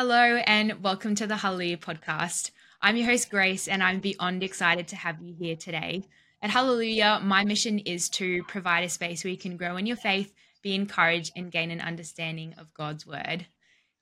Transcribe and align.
Hello, 0.00 0.36
and 0.46 0.80
welcome 0.84 1.16
to 1.16 1.26
the 1.26 1.38
Hallelujah 1.38 1.76
podcast. 1.76 2.52
I'm 2.80 2.96
your 2.96 3.06
host, 3.06 3.30
Grace, 3.30 3.66
and 3.66 3.82
I'm 3.82 3.98
beyond 3.98 4.44
excited 4.44 4.86
to 4.86 4.96
have 4.96 5.20
you 5.20 5.34
here 5.34 5.56
today. 5.56 6.04
At 6.40 6.50
Hallelujah, 6.50 7.20
my 7.20 7.44
mission 7.44 7.80
is 7.80 8.08
to 8.10 8.44
provide 8.44 8.84
a 8.84 8.88
space 8.88 9.24
where 9.24 9.32
you 9.32 9.36
can 9.36 9.56
grow 9.56 9.76
in 9.76 9.86
your 9.86 9.96
faith, 9.96 10.32
be 10.62 10.76
encouraged, 10.76 11.32
and 11.34 11.50
gain 11.50 11.72
an 11.72 11.80
understanding 11.80 12.54
of 12.58 12.72
God's 12.74 13.08
word. 13.08 13.46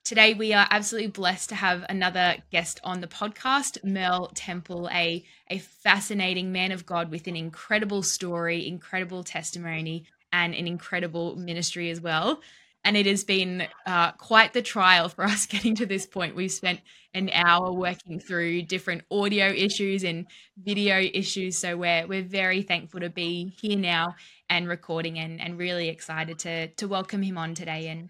Today, 0.05 0.35
we 0.35 0.53
are 0.53 0.67
absolutely 0.71 1.13
blessed 1.13 1.49
to 1.49 1.55
have 1.55 1.87
another 1.89 2.37
guest 2.53 2.79
on 2.85 3.01
the 3.01 3.07
podcast, 3.07 3.83
Merle 3.83 4.31
Temple, 4.35 4.91
a, 4.93 5.25
a 5.49 5.61
fascinating 5.61 6.53
man 6.53 6.73
of 6.73 6.85
God 6.85 7.11
with 7.11 7.27
an 7.27 7.37
incredible 7.37 8.03
story, 8.03 8.69
incredible 8.69 9.25
testimony, 9.25 10.05
and 10.31 10.55
an 10.55 10.67
incredible 10.67 11.37
ministry 11.37 11.89
as 11.89 12.03
well 12.03 12.43
and 12.87 12.97
it 12.97 13.05
has 13.05 13.25
been 13.25 13.67
uh, 13.85 14.13
quite 14.13 14.53
the 14.53 14.63
trial 14.63 15.09
for 15.09 15.25
us 15.25 15.47
getting 15.55 15.75
to 15.75 15.87
this 15.87 16.07
point. 16.07 16.37
We've 16.37 16.53
spent 16.53 16.81
an 17.13 17.31
hour 17.33 17.73
working 17.73 18.21
through 18.21 18.63
different 18.63 19.03
audio 19.11 19.47
issues 19.49 20.05
and 20.05 20.27
video 20.57 21.01
issues, 21.01 21.59
so 21.59 21.77
we're 21.77 22.07
we're 22.07 22.23
very 22.23 22.63
thankful 22.63 23.01
to 23.01 23.11
be 23.11 23.53
here 23.61 23.77
now 23.77 24.15
and 24.49 24.69
recording, 24.69 25.19
and 25.19 25.41
and 25.41 25.59
really 25.59 25.89
excited 25.89 26.39
to 26.41 26.69
to 26.69 26.87
welcome 26.87 27.23
him 27.23 27.37
on 27.37 27.55
today 27.55 27.89
and 27.89 28.09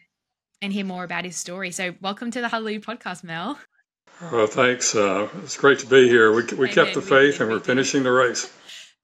and 0.60 0.74
hear 0.74 0.84
more 0.84 1.04
about 1.04 1.24
his 1.24 1.36
story. 1.36 1.70
So, 1.70 1.94
welcome 2.02 2.30
to 2.30 2.42
the 2.42 2.48
Hallelujah 2.48 2.80
Podcast, 2.80 3.24
Mel. 3.24 3.58
Well, 4.30 4.46
thanks. 4.46 4.94
Uh, 4.94 5.28
it's 5.42 5.56
great 5.56 5.78
to 5.80 5.86
be 5.86 6.06
here. 6.06 6.32
We 6.32 6.42
we 6.54 6.68
kept 6.68 6.94
the 6.94 7.02
faith, 7.02 7.40
and 7.40 7.50
we're 7.50 7.60
finishing 7.60 8.02
the 8.02 8.12
race. 8.12 8.52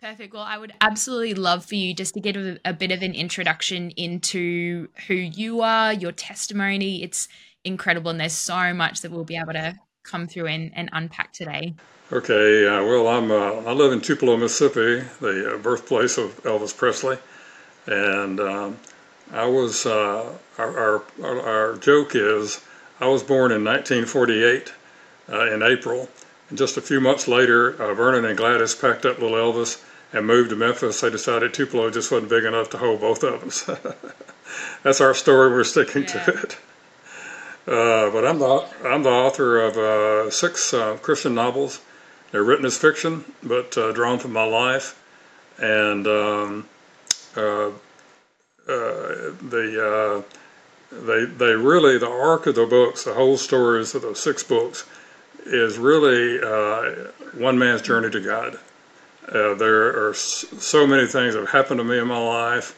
Perfect. 0.03 0.35
Well, 0.35 0.43
I 0.43 0.59
would 0.59 0.73
absolutely 0.81 1.35
love 1.35 1.65
for 1.65 1.77
you 1.77 1.95
just 1.95 2.15
to 2.15 2.21
get 2.21 2.37
a, 2.37 2.59
a, 2.65 2.73
bit 2.73 2.91
of 2.91 3.03
an 3.03 3.15
introduction 3.15 3.91
into 3.91 4.89
who 5.07 5.15
you 5.15 5.61
are, 5.61 5.93
your 5.93 6.11
testimony. 6.11 7.05
It's 7.05 7.29
incredible, 7.63 8.11
and 8.11 8.19
there's 8.19 8.33
so 8.33 8.75
much 8.75 9.03
that 9.03 9.13
we'll 9.13 9.23
be 9.23 9.37
able 9.37 9.53
to 9.53 9.79
come 10.03 10.27
through 10.27 10.49
and, 10.49 10.73
and 10.75 10.91
unpack 10.93 11.33
today. 11.33 11.77
Okay. 12.11 12.67
Uh, 12.67 12.83
well, 12.83 13.07
I'm 13.07 13.31
uh, 13.31 13.71
I 13.71 13.73
live 13.75 13.93
in 13.93 14.01
Tupelo, 14.01 14.37
Mississippi, 14.37 15.07
the 15.21 15.55
uh, 15.55 15.59
birthplace 15.59 16.19
of 16.19 16.43
Elvis 16.43 16.77
Presley, 16.77 17.17
and 17.87 18.41
um, 18.41 18.79
I 19.31 19.47
was 19.47 19.87
uh, 19.87 20.37
our, 20.59 21.05
our, 21.23 21.41
our 21.41 21.77
joke 21.77 22.17
is 22.17 22.61
I 22.99 23.07
was 23.07 23.23
born 23.23 23.53
in 23.53 23.63
1948 23.63 24.73
uh, 25.29 25.53
in 25.53 25.63
April. 25.63 26.09
And 26.49 26.59
just 26.59 26.77
a 26.77 26.83
few 26.83 27.01
months 27.01 27.29
later, 27.29 27.81
uh, 27.81 27.95
Vernon 27.95 28.25
and 28.25 28.37
Gladys 28.37 28.75
packed 28.75 29.07
up 29.07 29.21
little 29.21 29.39
Elvis 29.39 29.81
and 30.13 30.27
moved 30.27 30.51
to 30.51 30.57
Memphis, 30.57 31.01
they 31.01 31.11
decided 31.11 31.55
Tupelo 31.55 31.91
just 31.91 32.11
wasn't 32.11 32.31
big 32.31 32.45
enough 32.45 32.71
to 32.71 32.79
hold 32.79 33.01
both 33.01 33.23
of 33.25 33.43
us. 33.45 33.71
That's 34.83 35.01
our 35.01 35.15
story. 35.15 35.51
We're 35.51 35.65
sticking 35.65 36.03
yeah. 36.03 36.25
to 36.25 36.43
it. 36.43 36.59
Uh, 37.67 38.11
but 38.11 38.27
I'm 38.27 38.41
the 38.41 38.69
I'm 38.85 39.05
the 39.05 39.11
author 39.11 39.61
of 39.61 39.77
uh, 39.77 40.31
six 40.31 40.75
uh, 40.75 40.97
Christian 40.97 41.35
novels. 41.35 41.81
They're 42.33 42.43
written 42.43 42.65
as 42.65 42.77
fiction, 42.77 43.25
but 43.43 43.77
uh, 43.79 43.93
drawn 43.93 44.19
from 44.19 44.33
my 44.33 44.45
life, 44.45 45.01
and 45.59 46.07
um, 46.09 46.69
uh, 47.37 47.69
uh, 47.69 47.73
the 48.67 50.25
they 50.91 51.25
they 51.25 51.55
really 51.55 51.99
the 51.99 52.09
arc 52.09 52.49
of 52.49 52.57
the 52.57 52.67
books, 52.67 53.05
the 53.05 53.15
whole 53.15 53.37
stories 53.37 53.95
of 53.95 54.03
the 54.03 54.15
six 54.15 54.43
books, 54.43 54.85
is 55.47 55.79
really 55.79 56.39
one 57.35 57.59
man's 57.59 57.83
journey 57.83 58.11
to 58.11 58.21
God. 58.21 58.59
Uh, 59.29 59.55
there 59.55 60.09
are 60.09 60.15
so 60.15 60.87
many 60.87 61.07
things 61.07 61.35
that 61.35 61.41
have 61.41 61.51
happened 61.51 61.79
to 61.79 61.85
me 61.85 61.99
in 61.99 62.09
my 62.09 62.19
life, 62.19 62.75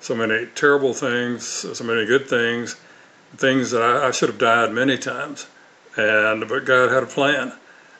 so 0.00 0.14
many 0.14 0.46
terrible 0.54 0.92
things, 0.92 1.44
so 1.44 1.84
many 1.84 2.04
good 2.04 2.28
things, 2.28 2.76
things 3.36 3.70
that 3.70 3.82
I, 3.82 4.08
I 4.08 4.10
should 4.10 4.28
have 4.28 4.38
died 4.38 4.72
many 4.72 4.98
times, 4.98 5.46
and 5.96 6.46
but 6.48 6.64
God 6.64 6.92
had 6.92 7.02
a 7.02 7.06
plan, 7.06 7.52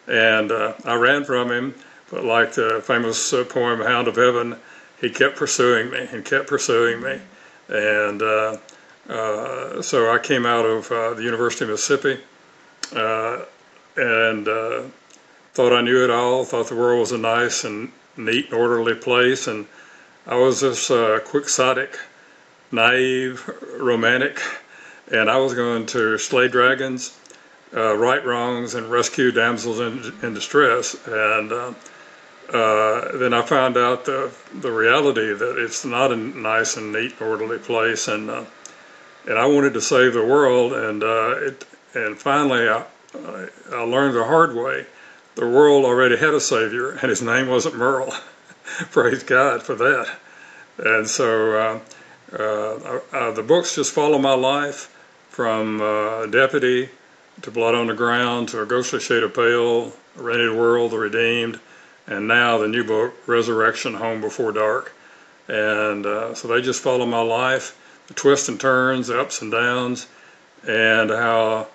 and 0.07 0.53
uh, 0.53 0.75
I 0.85 0.95
ran 0.95 1.25
from 1.25 1.51
Him. 1.51 1.75
But 2.11 2.25
like 2.25 2.53
the 2.53 2.83
famous 2.85 3.33
uh, 3.33 3.45
poem 3.45 3.81
"Hound 3.81 4.09
of 4.09 4.17
Heaven," 4.17 4.57
He 5.01 5.11
kept 5.11 5.37
pursuing 5.37 5.91
me 5.91 6.09
and 6.11 6.25
kept 6.25 6.47
pursuing 6.47 7.03
me, 7.03 7.21
and 7.69 8.23
uh, 8.23 8.57
uh, 9.09 9.83
so 9.83 10.11
I 10.11 10.19
came 10.19 10.47
out 10.47 10.65
of 10.65 10.91
uh, 10.91 11.15
the 11.15 11.23
University 11.23 11.65
of 11.65 11.71
Mississippi, 11.71 12.21
and 13.97 14.49
thought 15.57 15.73
I 15.73 15.81
knew 15.81 16.05
it 16.05 16.11
all, 16.11 16.45
thought 16.45 16.69
the 16.69 16.77
world 16.77 17.01
was 17.01 17.13
a 17.13 17.17
nice 17.17 17.65
and 17.65 17.91
neat 18.19 18.51
and 18.51 18.61
orderly 18.61 18.95
place, 18.95 19.47
and 19.47 19.67
I 20.27 20.35
was 20.35 20.61
this 20.61 20.91
uh, 20.91 21.21
quixotic, 21.25 21.99
naive, 22.71 23.51
romantic, 23.79 24.39
and 25.11 25.31
I 25.31 25.39
was 25.39 25.55
going 25.55 25.87
to 25.87 26.19
slay 26.19 26.49
dragons, 26.49 27.19
uh, 27.75 27.97
right 27.97 28.23
wrongs, 28.23 28.75
and 28.75 28.91
rescue 28.91 29.33
damsels 29.33 29.81
in, 29.81 30.13
in 30.23 30.35
distress. 30.35 30.95
And 31.07 31.51
uh, 31.51 31.73
uh, 32.53 33.17
then 33.17 33.33
I 33.33 33.41
found 33.41 33.79
out 33.79 34.05
the 34.05 34.31
the 34.61 34.71
reality 34.71 35.33
that 35.33 35.57
it's 35.57 35.87
not 35.87 36.13
a 36.13 36.17
nice 36.17 36.77
and 36.77 36.93
neat, 36.93 37.19
orderly 37.19 37.59
place, 37.59 38.09
and 38.09 38.29
uh, 38.29 38.45
and 39.27 39.39
I 39.39 39.47
wanted 39.47 39.73
to 39.73 39.81
save 39.81 40.13
the 40.13 40.27
world, 40.27 40.75
and 40.75 41.03
uh, 41.03 41.31
it 41.39 41.65
and 41.95 42.19
finally 42.19 42.69
I, 42.69 42.85
I 43.73 43.81
learned 43.85 44.17
the 44.17 44.25
hard 44.25 44.55
way 44.55 44.85
the 45.37 45.47
world 45.47 45.85
already 45.85 46.17
had 46.17 46.33
a 46.33 46.41
Savior, 46.41 46.93
and 46.93 47.11
his 47.11 47.21
name 47.21 47.47
wasn't 47.49 47.77
Merle. 47.77 48.13
Praise 48.91 49.23
God 49.23 49.63
for 49.63 49.75
that. 49.75 50.09
And 50.79 51.07
so 51.07 51.81
uh, 52.33 52.37
uh, 52.39 53.01
uh, 53.13 53.31
the 53.33 53.43
books 53.43 53.77
just 53.77 53.93
follow 53.93 54.19
my 54.19 54.35
life 54.35 54.93
from 55.29 55.81
uh, 55.83 56.27
Deputy 56.27 56.89
to 57.43 57.51
Blood 57.51 57.75
on 57.75 57.87
the 57.87 57.95
Ground 57.95 58.49
to 58.49 58.63
A 58.63 58.67
Ghostly 58.67 58.99
Shade 58.99 59.23
of 59.23 59.35
Pale, 59.35 59.93
A 60.19 60.23
Rented 60.23 60.57
World, 60.57 60.93
The 60.93 60.99
Redeemed, 60.99 61.61
and 62.07 62.27
now 62.27 62.57
the 62.57 62.69
new 62.69 62.83
book, 62.83 63.15
Resurrection 63.27 63.93
Home 63.93 64.23
Before 64.23 64.53
Dark. 64.53 64.95
And 65.49 66.07
uh, 66.07 66.35
so 66.35 66.49
they 66.49 66.63
just 66.63 66.83
follow 66.83 67.05
my 67.05 67.21
life, 67.21 67.79
the 68.09 68.15
twists 68.15 68.49
and 68.49 68.59
turns, 68.59 69.09
the 69.09 69.21
ups 69.21 69.43
and 69.43 69.53
downs, 69.53 70.07
and 70.67 71.11
how 71.11 71.69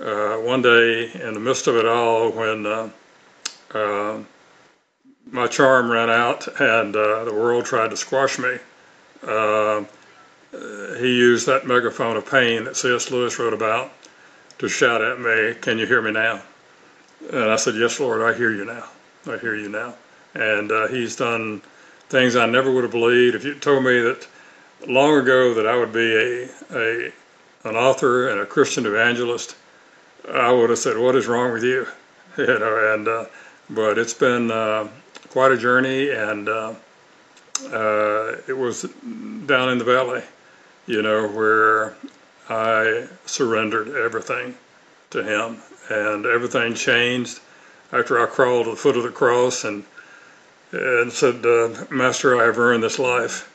uh, 0.00 0.36
one 0.36 0.60
day 0.60 1.10
in 1.14 1.32
the 1.32 1.40
midst 1.40 1.66
of 1.66 1.76
it 1.76 1.86
all, 1.86 2.30
when 2.30 2.66
uh, 3.76 4.24
my 5.30 5.46
charm 5.46 5.90
ran 5.90 6.10
out 6.10 6.46
and 6.60 6.94
uh, 6.96 7.24
the 7.24 7.34
world 7.34 7.64
tried 7.64 7.90
to 7.90 7.96
squash 7.96 8.38
me. 8.38 8.58
Uh, 9.26 9.84
he 10.98 11.16
used 11.16 11.46
that 11.46 11.66
megaphone 11.66 12.16
of 12.16 12.30
pain 12.30 12.64
that 12.64 12.76
C.S. 12.76 13.10
Lewis 13.10 13.38
wrote 13.38 13.52
about 13.52 13.92
to 14.58 14.68
shout 14.68 15.02
at 15.02 15.20
me, 15.20 15.54
Can 15.60 15.78
you 15.78 15.86
hear 15.86 16.00
me 16.00 16.12
now? 16.12 16.42
And 17.32 17.50
I 17.50 17.56
said, 17.56 17.74
Yes, 17.74 18.00
Lord, 18.00 18.22
I 18.22 18.36
hear 18.36 18.52
you 18.52 18.64
now. 18.64 18.84
I 19.26 19.36
hear 19.38 19.54
you 19.54 19.68
now. 19.68 19.94
And 20.34 20.70
uh, 20.70 20.88
he's 20.88 21.16
done 21.16 21.60
things 22.08 22.36
I 22.36 22.46
never 22.46 22.72
would 22.72 22.84
have 22.84 22.92
believed. 22.92 23.34
If 23.34 23.44
you 23.44 23.54
told 23.54 23.84
me 23.84 24.00
that 24.00 24.26
long 24.86 25.18
ago 25.18 25.54
that 25.54 25.66
I 25.66 25.76
would 25.76 25.92
be 25.92 26.14
a, 26.14 26.48
a 26.74 27.12
an 27.64 27.74
author 27.74 28.28
and 28.28 28.40
a 28.40 28.46
Christian 28.46 28.86
evangelist, 28.86 29.56
I 30.32 30.52
would 30.52 30.70
have 30.70 30.78
said, 30.78 30.96
What 30.98 31.16
is 31.16 31.26
wrong 31.26 31.52
with 31.52 31.64
you? 31.64 31.86
You 32.38 32.58
know, 32.58 32.92
and 32.92 33.08
uh, 33.08 33.24
but 33.68 33.98
it's 33.98 34.14
been 34.14 34.50
uh, 34.50 34.88
quite 35.30 35.52
a 35.52 35.56
journey, 35.56 36.10
and 36.10 36.48
uh, 36.48 36.74
uh, 37.72 38.36
it 38.46 38.56
was 38.56 38.82
down 39.46 39.70
in 39.70 39.78
the 39.78 39.84
valley, 39.84 40.22
you 40.86 41.02
know, 41.02 41.28
where 41.28 41.96
I 42.48 43.06
surrendered 43.26 43.88
everything 43.88 44.54
to 45.10 45.22
Him, 45.22 45.58
and 45.90 46.26
everything 46.26 46.74
changed 46.74 47.40
after 47.92 48.20
I 48.22 48.26
crawled 48.26 48.66
to 48.66 48.70
the 48.72 48.76
foot 48.76 48.96
of 48.96 49.02
the 49.02 49.10
cross 49.10 49.64
and 49.64 49.84
and 50.72 51.12
said, 51.12 51.44
uh, 51.46 51.86
"Master, 51.90 52.40
I 52.40 52.44
have 52.44 52.58
earned 52.58 52.82
this 52.82 52.98
life. 52.98 53.50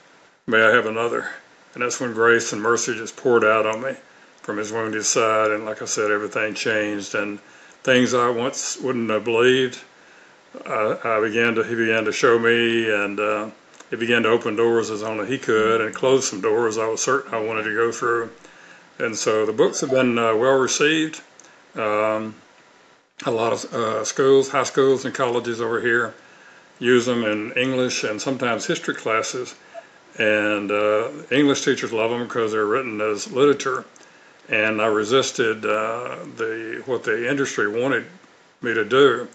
May 0.48 0.62
I 0.62 0.72
have 0.72 0.88
another?" 0.88 1.30
And 1.74 1.84
that's 1.84 2.00
when 2.02 2.14
grace 2.14 2.52
and 2.52 2.62
mercy 2.62 2.96
just 2.96 3.16
poured 3.16 3.46
out 3.46 3.66
on 3.66 3.82
me 3.82 3.96
from 4.42 4.58
His 4.58 4.72
wounded 4.74 5.06
side, 5.06 5.52
and 5.52 5.66
like 5.66 5.82
I 5.82 5.86
said, 5.86 6.12
everything 6.12 6.54
changed 6.54 7.16
and 7.16 7.40
things 7.84 8.14
I 8.14 8.30
once 8.30 8.78
wouldn't 8.78 9.10
have 9.10 9.24
believed 9.24 9.80
I, 10.54 11.20
began 11.22 11.56
to 11.56 11.64
he 11.64 11.76
began 11.76 12.04
to 12.06 12.12
show 12.12 12.38
me, 12.38 12.90
and 12.92 13.20
uh, 13.20 13.50
he 13.90 13.96
began 13.96 14.24
to 14.24 14.30
open 14.30 14.56
doors 14.56 14.90
as 14.90 15.02
only 15.02 15.28
he 15.28 15.38
could, 15.38 15.82
and 15.82 15.96
close 15.96 16.30
some 16.30 16.42
doors 16.42 16.78
I 16.78 16.88
was 16.88 17.02
certain 17.02 17.34
I 17.34 17.40
wanted 17.40 17.64
to 17.64 17.74
go 17.74 17.92
through. 17.92 18.30
And 19.00 19.16
so 19.16 19.46
the 19.46 19.54
books 19.54 19.82
have 19.82 19.92
been 19.92 20.18
uh, 20.18 20.36
well 20.36 20.60
received. 20.60 21.22
Um, 21.76 22.36
a 23.26 23.32
lot 23.32 23.54
of 23.54 23.74
uh, 23.74 24.04
schools, 24.04 24.50
high 24.50 24.64
schools, 24.64 25.06
and 25.06 25.16
colleges 25.16 25.62
over 25.62 25.80
here 25.80 26.14
use 26.80 27.06
them 27.06 27.24
in 27.24 27.54
English 27.54 28.04
and 28.04 28.22
sometimes 28.22 28.66
history 28.66 28.96
classes. 28.96 29.56
And 30.18 30.70
uh, 30.70 31.10
English 31.32 31.64
teachers 31.64 31.94
love 31.94 32.12
them 32.12 32.24
because 32.24 32.52
they're 32.52 32.66
written 32.66 33.00
as 33.00 33.32
literature. 33.32 33.86
And 34.50 34.82
I 34.82 34.88
resisted 34.88 35.64
uh, 35.66 36.18
the 36.36 36.84
what 36.86 37.04
the 37.04 37.30
industry 37.30 37.70
wanted 37.70 38.06
me 38.62 38.74
to 38.74 38.84
do 38.84 39.30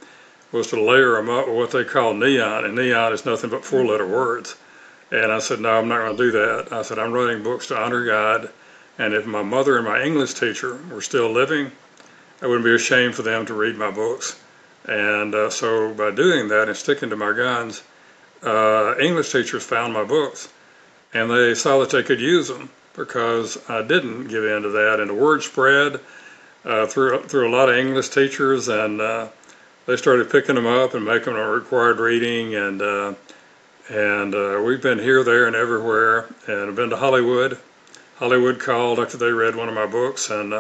was 0.53 0.69
to 0.69 0.81
layer 0.81 1.15
them 1.15 1.29
up 1.29 1.47
with 1.47 1.57
what 1.57 1.71
they 1.71 1.85
call 1.85 2.15
neon, 2.15 2.65
and 2.65 2.75
neon 2.75 3.13
is 3.13 3.27
nothing 3.27 3.51
but 3.51 3.65
four 3.65 3.85
letter 3.85 4.07
words. 4.07 4.57
And 5.11 5.33
I 5.33 5.39
said, 5.39 5.61
No, 5.61 5.79
I'm 5.79 5.89
not 5.89 5.99
going 5.99 6.17
to 6.17 6.23
do 6.23 6.31
that. 6.33 6.73
I 6.73 6.83
said, 6.83 6.99
I'm 6.99 7.13
writing 7.13 7.43
books 7.43 7.69
to 7.69 7.79
honor 7.79 8.05
God, 8.05 8.51
and 8.99 9.15
if 9.15 9.27
my 9.27 9.43
mother 9.43 9.77
and 9.77 9.87
my 9.87 10.03
English 10.03 10.35
teacher 10.35 10.79
were 10.91 11.03
still 11.03 11.31
living, 11.31 11.71
I 12.43 12.47
wouldn't 12.47 12.65
be 12.65 12.75
ashamed 12.75 13.15
for 13.15 13.23
them 13.23 13.47
to 13.47 13.55
read 13.55 13.77
my 13.77 13.91
books. 13.91 14.39
And 14.87 15.35
uh, 15.35 15.51
so 15.51 15.93
by 15.95 16.11
doing 16.11 16.49
that 16.49 16.69
and 16.69 16.77
sticking 16.77 17.11
to 17.11 17.17
my 17.17 17.33
guns, 17.33 17.83
uh, 18.43 18.95
English 19.01 19.33
teachers 19.33 19.65
found 19.65 19.93
my 19.93 20.05
books 20.05 20.49
and 21.17 21.31
they 21.31 21.55
saw 21.55 21.79
that 21.81 21.91
they 21.91 22.03
could 22.03 22.21
use 22.21 22.49
them 22.49 22.69
because 22.95 23.59
I 23.69 23.83
didn't 23.83 24.29
give 24.29 24.45
in 24.45 24.63
to 24.63 24.69
that. 24.71 25.01
And 25.01 25.11
the 25.11 25.15
word 25.15 25.43
spread 25.43 26.01
uh, 26.65 26.87
through, 26.87 27.23
through 27.25 27.49
a 27.49 27.55
lot 27.55 27.69
of 27.69 27.77
English 27.77 28.11
teachers 28.11 28.69
and 28.69 29.01
uh, 29.01 29.29
they 29.87 29.97
started 29.97 30.31
picking 30.31 30.55
them 30.55 30.67
up 30.67 30.95
and 30.95 31.05
making 31.05 31.35
them 31.35 31.43
a 31.43 31.49
required 31.51 31.99
reading. 31.99 32.55
And, 32.55 32.83
uh, 32.83 33.15
and 33.89 34.35
uh, 34.35 34.63
we've 34.65 34.83
been 34.83 34.99
here, 34.99 35.23
there, 35.25 35.47
and 35.47 35.57
everywhere. 35.57 36.27
And 36.47 36.69
I've 36.71 36.77
been 36.77 36.91
to 36.91 36.97
Hollywood. 36.97 37.59
Hollywood 38.17 38.59
called 38.61 38.99
after 38.99 39.17
they 39.17 39.33
read 39.33 39.57
one 39.57 39.69
of 39.69 39.75
my 39.75 39.87
books 39.87 40.31
and 40.31 40.53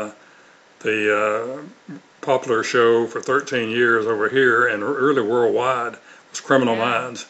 the 0.81 1.62
uh, 1.90 1.93
popular 2.20 2.62
show 2.62 3.06
for 3.06 3.20
13 3.20 3.70
years 3.70 4.06
over 4.06 4.28
here 4.28 4.67
and 4.67 4.82
really 4.82 5.23
worldwide 5.23 5.96
was 6.31 6.40
Criminal. 6.40 6.76
Minds, 6.76 7.26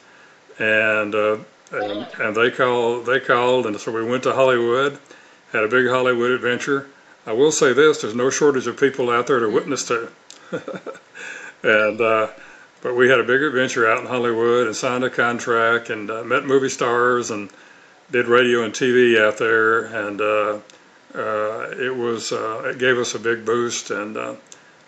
and, 0.58 1.14
uh, 1.14 1.38
and 1.72 2.06
and 2.19 2.37
they 2.37 2.50
called 2.50 3.06
they 3.06 3.20
called 3.20 3.66
and 3.66 3.78
so 3.78 3.92
we 3.92 4.04
went 4.04 4.22
to 4.25 4.32
Hollywood, 4.32 4.99
had 5.52 5.64
a 5.64 5.69
big 5.69 5.88
Hollywood 5.88 6.31
adventure. 6.31 6.88
I 7.26 7.32
will 7.32 7.52
say 7.52 7.72
this: 7.72 8.02
there's 8.02 8.14
no 8.14 8.31
shortage 8.31 8.66
of 8.66 8.78
people 8.78 9.10
out 9.10 9.26
there 9.26 9.40
to 9.40 9.49
witness 9.49 9.87
to, 9.88 10.08
and. 11.66 12.00
Uh, 12.00 12.28
but 12.82 12.94
we 12.94 13.08
had 13.08 13.18
a 13.18 13.24
big 13.24 13.42
adventure 13.42 13.90
out 13.90 13.98
in 13.98 14.06
Hollywood 14.06 14.66
and 14.66 14.76
signed 14.76 15.02
a 15.02 15.10
contract 15.10 15.90
and 15.90 16.08
uh, 16.08 16.22
met 16.22 16.44
movie 16.44 16.68
stars 16.68 17.32
and 17.32 17.50
did 18.12 18.26
radio 18.26 18.62
and 18.62 18.72
TV 18.72 19.18
out 19.18 19.38
there 19.38 19.86
and 19.86 20.20
uh, 20.20 20.58
uh, 21.16 21.70
it 21.78 21.94
was 21.94 22.30
uh, 22.30 22.62
it 22.66 22.78
gave 22.78 22.98
us 22.98 23.14
a 23.14 23.18
big 23.18 23.44
boost, 23.44 23.90
and 23.90 24.16
uh, 24.18 24.34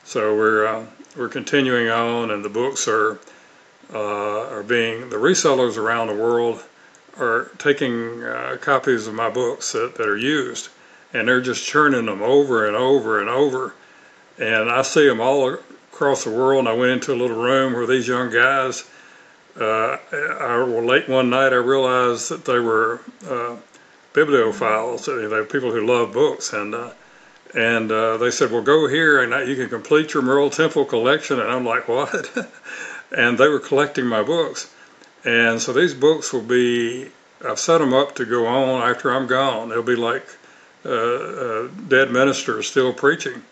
so 0.05 0.37
we're 0.37 0.87
we're 1.17 1.29
continuing 1.29 1.89
on, 1.89 2.31
and 2.31 2.45
the 2.45 2.51
books 2.51 2.87
are 2.87 3.19
are 3.95 4.63
being 4.63 5.09
the 5.09 5.17
resellers 5.17 5.79
around 5.79 6.09
the 6.09 6.15
world 6.15 6.63
are 7.17 7.51
taking 7.57 8.23
copies 8.61 9.07
of 9.07 9.15
my 9.15 9.31
books 9.31 9.73
that, 9.73 9.95
that 9.95 10.07
are 10.07 10.19
used, 10.19 10.69
and 11.15 11.27
they're 11.27 11.41
just 11.41 11.65
churning 11.65 12.05
them 12.05 12.23
over 12.23 12.67
and 12.67 12.77
over 12.77 13.21
and 13.21 13.31
over, 13.31 13.75
and 14.39 14.71
I 14.71 14.83
see 14.83 15.09
them 15.09 15.21
all 15.21 15.57
across 15.99 16.23
the 16.23 16.31
world. 16.31 16.61
And 16.61 16.69
I 16.69 16.73
went 16.75 16.93
into 16.93 17.13
a 17.13 17.19
little 17.19 17.37
room 17.37 17.73
where 17.73 17.87
these 17.87 18.07
young 18.07 18.31
guys. 18.31 18.89
Uh, 19.59 19.99
I, 20.13 20.63
well, 20.63 20.85
late 20.85 21.09
one 21.09 21.31
night, 21.31 21.53
I 21.53 21.57
realized 21.57 22.29
that 22.31 22.45
they 22.45 22.61
were 22.61 23.01
uh, 23.29 23.57
bibliophiles, 24.15 25.09
you 25.09 25.29
know, 25.29 25.45
people 25.45 25.73
who 25.73 25.85
love 25.85 26.13
books, 26.13 26.53
and 26.53 26.73
uh, 26.73 26.91
and 27.57 27.91
uh, 27.91 28.17
they 28.19 28.31
said, 28.31 28.53
"Well, 28.53 28.63
go 28.63 28.87
here 28.87 29.21
and 29.21 29.49
you 29.49 29.57
can 29.57 29.69
complete 29.69 30.15
your 30.15 30.23
Merle 30.23 30.51
Temple 30.51 30.85
collection." 30.85 31.41
And 31.41 31.51
I'm 31.51 31.65
like, 31.65 31.89
"What?" 31.89 32.31
and 33.17 33.37
they 33.37 33.49
were 33.49 33.59
collecting 33.59 34.07
my 34.07 34.23
books, 34.23 34.73
and 35.25 35.61
so 35.61 35.73
these 35.73 35.95
books 35.95 36.33
will 36.33 36.43
be. 36.43 37.11
I've 37.45 37.59
set 37.59 37.79
them 37.79 37.95
up 37.95 38.15
to 38.17 38.25
go 38.25 38.47
on 38.47 38.89
after 38.89 39.11
I'm 39.13 39.27
gone. 39.27 39.71
They'll 39.71 39.83
be 39.83 39.97
like 39.97 40.27
uh, 40.85 40.91
uh 40.91 41.69
dead 41.89 42.13
ministers 42.13 42.69
still 42.69 42.93
preaching, 42.93 43.43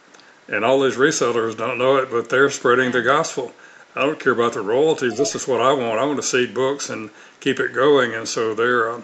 and 0.49 0.65
all 0.65 0.81
these 0.81 0.97
resellers 0.97 1.57
don't 1.57 1.79
know 1.79 1.97
it, 1.97 2.11
but 2.11 2.29
they're 2.29 2.51
spreading 2.51 2.93
the 2.93 3.03
gospel. 3.03 3.53
I 3.95 4.05
don't 4.05 4.21
care 4.21 4.33
about 4.33 4.53
the 4.53 4.61
royalties. 4.61 5.17
This 5.17 5.35
is 5.35 5.49
what 5.49 5.61
I 5.61 5.73
want. 5.73 5.99
I 5.99 6.05
want 6.05 6.19
to 6.19 6.23
seed 6.23 6.55
books 6.55 6.91
and 6.91 7.11
keep 7.41 7.61
it 7.61 7.73
going, 7.73 8.15
and 8.15 8.29
so 8.29 8.55
they're 8.55 8.91
uh, 8.91 9.03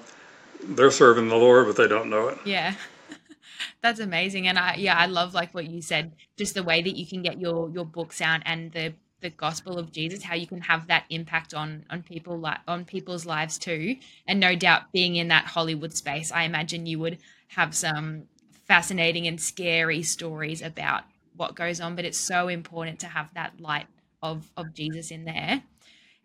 they're 0.63 0.91
serving 0.91 1.29
the 1.29 1.37
Lord, 1.37 1.67
but 1.67 1.77
they 1.77 1.89
don't 1.89 2.11
know 2.11 2.29
it. 2.29 2.39
Yeah. 2.45 2.75
That's 3.83 4.01
amazing. 4.01 4.49
And 4.49 4.59
I 4.59 4.75
yeah, 4.75 4.97
I 4.97 5.07
love 5.07 5.35
like 5.35 5.55
what 5.55 5.67
you 5.67 5.81
said, 5.81 6.13
just 6.37 6.55
the 6.55 6.63
way 6.63 6.83
that 6.83 6.97
you 6.97 7.07
can 7.07 7.23
get 7.23 7.41
your 7.41 7.71
your 7.71 7.87
books 7.87 8.21
out 8.21 8.43
and 8.45 8.71
the 8.73 8.93
the 9.23 9.31
gospel 9.31 9.79
of 9.79 9.93
Jesus, 9.93 10.25
how 10.25 10.35
you 10.35 10.47
can 10.47 10.61
have 10.61 10.89
that 10.89 11.05
impact 11.09 11.55
on 11.55 11.87
on 11.89 12.03
people 12.03 12.39
like 12.39 12.59
on 12.69 12.85
people's 12.85 13.25
lives 13.25 13.57
too. 13.57 13.97
And 14.27 14.39
no 14.39 14.55
doubt 14.55 14.93
being 14.93 15.17
in 15.17 15.29
that 15.29 15.47
Hollywood 15.47 15.95
space, 15.95 16.31
I 16.31 16.43
imagine 16.43 16.87
you 16.87 16.99
would 16.99 17.19
have 17.49 17.75
some 17.75 18.25
fascinating 18.67 19.27
and 19.27 19.41
scary 19.41 20.03
stories 20.03 20.61
about 20.61 21.05
what 21.43 21.55
goes 21.55 21.81
on, 21.81 21.97
but 21.97 22.05
it's 22.05 22.19
so 22.19 22.49
important 22.49 23.01
to 23.01 23.07
have 23.07 23.29
that 23.35 23.61
light 23.61 23.87
of 24.23 24.51
of 24.57 24.73
Jesus 24.73 25.11
in 25.11 25.25
there. 25.25 25.63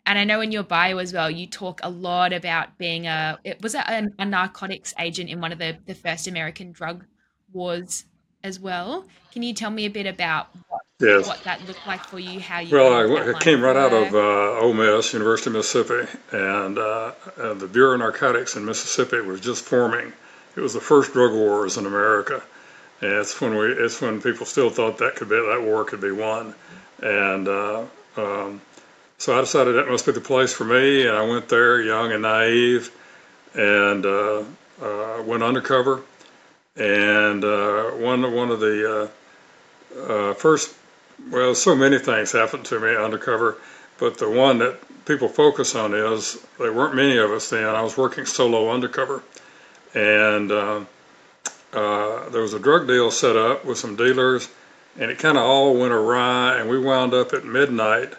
And 0.06 0.18
I 0.18 0.24
know 0.24 0.40
in 0.40 0.52
your 0.52 0.62
bio 0.62 0.96
as 0.98 1.12
well, 1.12 1.30
you 1.30 1.46
talk 1.46 1.80
a 1.82 1.90
lot 1.90 2.32
about 2.32 2.78
being 2.78 3.06
a 3.06 3.38
it 3.44 3.60
was 3.60 3.74
a, 3.74 4.08
a 4.18 4.24
narcotics 4.24 4.94
agent 4.98 5.28
in 5.28 5.40
one 5.40 5.52
of 5.52 5.58
the 5.58 5.76
the 5.84 5.94
first 5.94 6.28
American 6.28 6.72
drug 6.72 7.04
wars 7.52 8.04
as 8.42 8.60
well. 8.60 9.04
Can 9.32 9.42
you 9.42 9.52
tell 9.52 9.70
me 9.70 9.84
a 9.84 9.90
bit 9.90 10.06
about 10.06 10.48
what, 10.68 10.82
yes. 11.00 11.26
what 11.26 11.42
that 11.44 11.66
looked 11.66 11.86
like 11.86 12.04
for 12.04 12.18
you? 12.18 12.40
How 12.40 12.60
you 12.60 12.74
well, 12.74 13.34
I, 13.34 13.38
came 13.38 13.60
right 13.60 13.76
out 13.76 13.92
of 13.92 14.14
uh, 14.14 14.60
Ole 14.60 14.72
Miss, 14.72 15.12
University 15.12 15.50
of 15.50 15.56
Mississippi, 15.56 16.08
and 16.32 16.78
uh, 16.78 17.12
uh, 17.36 17.54
the 17.54 17.66
Bureau 17.66 17.94
of 17.94 17.98
Narcotics 18.00 18.56
in 18.56 18.64
Mississippi 18.64 19.20
was 19.20 19.40
just 19.40 19.64
forming. 19.64 20.12
It 20.56 20.60
was 20.60 20.74
the 20.74 20.80
first 20.80 21.12
drug 21.12 21.32
wars 21.32 21.76
in 21.76 21.86
America, 21.86 22.42
and 23.00 23.12
it's 23.12 23.40
when 23.40 23.56
we 23.56 23.72
it's 23.72 24.00
when 24.00 24.20
people 24.20 24.46
still 24.46 24.70
thought 24.70 24.98
that 24.98 25.16
could 25.16 25.28
be 25.28 25.36
that 25.36 25.62
war 25.62 25.84
could 25.84 26.00
be 26.00 26.10
won, 26.10 26.54
and 27.00 27.48
uh, 27.48 27.84
um, 28.16 28.60
so 29.18 29.36
I 29.36 29.40
decided 29.40 29.76
that 29.76 29.88
must 29.88 30.06
be 30.06 30.12
the 30.12 30.20
place 30.20 30.52
for 30.52 30.64
me, 30.64 31.06
and 31.06 31.16
I 31.16 31.22
went 31.22 31.48
there 31.48 31.80
young 31.80 32.12
and 32.12 32.22
naive, 32.22 32.92
and 33.54 34.04
uh, 34.04 34.44
uh, 34.82 35.22
went 35.24 35.42
undercover. 35.42 36.02
And 36.76 37.44
uh, 37.44 37.90
one 37.90 38.32
one 38.32 38.50
of 38.50 38.60
the 38.60 39.10
uh, 39.96 40.00
uh, 40.00 40.34
first, 40.34 40.74
well, 41.30 41.54
so 41.54 41.74
many 41.74 41.98
things 41.98 42.32
happened 42.32 42.64
to 42.66 42.78
me 42.78 42.96
undercover, 42.96 43.58
but 43.98 44.18
the 44.18 44.30
one 44.30 44.58
that 44.58 44.78
people 45.04 45.28
focus 45.28 45.74
on 45.74 45.94
is 45.94 46.38
there 46.58 46.72
weren't 46.72 46.94
many 46.94 47.16
of 47.18 47.30
us 47.32 47.50
then. 47.50 47.64
I 47.64 47.82
was 47.82 47.96
working 47.96 48.24
solo 48.26 48.70
undercover, 48.70 49.22
and 49.94 50.86
uh, 51.72 52.28
there 52.30 52.40
was 52.40 52.54
a 52.54 52.58
drug 52.58 52.86
deal 52.86 53.10
set 53.10 53.36
up 53.36 53.64
with 53.64 53.78
some 53.78 53.94
dealers, 53.94 54.48
and 54.98 55.10
it 55.10 55.18
kind 55.18 55.36
of 55.36 55.44
all 55.44 55.78
went 55.78 55.92
awry, 55.92 56.56
and 56.58 56.68
we 56.68 56.78
wound 56.78 57.12
up 57.12 57.32
at 57.32 57.44
midnight 57.44 58.14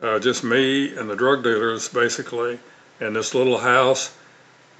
uh, 0.00 0.18
just 0.18 0.44
me 0.44 0.96
and 0.96 1.10
the 1.10 1.16
drug 1.16 1.42
dealers 1.42 1.88
basically 1.88 2.58
in 3.00 3.12
this 3.12 3.34
little 3.34 3.58
house 3.58 4.16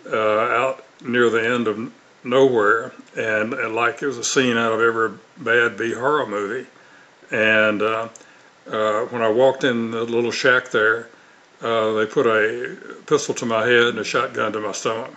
uh, 0.06 0.16
out 0.16 0.84
near 1.00 1.28
the 1.28 1.44
end 1.44 1.66
of 1.66 1.92
nowhere, 2.22 2.92
and, 3.16 3.52
and, 3.52 3.74
like 3.74 4.00
it 4.02 4.06
was 4.06 4.18
a 4.18 4.24
scene 4.24 4.56
out 4.56 4.72
of 4.72 4.80
every 4.80 5.10
bad 5.38 5.76
B 5.76 5.92
horror 5.92 6.26
movie. 6.26 6.68
And 7.30 7.82
uh, 7.82 8.08
uh, 8.70 9.00
when 9.06 9.22
I 9.22 9.28
walked 9.28 9.64
in 9.64 9.90
the 9.90 10.04
little 10.04 10.30
shack 10.30 10.70
there, 10.70 11.08
they 11.60 12.06
put 12.06 12.26
a 12.26 12.76
pistol 13.06 13.34
to 13.34 13.46
my 13.46 13.66
head 13.66 13.88
and 13.88 13.98
a 13.98 14.04
shotgun 14.04 14.52
to 14.52 14.60
my 14.60 14.72
stomach, 14.72 15.14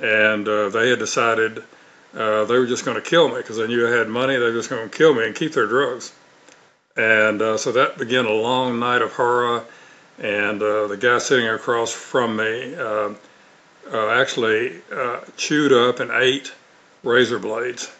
and 0.00 0.46
they 0.46 0.90
had 0.90 0.98
decided 0.98 1.62
they 2.12 2.58
were 2.58 2.66
just 2.66 2.84
going 2.84 2.96
to 2.96 3.02
kill 3.02 3.28
me 3.28 3.36
because 3.36 3.56
they 3.56 3.66
knew 3.66 3.86
I 3.86 3.90
had 3.90 4.08
money. 4.08 4.34
They 4.34 4.44
were 4.44 4.52
just 4.52 4.70
going 4.70 4.88
to 4.88 4.96
kill 4.96 5.14
me 5.14 5.26
and 5.26 5.34
keep 5.34 5.52
their 5.52 5.66
drugs. 5.66 6.12
And 6.96 7.40
uh, 7.40 7.56
so 7.56 7.72
that 7.72 7.96
began 7.96 8.26
a 8.26 8.32
long 8.32 8.78
night 8.78 9.02
of 9.02 9.12
horror. 9.12 9.64
And 10.18 10.62
uh, 10.62 10.88
the 10.88 10.96
guy 10.96 11.18
sitting 11.18 11.48
across 11.48 11.92
from 11.92 12.36
me 12.36 12.74
uh, 12.74 13.14
uh 13.90 14.08
actually 14.10 14.80
uh, 14.92 15.20
chewed 15.36 15.72
up 15.72 16.00
and 16.00 16.10
ate 16.10 16.52
razor 17.02 17.38
blades 17.38 17.90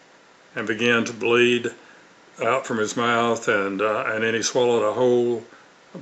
and 0.55 0.67
began 0.67 1.05
to 1.05 1.13
bleed 1.13 1.71
out 2.43 2.67
from 2.67 2.79
his 2.79 2.97
mouth. 2.97 3.49
And, 3.49 3.81
uh, 3.81 4.05
and 4.09 4.23
then 4.23 4.35
he 4.35 4.43
swallowed 4.43 4.89
a 4.89 4.93
whole, 4.93 5.43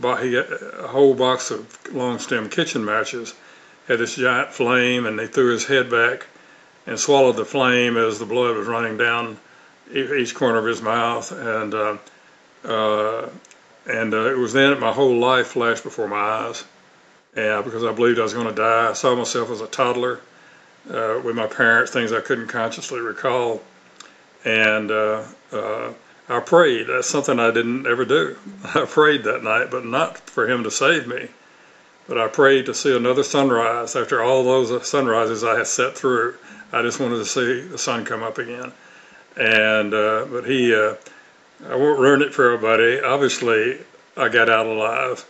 a 0.02 0.88
whole 0.88 1.14
box 1.14 1.50
of 1.50 1.94
long 1.94 2.18
stem 2.18 2.50
kitchen 2.50 2.84
matches, 2.84 3.34
had 3.86 4.00
this 4.00 4.16
giant 4.16 4.52
flame, 4.52 5.06
and 5.06 5.18
he 5.18 5.28
threw 5.28 5.52
his 5.52 5.64
head 5.64 5.90
back 5.90 6.26
and 6.86 6.98
swallowed 6.98 7.36
the 7.36 7.44
flame 7.44 7.96
as 7.96 8.18
the 8.18 8.26
blood 8.26 8.56
was 8.56 8.66
running 8.66 8.96
down 8.96 9.38
each 9.92 10.34
corner 10.34 10.58
of 10.58 10.64
his 10.64 10.82
mouth. 10.82 11.32
And 11.32 11.74
uh, 11.74 13.28
and 13.86 14.14
uh, 14.14 14.30
it 14.30 14.36
was 14.36 14.52
then 14.52 14.70
that 14.70 14.80
my 14.80 14.92
whole 14.92 15.18
life 15.18 15.48
flashed 15.48 15.82
before 15.82 16.08
my 16.08 16.16
eyes. 16.16 16.64
And 17.34 17.64
because 17.64 17.84
I 17.84 17.92
believed 17.92 18.18
I 18.18 18.22
was 18.22 18.34
going 18.34 18.46
to 18.46 18.54
die, 18.54 18.90
I 18.90 18.92
saw 18.92 19.14
myself 19.14 19.50
as 19.50 19.60
a 19.60 19.66
toddler 19.66 20.20
uh, 20.90 21.20
with 21.24 21.36
my 21.36 21.46
parents, 21.46 21.90
things 21.90 22.12
I 22.12 22.20
couldn't 22.20 22.48
consciously 22.48 23.00
recall. 23.00 23.62
And 24.44 24.90
uh, 24.90 25.24
uh, 25.52 25.92
I 26.28 26.40
prayed. 26.40 26.88
That's 26.88 27.08
something 27.08 27.38
I 27.38 27.50
didn't 27.50 27.86
ever 27.86 28.04
do. 28.04 28.36
I 28.64 28.84
prayed 28.84 29.24
that 29.24 29.42
night, 29.42 29.70
but 29.70 29.84
not 29.84 30.18
for 30.18 30.48
Him 30.48 30.64
to 30.64 30.70
save 30.70 31.06
me. 31.06 31.28
But 32.08 32.18
I 32.18 32.28
prayed 32.28 32.66
to 32.66 32.74
see 32.74 32.94
another 32.94 33.22
sunrise 33.22 33.94
after 33.94 34.22
all 34.22 34.42
those 34.42 34.86
sunrises 34.88 35.44
I 35.44 35.56
had 35.56 35.66
set 35.66 35.96
through. 35.96 36.34
I 36.72 36.82
just 36.82 37.00
wanted 37.00 37.18
to 37.18 37.24
see 37.24 37.62
the 37.62 37.78
sun 37.78 38.04
come 38.04 38.22
up 38.22 38.38
again. 38.38 38.72
And 39.36 39.94
uh, 39.94 40.26
but 40.30 40.44
He 40.44 40.74
I 41.68 41.76
won't 41.76 42.00
ruin 42.00 42.22
it 42.22 42.32
for 42.32 42.52
everybody. 42.52 43.00
Obviously, 43.00 43.78
I 44.16 44.28
got 44.30 44.48
out 44.48 44.66
alive, 44.66 45.26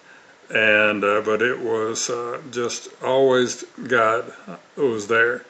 and 0.48 1.02
uh, 1.02 1.22
but 1.22 1.42
it 1.42 1.58
was 1.58 2.08
uh, 2.08 2.40
just 2.52 2.88
always 3.02 3.64
God 3.88 4.32
was 4.76 5.08
there, 5.08 5.44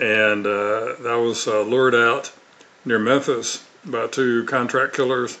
and 0.00 0.46
uh, 0.46 0.94
I 1.06 1.16
was 1.16 1.46
uh, 1.46 1.60
lured 1.60 1.94
out 1.94 2.32
near 2.84 2.98
Memphis 2.98 3.64
by 3.84 4.08
two 4.08 4.44
contract 4.44 4.94
killers 4.94 5.38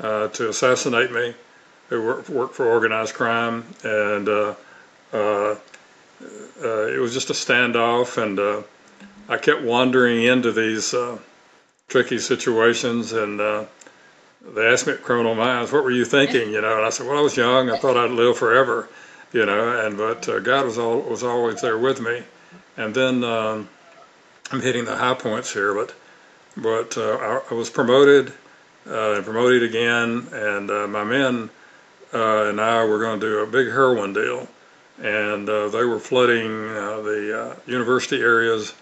uh, 0.00 0.28
to 0.28 0.48
assassinate 0.48 1.12
me. 1.12 1.34
They 1.88 1.98
worked, 1.98 2.28
worked 2.28 2.54
for 2.56 2.66
organized 2.66 3.14
crime, 3.14 3.64
and 3.84 4.28
uh, 4.28 4.54
uh, 5.12 5.56
uh, 6.62 6.86
it 6.88 7.00
was 7.00 7.14
just 7.14 7.30
a 7.30 7.32
standoff. 7.32 8.20
And 8.20 8.40
uh, 8.40 8.62
I 9.28 9.38
kept 9.38 9.62
wandering 9.62 10.22
into 10.22 10.52
these 10.52 10.94
uh, 10.94 11.18
tricky 11.88 12.18
situations, 12.18 13.12
and 13.12 13.40
uh, 13.40 13.64
they 14.54 14.68
asked 14.68 14.86
me 14.86 14.92
at 14.92 15.02
Criminal 15.02 15.34
Minds, 15.34 15.72
"What 15.72 15.82
were 15.82 15.90
you 15.90 16.04
thinking?" 16.04 16.50
You 16.52 16.60
know, 16.60 16.76
and 16.76 16.86
I 16.86 16.90
said, 16.90 17.08
"Well, 17.08 17.18
I 17.18 17.22
was 17.22 17.36
young. 17.36 17.68
I 17.68 17.76
thought 17.76 17.96
I'd 17.96 18.12
live 18.12 18.38
forever." 18.38 18.88
You 19.32 19.44
know, 19.44 19.84
and 19.84 19.96
but 19.96 20.28
uh, 20.28 20.38
God 20.38 20.66
was 20.66 20.78
all, 20.78 21.00
was 21.00 21.24
always 21.24 21.60
there 21.60 21.76
with 21.76 22.00
me. 22.00 22.22
And 22.76 22.94
then 22.94 23.24
um, 23.24 23.68
I'm 24.52 24.60
hitting 24.60 24.84
the 24.84 24.96
high 24.96 25.14
points 25.14 25.52
here, 25.52 25.74
but 25.74 25.92
but 26.56 26.96
uh, 26.96 27.16
I, 27.16 27.40
I, 27.50 27.54
was 27.54 27.68
promoted 27.68 28.32
uh, 28.86 29.14
and 29.14 29.24
promoted 29.24 29.64
again, 29.64 30.28
and 30.32 30.70
uh, 30.70 30.86
my 30.86 31.02
men 31.02 31.50
and 32.12 32.60
I 32.60 32.84
were 32.84 33.00
going 33.00 33.18
to 33.18 33.26
do 33.26 33.38
a 33.40 33.46
big 33.46 33.66
heroin 33.66 34.12
deal, 34.12 34.46
and 35.02 35.48
they 35.48 35.84
were 35.84 35.98
flooding 35.98 36.68
the 36.68 37.56
university 37.66 38.22
areas 38.22 38.72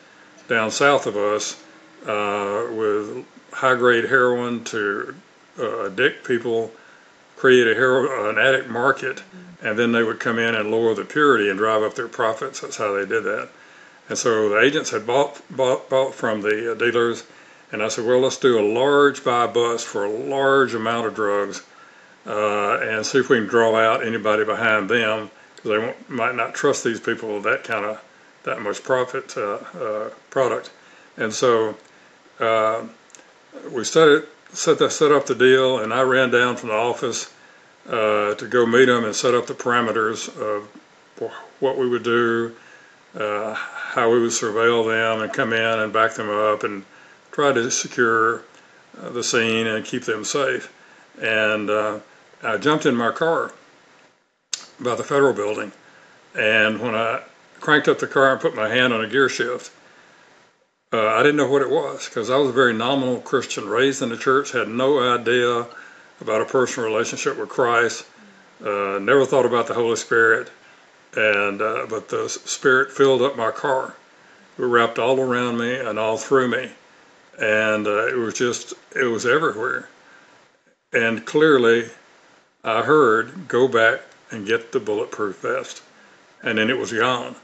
down 0.48 0.70
south 0.70 1.06
of 1.06 1.16
us 1.16 1.62
with 2.06 3.24
high-grade 3.52 4.04
heroin 4.04 4.64
to 4.64 5.14
addict 5.58 6.26
people, 6.26 6.70
create 7.36 7.66
a 7.66 7.74
hero, 7.74 8.28
an 8.30 8.38
addict 8.38 8.68
market, 8.68 9.22
and 9.62 9.78
then 9.78 9.92
they 9.92 10.02
would 10.02 10.20
come 10.20 10.38
in 10.38 10.54
and 10.54 10.70
lower 10.70 10.94
the 10.94 11.04
purity 11.04 11.48
and 11.48 11.58
drive 11.58 11.82
up 11.82 11.94
their 11.94 12.08
profits. 12.08 12.60
That's 12.60 12.76
how 12.76 12.92
they 12.92 13.06
did 13.06 13.24
that. 13.24 13.48
And 14.08 14.18
so 14.18 14.50
the 14.50 14.60
agents 14.60 14.90
had 14.90 15.06
bought, 15.06 15.40
bought, 15.56 15.88
bought 15.88 16.14
from 16.14 16.42
the 16.42 16.72
uh, 16.72 16.74
dealers, 16.74 17.24
and 17.72 17.82
I 17.82 17.88
said, 17.88 18.04
well, 18.04 18.20
let's 18.20 18.36
do 18.36 18.58
a 18.58 18.66
large 18.66 19.24
buy 19.24 19.46
bust 19.46 19.86
for 19.86 20.04
a 20.04 20.10
large 20.10 20.74
amount 20.74 21.06
of 21.06 21.14
drugs 21.14 21.62
uh, 22.26 22.78
and 22.80 23.04
see 23.04 23.18
if 23.18 23.30
we 23.30 23.38
can 23.38 23.46
draw 23.46 23.74
out 23.74 24.06
anybody 24.06 24.44
behind 24.44 24.90
them 24.90 25.30
because 25.56 25.70
they 25.70 26.14
might 26.14 26.34
not 26.34 26.54
trust 26.54 26.84
these 26.84 27.00
people 27.00 27.34
with 27.34 27.44
that 27.44 27.64
kind 27.64 27.84
of, 27.84 28.02
that 28.44 28.60
much 28.62 28.82
profit 28.82 29.36
uh, 29.36 29.58
uh 29.78 30.10
product. 30.30 30.70
And 31.16 31.32
so 31.32 31.76
uh, 32.40 32.82
we 33.70 33.84
started, 33.84 34.26
set, 34.52 34.78
that, 34.78 34.90
set 34.90 35.12
up 35.12 35.26
the 35.26 35.34
deal, 35.34 35.80
and 35.80 35.92
I 35.92 36.02
ran 36.02 36.30
down 36.30 36.56
from 36.56 36.70
the 36.70 36.74
office 36.74 37.32
to 37.86 38.48
go 38.48 38.66
meet 38.66 38.86
them 38.86 39.04
and 39.04 39.14
set 39.14 39.34
up 39.34 39.46
the 39.46 39.54
parameters 39.54 40.28
of 40.40 40.68
what 41.60 41.78
we 41.78 41.88
would 41.88 42.02
do, 42.02 42.54
uh, 43.18 43.54
how 43.54 44.10
we 44.10 44.20
would 44.20 44.30
surveil 44.30 44.86
them 44.86 45.22
and 45.22 45.32
come 45.32 45.52
in 45.52 45.78
and 45.80 45.92
back 45.92 46.14
them 46.14 46.28
up 46.28 46.64
and 46.64 46.84
try 47.32 47.52
to 47.52 47.70
secure 47.70 48.42
uh, 49.00 49.10
the 49.10 49.22
scene 49.22 49.66
and 49.66 49.84
keep 49.84 50.04
them 50.04 50.24
safe. 50.24 50.72
And 51.20 51.70
uh, 51.70 52.00
I 52.42 52.56
jumped 52.56 52.86
in 52.86 52.96
my 52.96 53.12
car 53.12 53.52
by 54.80 54.94
the 54.94 55.04
federal 55.04 55.32
building, 55.32 55.70
and 56.34 56.80
when 56.80 56.94
I 56.94 57.22
cranked 57.64 57.88
up 57.88 57.98
the 57.98 58.06
car 58.06 58.32
and 58.32 58.40
put 58.40 58.54
my 58.54 58.68
hand 58.68 58.92
on 58.92 59.04
a 59.04 59.08
gear 59.08 59.28
shift, 59.28 59.72
uh, 60.92 61.08
I 61.08 61.22
didn't 61.22 61.36
know 61.36 61.50
what 61.50 61.62
it 61.62 61.70
was 61.70 62.08
because 62.08 62.30
I 62.30 62.36
was 62.36 62.50
a 62.50 62.52
very 62.52 62.74
nominal 62.74 63.20
Christian, 63.20 63.66
raised 63.68 64.02
in 64.02 64.10
the 64.10 64.16
church, 64.16 64.52
had 64.52 64.68
no 64.68 65.14
idea 65.14 65.66
about 66.20 66.42
a 66.42 66.44
personal 66.44 66.88
relationship 66.88 67.38
with 67.38 67.48
Christ, 67.48 68.06
uh, 68.64 68.98
never 69.00 69.24
thought 69.24 69.46
about 69.46 69.66
the 69.66 69.74
Holy 69.74 69.96
Spirit 69.96 70.50
and 71.16 71.62
uh, 71.62 71.86
but 71.88 72.08
the 72.08 72.28
spirit 72.28 72.92
filled 72.92 73.22
up 73.22 73.36
my 73.36 73.50
car. 73.50 73.94
It 74.58 74.62
wrapped 74.62 74.98
all 74.98 75.18
around 75.20 75.58
me 75.58 75.74
and 75.76 75.98
all 75.98 76.16
through 76.16 76.48
me, 76.48 76.70
and 77.40 77.86
uh, 77.86 78.06
it 78.06 78.16
was 78.16 78.34
just 78.34 78.74
it 78.94 79.04
was 79.04 79.26
everywhere. 79.26 79.88
And 80.92 81.24
clearly, 81.24 81.88
I 82.62 82.82
heard, 82.82 83.48
"Go 83.48 83.68
back 83.68 84.00
and 84.30 84.46
get 84.46 84.72
the 84.72 84.80
bulletproof 84.80 85.38
vest," 85.38 85.82
and 86.42 86.58
then 86.58 86.70
it 86.70 86.78
was 86.78 86.92
gone. 86.92 87.36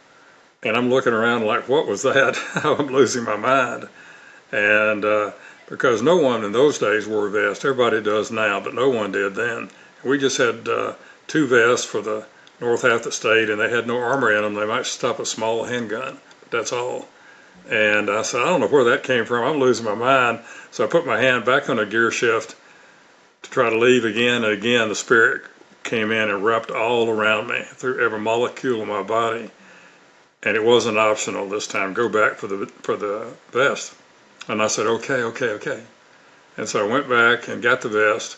And 0.63 0.77
I'm 0.77 0.91
looking 0.91 1.13
around 1.13 1.47
like, 1.47 1.69
"What 1.69 1.87
was 1.87 2.03
that?" 2.03 2.39
I'm 2.65 2.89
losing 2.89 3.25
my 3.25 3.37
mind, 3.37 3.89
and 4.53 5.05
uh, 5.05 5.33
because 5.69 6.03
no 6.03 6.17
one 6.17 6.45
in 6.45 6.53
those 6.53 6.79
days 6.79 7.07
wore 7.07 7.29
a 7.29 7.31
vest. 7.31 7.65
Everybody 7.65 8.03
does 8.03 8.31
now, 8.31 8.61
but 8.61 8.75
no 8.75 8.91
one 8.91 9.13
did 9.13 9.35
then. 9.35 9.71
We 10.05 10.19
just 10.19 10.37
had 10.37 10.69
uh, 10.69 10.95
two 11.29 11.47
vests 11.47 11.87
for 11.87 12.03
the 12.03 12.27
north 12.61 12.83
half 12.83 13.05
the 13.05 13.13
state, 13.13 13.49
and 13.49 13.61
they 13.61 13.71
had 13.71 13.87
no 13.87 13.99
armor 13.99 14.33
in 14.33 14.43
them. 14.43 14.55
They 14.55 14.67
might 14.67 14.87
stop 14.87 15.19
a 15.19 15.27
small 15.27 15.65
handgun, 15.65 16.19
but 16.41 16.51
that's 16.51 16.73
all. 16.73 17.09
And 17.69 18.11
I 18.11 18.23
said, 18.23 18.43
I 18.43 18.47
don't 18.47 18.61
know 18.61 18.69
where 18.69 18.85
that 18.85 19.05
came 19.05 19.25
from. 19.25 19.45
I'm 19.45 19.61
losing 19.61 19.85
my 19.85 19.95
mind. 19.95 20.41
So 20.71 20.85
I 20.85 20.89
put 20.89 21.07
my 21.07 21.21
hand 21.21 21.45
back 21.45 21.71
on 21.71 21.77
the 21.77 21.87
gear 21.87 22.11
shift 22.11 22.57
to 23.43 23.51
try 23.51 23.71
to 23.71 23.79
leave 23.79 24.05
again. 24.05 24.45
And 24.45 24.53
again, 24.53 24.89
the 24.89 24.95
spirit 24.95 25.43
came 25.85 26.11
in 26.11 26.31
and 26.31 26.45
wrapped 26.45 26.71
all 26.71 27.09
around 27.09 27.49
me 27.49 27.63
through 27.63 28.05
every 28.05 28.19
molecule 28.19 28.83
of 28.83 28.89
my 28.89 29.03
body. 29.03 29.51
And 30.43 30.57
it 30.57 30.65
wasn't 30.65 30.99
optional 30.99 31.49
this 31.49 31.67
time. 31.67 31.93
Go 31.93 32.09
back 32.09 32.37
for 32.37 32.47
the 32.47 32.67
for 32.67 32.97
the 32.97 33.33
vest. 33.53 33.95
And 34.49 34.63
I 34.63 34.69
said, 34.69 34.87
okay, 34.87 35.23
okay, 35.23 35.51
okay. 35.51 35.83
And 36.57 36.69
so 36.69 36.85
I 36.85 36.91
went 36.91 37.09
back 37.09 37.49
and 37.49 37.63
got 37.63 37.83
the 37.83 37.89
vest. 37.89 38.37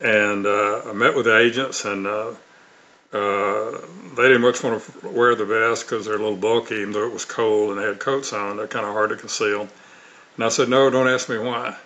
And 0.00 0.46
uh, 0.46 0.82
I 0.86 0.92
met 0.92 1.14
with 1.14 1.26
the 1.26 1.36
agents 1.38 1.84
and. 1.84 2.06
Uh, 2.06 2.32
uh, 3.12 3.72
they 4.16 4.28
didn't 4.28 4.42
much 4.42 4.62
want 4.62 4.80
to 4.80 5.08
wear 5.08 5.34
the 5.34 5.44
vest 5.44 5.84
because 5.84 6.04
they're 6.04 6.14
a 6.14 6.18
little 6.18 6.36
bulky, 6.36 6.76
even 6.76 6.92
though 6.92 7.06
it 7.06 7.12
was 7.12 7.24
cold 7.24 7.70
and 7.70 7.80
they 7.80 7.84
had 7.84 7.98
coats 7.98 8.32
on. 8.32 8.56
They're 8.56 8.68
kind 8.68 8.86
of 8.86 8.92
hard 8.92 9.10
to 9.10 9.16
conceal. 9.16 9.62
And 10.36 10.44
I 10.44 10.48
said, 10.48 10.68
no, 10.68 10.88
don't 10.90 11.08
ask 11.08 11.28
me 11.28 11.38
why. 11.38 11.76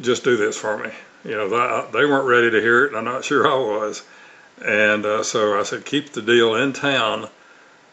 Just 0.00 0.22
do 0.22 0.36
this 0.36 0.56
for 0.56 0.78
me. 0.78 0.90
You 1.24 1.32
know, 1.32 1.88
they 1.90 2.04
weren't 2.04 2.28
ready 2.28 2.50
to 2.52 2.60
hear 2.60 2.84
it, 2.84 2.88
and 2.88 2.98
I'm 2.98 3.04
not 3.04 3.24
sure 3.24 3.48
I 3.48 3.56
was. 3.56 4.04
And 4.64 5.04
uh, 5.04 5.22
so 5.24 5.58
I 5.58 5.64
said, 5.64 5.84
keep 5.84 6.10
the 6.10 6.22
deal 6.22 6.54
in 6.54 6.72
town 6.72 7.28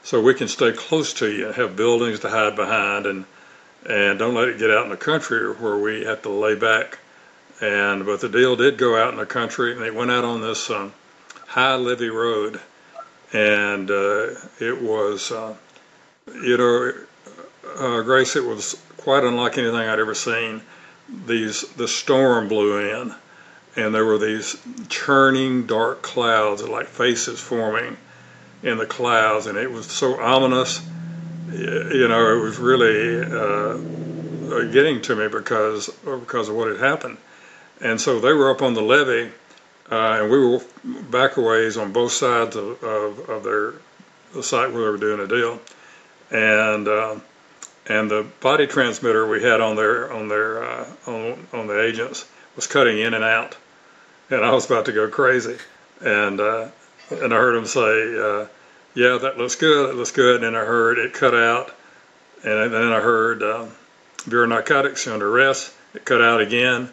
so 0.05 0.21
we 0.21 0.35
can 0.35 0.47
stay 0.47 0.71
close 0.71 1.13
to 1.13 1.31
you 1.31 1.51
have 1.51 1.75
buildings 1.75 2.19
to 2.19 2.29
hide 2.29 2.55
behind 2.55 3.07
and 3.07 3.25
and 3.87 4.19
don't 4.19 4.35
let 4.35 4.47
it 4.47 4.59
get 4.59 4.71
out 4.71 4.83
in 4.83 4.89
the 4.89 4.97
country 4.97 5.51
where 5.53 5.77
we 5.77 6.05
have 6.05 6.21
to 6.23 6.29
lay 6.29 6.55
back. 6.55 6.99
And 7.61 8.05
but 8.05 8.21
the 8.21 8.29
deal 8.29 8.55
did 8.55 8.77
go 8.77 9.01
out 9.01 9.11
in 9.11 9.19
the 9.19 9.25
country, 9.25 9.73
and 9.73 9.81
it 9.81 9.93
went 9.93 10.11
out 10.11 10.23
on 10.23 10.41
this 10.41 10.69
um, 10.69 10.93
High 11.47 11.75
Levee 11.75 12.09
Road, 12.09 12.59
and 13.31 13.89
uh, 13.89 14.27
it 14.59 14.81
was, 14.81 15.31
uh, 15.31 15.55
you 16.33 16.57
know, 16.57 16.91
uh, 17.77 18.01
Grace, 18.01 18.35
it 18.35 18.43
was 18.43 18.81
quite 18.97 19.23
unlike 19.23 19.57
anything 19.57 19.75
I'd 19.75 19.99
ever 19.99 20.15
seen. 20.15 20.61
These 21.27 21.61
the 21.75 21.87
storm 21.87 22.47
blew 22.47 22.79
in, 22.79 23.13
and 23.75 23.93
there 23.93 24.05
were 24.05 24.17
these 24.17 24.57
churning 24.89 25.67
dark 25.67 26.01
clouds, 26.01 26.63
like 26.67 26.87
faces 26.87 27.39
forming 27.39 27.97
in 28.65 28.77
the 28.77 28.85
clouds, 28.85 29.45
and 29.45 29.57
it 29.57 29.71
was 29.71 29.85
so 29.85 30.19
ominous. 30.19 30.85
You 31.51 32.07
know, 32.07 32.37
it 32.37 32.41
was 32.41 32.57
really 32.57 33.21
uh, 33.23 34.63
getting 34.71 35.01
to 35.03 35.15
me 35.15 35.27
because 35.27 35.87
because 36.03 36.49
of 36.49 36.55
what 36.55 36.67
had 36.67 36.79
happened, 36.79 37.17
and 37.79 38.01
so 38.01 38.19
they 38.19 38.33
were 38.33 38.51
up 38.51 38.61
on 38.61 38.73
the 38.73 38.81
levee 38.81 39.31
uh, 39.91 40.19
and 40.21 40.31
we 40.31 40.39
were 40.39 40.61
back 41.11 41.37
a 41.37 41.41
ways 41.41 41.77
on 41.77 41.91
both 41.91 42.11
sides 42.11 42.55
of, 42.55 42.83
of, 42.83 43.29
of 43.29 43.43
their 43.43 43.73
the 44.33 44.41
site 44.41 44.71
where 44.73 44.83
they 44.83 44.89
were 44.89 44.97
doing 44.97 45.19
a 45.19 45.27
deal, 45.27 45.59
and 46.31 46.87
uh, 46.87 47.15
and 47.87 48.09
the 48.09 48.25
body 48.41 48.65
transmitter 48.65 49.27
we 49.27 49.43
had 49.43 49.61
on 49.61 49.75
their 49.75 50.11
on 50.11 50.27
their 50.27 50.63
uh, 50.63 50.87
on 51.05 51.47
on 51.53 51.67
the 51.67 51.79
agents 51.79 52.27
was 52.55 52.65
cutting 52.67 52.97
in 52.97 53.13
and 53.13 53.23
out, 53.23 53.55
and 54.29 54.43
I 54.43 54.51
was 54.51 54.65
about 54.65 54.85
to 54.85 54.91
go 54.91 55.07
crazy, 55.07 55.57
and 56.01 56.39
uh, 56.39 56.69
and 57.11 57.33
I 57.33 57.37
heard 57.37 57.55
him 57.55 57.65
say, 57.65 58.19
uh, 58.19 58.47
"Yeah, 58.95 59.19
that 59.19 59.37
looks 59.37 59.55
good. 59.55 59.89
That 59.89 59.95
looks 59.95 60.11
good," 60.11 60.35
and 60.35 60.43
then 60.43 60.55
I 60.55 60.65
heard 60.65 60.97
it 60.97 61.13
cut 61.13 61.35
out, 61.35 61.71
and 62.43 62.73
then 62.73 62.91
I 62.91 62.99
heard 62.99 63.43
uh, 63.43 63.67
Bureau 64.27 64.47
Narcotics 64.47 65.05
under 65.05 65.29
arrest. 65.29 65.71
It 65.93 66.03
cut 66.03 66.21
out 66.21 66.41
again 66.41 66.89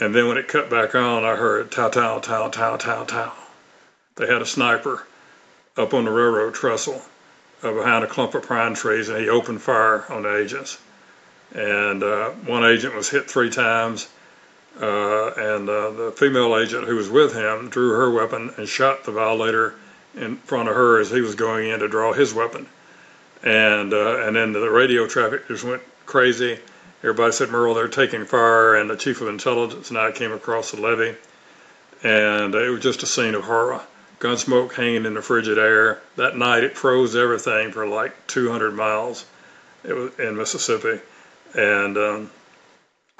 and 0.00 0.14
then 0.14 0.28
when 0.28 0.38
it 0.38 0.48
cut 0.48 0.70
back 0.70 0.94
on, 0.94 1.24
I 1.24 1.36
heard 1.36 1.70
tow, 1.70 1.90
tow, 1.90 2.20
tow, 2.20 2.48
tow, 2.48 2.78
tow, 2.78 3.04
tow. 3.04 3.32
They 4.16 4.26
had 4.26 4.40
a 4.40 4.46
sniper 4.46 5.06
up 5.76 5.92
on 5.92 6.06
the 6.06 6.10
railroad 6.10 6.54
trestle 6.54 7.02
uh, 7.62 7.72
behind 7.72 8.02
a 8.02 8.06
clump 8.06 8.34
of 8.34 8.48
pine 8.48 8.72
trees, 8.74 9.10
and 9.10 9.18
he 9.18 9.28
opened 9.28 9.60
fire 9.60 10.10
on 10.10 10.22
the 10.22 10.34
agents. 10.38 10.78
And 11.52 12.02
uh, 12.02 12.30
one 12.30 12.64
agent 12.64 12.94
was 12.94 13.10
hit 13.10 13.30
three 13.30 13.50
times, 13.50 14.08
uh, 14.80 15.32
and 15.32 15.68
uh, 15.68 15.90
the 15.90 16.14
female 16.16 16.56
agent 16.56 16.86
who 16.86 16.96
was 16.96 17.10
with 17.10 17.34
him 17.34 17.68
drew 17.68 17.90
her 17.90 18.10
weapon 18.10 18.54
and 18.56 18.66
shot 18.66 19.04
the 19.04 19.12
violator 19.12 19.74
in 20.16 20.36
front 20.36 20.68
of 20.68 20.74
her 20.74 21.00
as 21.00 21.10
he 21.10 21.20
was 21.20 21.34
going 21.34 21.70
in 21.70 21.80
to 21.80 21.88
draw 21.88 22.12
his 22.12 22.34
weapon. 22.34 22.66
And 23.42 23.92
uh, 23.92 24.26
and 24.26 24.36
then 24.36 24.52
the 24.52 24.70
radio 24.70 25.06
traffic 25.06 25.48
just 25.48 25.64
went 25.64 25.82
crazy 26.06 26.58
everybody 27.02 27.32
said, 27.32 27.50
Merle, 27.50 27.74
they're 27.74 27.88
taking 27.88 28.24
fire, 28.24 28.74
and 28.74 28.90
the 28.90 28.96
chief 28.96 29.20
of 29.20 29.28
intelligence 29.28 29.90
and 29.90 29.98
I 29.98 30.12
came 30.12 30.32
across 30.32 30.70
the 30.70 30.80
levee, 30.80 31.16
and 32.02 32.54
it 32.54 32.70
was 32.70 32.82
just 32.82 33.02
a 33.02 33.06
scene 33.06 33.34
of 33.34 33.44
horror. 33.44 33.80
Gunsmoke 34.18 34.74
hanging 34.74 35.06
in 35.06 35.14
the 35.14 35.22
frigid 35.22 35.58
air. 35.58 36.02
That 36.16 36.36
night, 36.36 36.62
it 36.62 36.76
froze 36.76 37.16
everything 37.16 37.72
for 37.72 37.86
like 37.86 38.26
200 38.26 38.72
miles. 38.72 39.24
It 39.82 39.94
was 39.94 40.18
in 40.18 40.36
Mississippi, 40.36 41.00
and 41.54 41.96
um, 41.96 42.30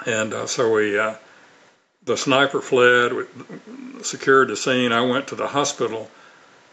and 0.05 0.31
uh, 0.31 0.45
so 0.45 0.71
we 0.71 0.99
uh, 0.99 1.15
the 2.03 2.17
sniper 2.17 2.61
fled, 2.61 3.13
we 3.13 3.23
secured 4.03 4.49
the 4.49 4.55
scene. 4.55 4.91
I 4.91 5.01
went 5.01 5.29
to 5.29 5.35
the 5.35 5.47
hospital 5.47 6.09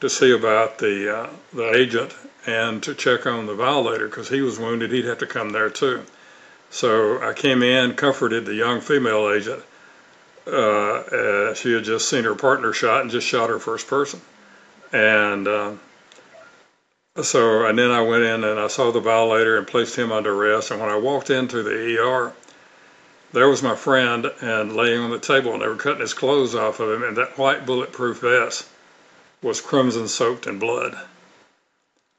to 0.01 0.09
see 0.09 0.33
about 0.33 0.79
the 0.79 1.17
uh, 1.17 1.31
the 1.53 1.75
agent 1.75 2.15
and 2.47 2.83
to 2.83 2.95
check 2.95 3.27
on 3.27 3.47
the 3.47 3.55
violator 3.55 4.09
because 4.09 4.29
he 4.29 4.41
was 4.41 4.59
wounded. 4.59 4.93
He'd 4.93 5.05
have 5.05 5.19
to 5.19 5.27
come 5.27 5.51
there 5.51 5.71
too. 5.71 6.03
So 6.71 7.21
I 7.23 7.33
came 7.33 7.63
in, 7.63 7.95
comforted 7.95 8.45
the 8.45 8.55
young 8.55 8.81
female 8.81 9.31
agent. 9.31 9.63
Uh, 10.47 10.51
uh, 10.51 11.55
she 11.55 11.73
had 11.73 11.85
just 11.85 12.09
seen 12.09 12.25
her 12.25 12.35
partner 12.35 12.73
shot 12.73 13.03
and 13.03 13.11
just 13.11 13.27
shot 13.27 13.51
her 13.51 13.59
first 13.59 13.87
person, 13.87 14.21
and 14.93 15.47
uh, 15.47 15.73
so 17.23 17.67
and 17.67 17.79
then 17.79 17.91
I 17.91 18.03
went 18.03 18.23
in 18.23 18.45
and 18.45 18.59
I 18.59 18.69
saw 18.69 18.93
the 18.93 19.01
violator 19.01 19.59
and 19.59 19.67
placed 19.67 19.97
him 19.97 20.13
under 20.13 20.33
arrest. 20.33 20.71
And 20.71 20.81
when 20.81 20.91
I 20.91 20.97
walked 20.97 21.31
into 21.31 21.63
the 21.63 21.99
ER 21.99 22.33
there 23.33 23.49
was 23.49 23.63
my 23.63 23.77
friend 23.77 24.31
and 24.41 24.75
laying 24.75 25.01
on 25.01 25.11
the 25.11 25.19
table 25.19 25.53
and 25.53 25.61
they 25.61 25.69
were 25.69 25.77
cutting 25.77 26.01
his 26.01 26.15
clothes 26.15 26.55
off 26.55 26.81
of 26.81 26.91
him 26.91 27.03
and 27.03 27.17
that 27.17 27.37
white 27.37 27.67
bulletproof 27.67 28.21
vest 28.21 28.67
was 29.43 29.61
crimson 29.61 30.09
soaked 30.09 30.47
in 30.47 30.59
blood. 30.59 30.97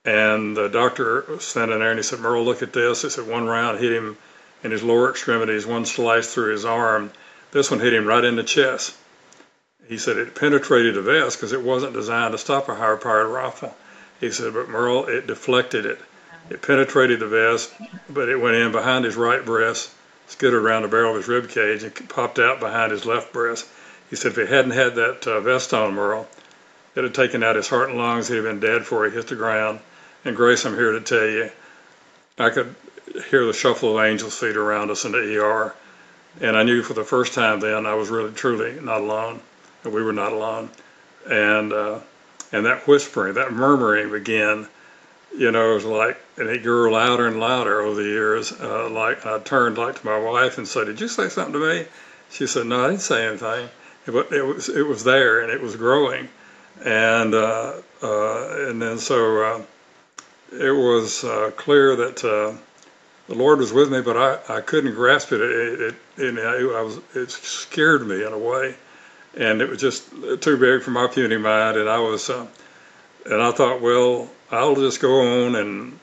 And 0.06 0.56
the 0.56 0.70
doctor 0.70 1.26
was 1.28 1.44
standing 1.44 1.80
there 1.80 1.90
and 1.90 2.00
he 2.00 2.04
said, 2.04 2.20
Merle, 2.20 2.44
look 2.44 2.62
at 2.62 2.74
this. 2.74 3.02
He 3.02 3.10
said 3.10 3.28
one 3.28 3.46
round 3.46 3.80
hit 3.80 3.92
him 3.92 4.18
in 4.64 4.72
his 4.72 4.84
lower 4.84 5.10
extremities, 5.10 5.66
one 5.66 5.86
sliced 5.86 6.32
through 6.32 6.52
his 6.52 6.66
arm. 6.66 7.12
This 7.52 7.70
one 7.70 7.80
hit 7.80 7.94
him 7.94 8.06
right 8.06 8.24
in 8.24 8.36
the 8.36 8.44
chest. 8.44 8.96
He 9.88 9.98
said 9.98 10.18
it 10.18 10.36
penetrated 10.36 10.96
the 10.96 11.02
vest 11.02 11.38
because 11.38 11.52
it 11.52 11.62
wasn't 11.62 11.94
designed 11.94 12.32
to 12.34 12.38
stop 12.38 12.70
a 12.70 12.76
higher 12.76 12.98
powered 12.98 13.28
rifle. 13.28 13.76
He 14.20 14.32
said, 14.32 14.54
but 14.54 14.70
Merle, 14.70 15.06
it 15.08 15.28
deflected 15.28 15.86
it. 15.86 16.00
It 16.50 16.62
penetrated 16.62 17.20
the 17.20 17.28
vest, 17.28 17.72
but 18.10 18.30
it 18.30 18.38
went 18.38 18.56
in 18.56 18.72
behind 18.72 19.06
his 19.06 19.16
right 19.16 19.44
breast 19.44 19.92
skidded 20.30 20.54
around 20.54 20.84
the 20.84 20.88
barrel 20.88 21.12
of 21.12 21.18
his 21.18 21.28
rib 21.28 21.50
cage 21.50 21.84
and 21.84 22.10
popped 22.10 22.40
out 22.40 22.60
behind 22.60 22.92
his 22.92 23.06
left 23.06 23.34
breast. 23.34 23.68
He 24.10 24.16
said 24.16 24.32
if 24.32 24.38
he 24.38 24.46
hadn't 24.46 24.72
had 24.72 24.96
that 24.96 25.28
uh, 25.28 25.42
vest 25.42 25.74
on, 25.74 25.96
Merle, 25.96 26.28
it 26.96 27.04
had 27.04 27.14
taken 27.14 27.44
out 27.44 27.56
his 27.56 27.68
heart 27.68 27.90
and 27.90 27.98
lungs. 27.98 28.28
He'd 28.28 28.42
been 28.42 28.60
dead 28.60 28.80
before 28.80 29.06
he 29.06 29.12
hit 29.12 29.28
the 29.28 29.36
ground. 29.36 29.80
And 30.26 30.36
Grace, 30.36 30.66
I'm 30.66 30.76
here 30.76 30.92
to 30.92 31.02
tell 31.02 31.26
you, 31.26 31.50
I 32.38 32.50
could 32.50 32.76
hear 33.30 33.46
the 33.46 33.54
shuffle 33.54 33.98
of 33.98 34.06
angels' 34.06 34.38
feet 34.38 34.56
around 34.56 34.92
us 34.92 35.06
in 35.06 35.12
the 35.12 35.38
ER. 35.38 35.74
And 36.42 36.56
I 36.56 36.64
knew 36.64 36.84
for 36.84 36.94
the 36.94 37.04
first 37.04 37.34
time 37.34 37.60
then 37.60 37.86
I 37.86 37.94
was 37.94 38.10
really, 38.10 38.32
truly 38.32 38.80
not 38.80 39.02
alone. 39.02 39.40
And 39.84 39.94
we 39.94 40.04
were 40.04 40.14
not 40.14 40.34
alone. 40.34 40.70
And, 41.30 41.74
uh, 41.74 42.00
and 42.52 42.66
that 42.66 42.88
whispering, 42.88 43.36
that 43.36 43.54
murmuring 43.54 44.12
began 44.12 44.68
you 45.36 45.52
know, 45.52 45.72
it 45.72 45.76
was 45.76 45.86
like, 45.86 46.18
and 46.38 46.50
it 46.50 46.64
grew 46.64 46.92
louder 46.92 47.28
and 47.28 47.40
louder 47.40 47.82
over 47.82 48.02
the 48.02 48.08
years. 48.08 48.52
Uh, 48.52 48.90
like 48.90 49.26
I 49.26 49.40
turned 49.40 49.78
like 49.78 50.00
to 50.00 50.06
my 50.06 50.18
wife 50.18 50.58
and 50.58 50.68
said, 50.68 50.86
"Did 50.86 51.00
you 51.00 51.08
say 51.08 51.30
something 51.30 51.54
to 51.54 51.60
me?" 51.60 51.86
She 52.32 52.48
said, 52.48 52.66
"No, 52.66 52.86
I 52.86 52.90
didn't 52.90 53.02
say 53.02 53.28
anything." 53.28 53.70
But 54.06 54.32
it 54.32 54.42
was 54.42 54.70
it 54.70 54.88
was 54.88 55.04
there 55.04 55.42
and 55.42 55.52
it 55.52 55.62
was 55.62 55.76
growing, 55.76 56.30
and 56.86 57.34
uh, 57.36 57.74
uh, 58.04 58.70
and 58.70 58.82
then 58.82 59.00
so 59.00 59.44
uh, 59.44 59.62
it 60.54 60.72
was 60.72 61.24
uh, 61.24 61.52
clear 61.58 61.96
that 61.96 62.24
uh, 62.26 62.58
the 63.28 63.36
Lord 63.36 63.60
was 63.60 63.74
with 63.74 63.92
me, 63.92 64.02
but 64.02 64.18
I, 64.18 64.58
I 64.58 64.62
couldn't 64.62 64.96
grasp 64.96 65.32
it. 65.34 65.42
It, 65.42 65.82
it, 65.82 65.96
it, 66.18 66.40
I 66.40 66.82
was 66.82 67.00
it 67.16 67.32
scared 67.32 68.08
me 68.08 68.26
in 68.26 68.34
a 68.34 68.38
way, 68.40 68.76
and 69.38 69.62
it 69.62 69.70
was 69.70 69.80
just 69.80 70.10
too 70.42 70.58
big 70.58 70.84
for 70.84 70.92
my 70.92 71.08
puny 71.08 71.38
mind, 71.38 71.78
and 71.78 71.90
I 71.90 72.00
was. 72.00 72.32
and 73.26 73.42
I 73.42 73.52
thought, 73.52 73.82
well, 73.82 74.30
I'll 74.52 74.76
just 74.76 75.02
go 75.02 75.46
on 75.46 75.56
and 75.56 76.00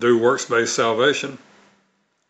do 0.00 0.18
works 0.18 0.46
based 0.46 0.74
salvation, 0.76 1.38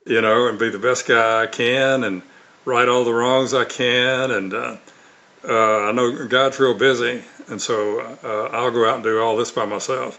you 0.06 0.20
know, 0.20 0.48
and 0.48 0.58
be 0.58 0.70
the 0.70 0.78
best 0.78 1.06
guy 1.08 1.42
I 1.42 1.46
can 1.46 2.04
and 2.04 2.22
right 2.64 2.88
all 2.88 3.04
the 3.04 3.14
wrongs 3.14 3.54
I 3.54 3.64
can. 3.64 4.30
And 4.30 4.54
uh, 4.54 4.76
uh, 5.48 5.88
I 5.88 5.92
know 5.92 6.26
God's 6.26 6.58
real 6.58 6.74
busy, 6.74 7.22
and 7.48 7.60
so 7.60 8.00
uh, 8.00 8.48
I'll 8.52 8.70
go 8.70 8.88
out 8.88 8.96
and 8.96 9.04
do 9.04 9.20
all 9.20 9.36
this 9.36 9.50
by 9.50 9.66
myself. 9.66 10.18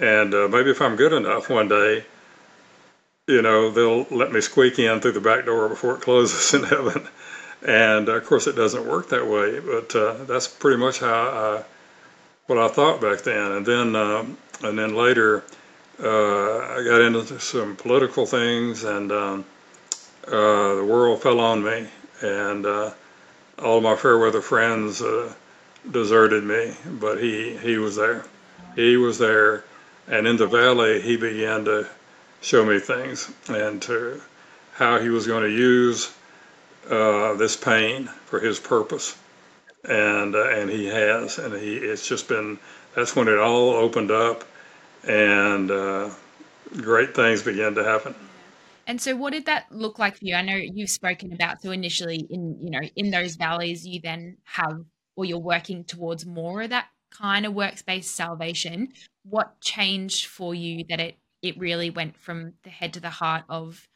And 0.00 0.32
uh, 0.32 0.48
maybe 0.48 0.70
if 0.70 0.80
I'm 0.80 0.96
good 0.96 1.12
enough 1.12 1.50
one 1.50 1.68
day, 1.68 2.04
you 3.26 3.42
know, 3.42 3.70
they'll 3.70 4.06
let 4.16 4.32
me 4.32 4.40
squeak 4.40 4.78
in 4.78 5.00
through 5.00 5.12
the 5.12 5.20
back 5.20 5.44
door 5.44 5.68
before 5.68 5.96
it 5.96 6.00
closes 6.00 6.54
in 6.58 6.64
heaven. 6.64 7.06
And 7.64 8.08
uh, 8.08 8.12
of 8.12 8.24
course, 8.24 8.46
it 8.46 8.56
doesn't 8.56 8.86
work 8.86 9.10
that 9.10 9.26
way, 9.26 9.60
but 9.60 9.94
uh, 9.94 10.24
that's 10.24 10.48
pretty 10.48 10.78
much 10.78 11.00
how 11.00 11.08
I, 11.28 11.64
what 12.46 12.58
I 12.58 12.68
thought 12.68 13.00
back 13.00 13.22
then. 13.22 13.52
And 13.52 13.66
then 13.66 13.94
um, 13.94 14.38
and 14.62 14.78
then 14.78 14.94
later 14.94 15.44
uh, 16.02 16.58
I 16.58 16.82
got 16.84 17.00
into 17.02 17.38
some 17.38 17.76
political 17.76 18.26
things, 18.26 18.84
and 18.84 19.12
um, 19.12 19.44
the 20.24 20.86
world 20.88 21.22
fell 21.22 21.40
on 21.40 21.62
me, 21.62 21.86
and 22.22 22.66
all 23.58 23.80
my 23.80 23.96
fair 23.96 24.18
weather 24.18 24.40
friends 24.40 25.02
uh, 25.02 25.32
deserted 25.90 26.44
me, 26.44 26.74
but 27.00 27.20
he 27.22 27.56
he 27.56 27.78
was 27.78 27.96
there, 27.96 28.24
he 28.76 28.96
was 28.96 29.18
there, 29.18 29.64
and 30.08 30.26
in 30.26 30.36
the 30.36 30.46
valley 30.46 31.00
he 31.00 31.16
began 31.16 31.64
to 31.64 31.86
show 32.40 32.64
me 32.64 32.78
things 32.78 33.30
and 33.48 33.80
to 33.82 34.20
how 34.74 34.98
he 34.98 35.08
was 35.08 35.26
going 35.26 35.44
to 35.44 35.50
use 35.50 36.12
uh, 36.90 37.34
this 37.34 37.56
pain 37.56 38.06
for 38.26 38.40
his 38.40 38.58
purpose 38.58 39.16
and 39.84 40.34
uh, 40.34 40.48
and 40.50 40.70
he 40.70 40.86
has, 40.86 41.38
and 41.38 41.54
he 41.54 41.76
it's 41.76 42.06
just 42.06 42.28
been 42.28 42.58
that's 42.94 43.16
when 43.16 43.28
it 43.28 43.38
all 43.38 43.70
opened 43.70 44.10
up, 44.10 44.44
and 45.06 45.70
uh, 45.70 46.10
great 46.76 47.14
things 47.14 47.42
began 47.42 47.74
to 47.74 47.84
happen. 47.84 48.14
And 48.86 49.00
so, 49.00 49.16
what 49.16 49.32
did 49.32 49.46
that 49.46 49.66
look 49.70 49.98
like 49.98 50.16
for 50.16 50.24
you? 50.24 50.34
I 50.34 50.42
know 50.42 50.56
you've 50.56 50.90
spoken 50.90 51.32
about 51.32 51.62
so 51.62 51.70
initially 51.70 52.26
in 52.30 52.58
you 52.60 52.70
know 52.70 52.80
in 52.96 53.10
those 53.10 53.36
valleys, 53.36 53.86
you 53.86 54.00
then 54.02 54.38
have 54.44 54.84
or 55.16 55.24
you're 55.24 55.38
working 55.38 55.84
towards 55.84 56.26
more 56.26 56.62
of 56.62 56.70
that 56.70 56.88
kind 57.10 57.44
of 57.44 57.52
works-based 57.52 58.14
salvation. 58.14 58.88
What 59.24 59.60
changed 59.60 60.26
for 60.26 60.54
you 60.54 60.84
that 60.88 61.00
it 61.00 61.16
it 61.42 61.58
really 61.58 61.90
went 61.90 62.16
from 62.16 62.54
the 62.62 62.70
head 62.70 62.94
to 62.94 63.00
the 63.00 63.10
heart 63.10 63.44
of 63.48 63.88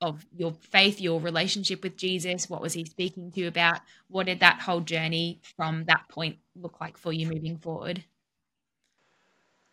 of 0.00 0.26
your 0.36 0.52
faith, 0.52 1.00
your 1.00 1.20
relationship 1.20 1.82
with 1.82 1.96
Jesus? 1.96 2.50
What 2.50 2.60
was 2.60 2.74
he 2.74 2.84
speaking 2.84 3.30
to 3.32 3.40
you 3.40 3.48
about? 3.48 3.80
What 4.08 4.26
did 4.26 4.40
that 4.40 4.60
whole 4.60 4.80
journey 4.80 5.40
from 5.56 5.84
that 5.86 6.08
point 6.08 6.36
look 6.54 6.80
like 6.80 6.98
for 6.98 7.12
you 7.12 7.26
moving 7.26 7.56
forward? 7.58 8.04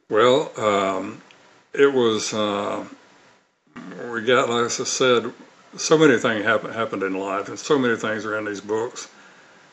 Well, 0.09 0.51
um, 0.57 1.21
it 1.73 1.91
was, 1.91 2.33
uh, 2.33 2.85
we 4.11 4.21
got, 4.21 4.49
like 4.49 4.65
I 4.65 4.67
said, 4.67 5.31
so 5.75 5.97
many 5.97 6.17
things 6.17 6.43
happen, 6.45 6.71
happened 6.71 7.03
in 7.03 7.13
life, 7.13 7.49
and 7.49 7.57
so 7.57 7.77
many 7.79 7.95
things 7.95 8.25
are 8.25 8.37
in 8.37 8.45
these 8.45 8.61
books. 8.61 9.09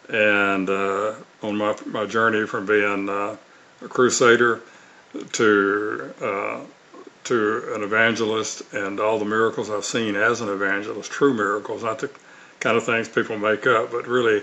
And 0.09 0.69
uh, 0.69 1.15
on 1.43 1.57
my, 1.57 1.77
my 1.87 2.07
journey 2.07 2.47
from 2.47 2.67
being 2.67 3.09
uh, 3.09 3.37
a 3.83 3.89
crusader 3.89 4.61
to 5.33 6.15
uh, 6.21 6.61
to 7.25 7.75
an 7.75 7.83
evangelist 7.83 8.63
and 8.73 8.99
all 8.99 9.19
the 9.19 9.25
miracles 9.25 9.71
I've 9.71 9.85
seen 9.85 10.17
as 10.17 10.41
an 10.41 10.49
evangelist, 10.49 11.11
true 11.11 11.35
miracles, 11.35 11.83
not 11.83 11.99
the 11.99 12.11
kind 12.61 12.77
of 12.77 12.85
things 12.85 13.09
people 13.09 13.39
make 13.39 13.67
up, 13.67 13.93
but 13.93 14.07
really 14.07 14.43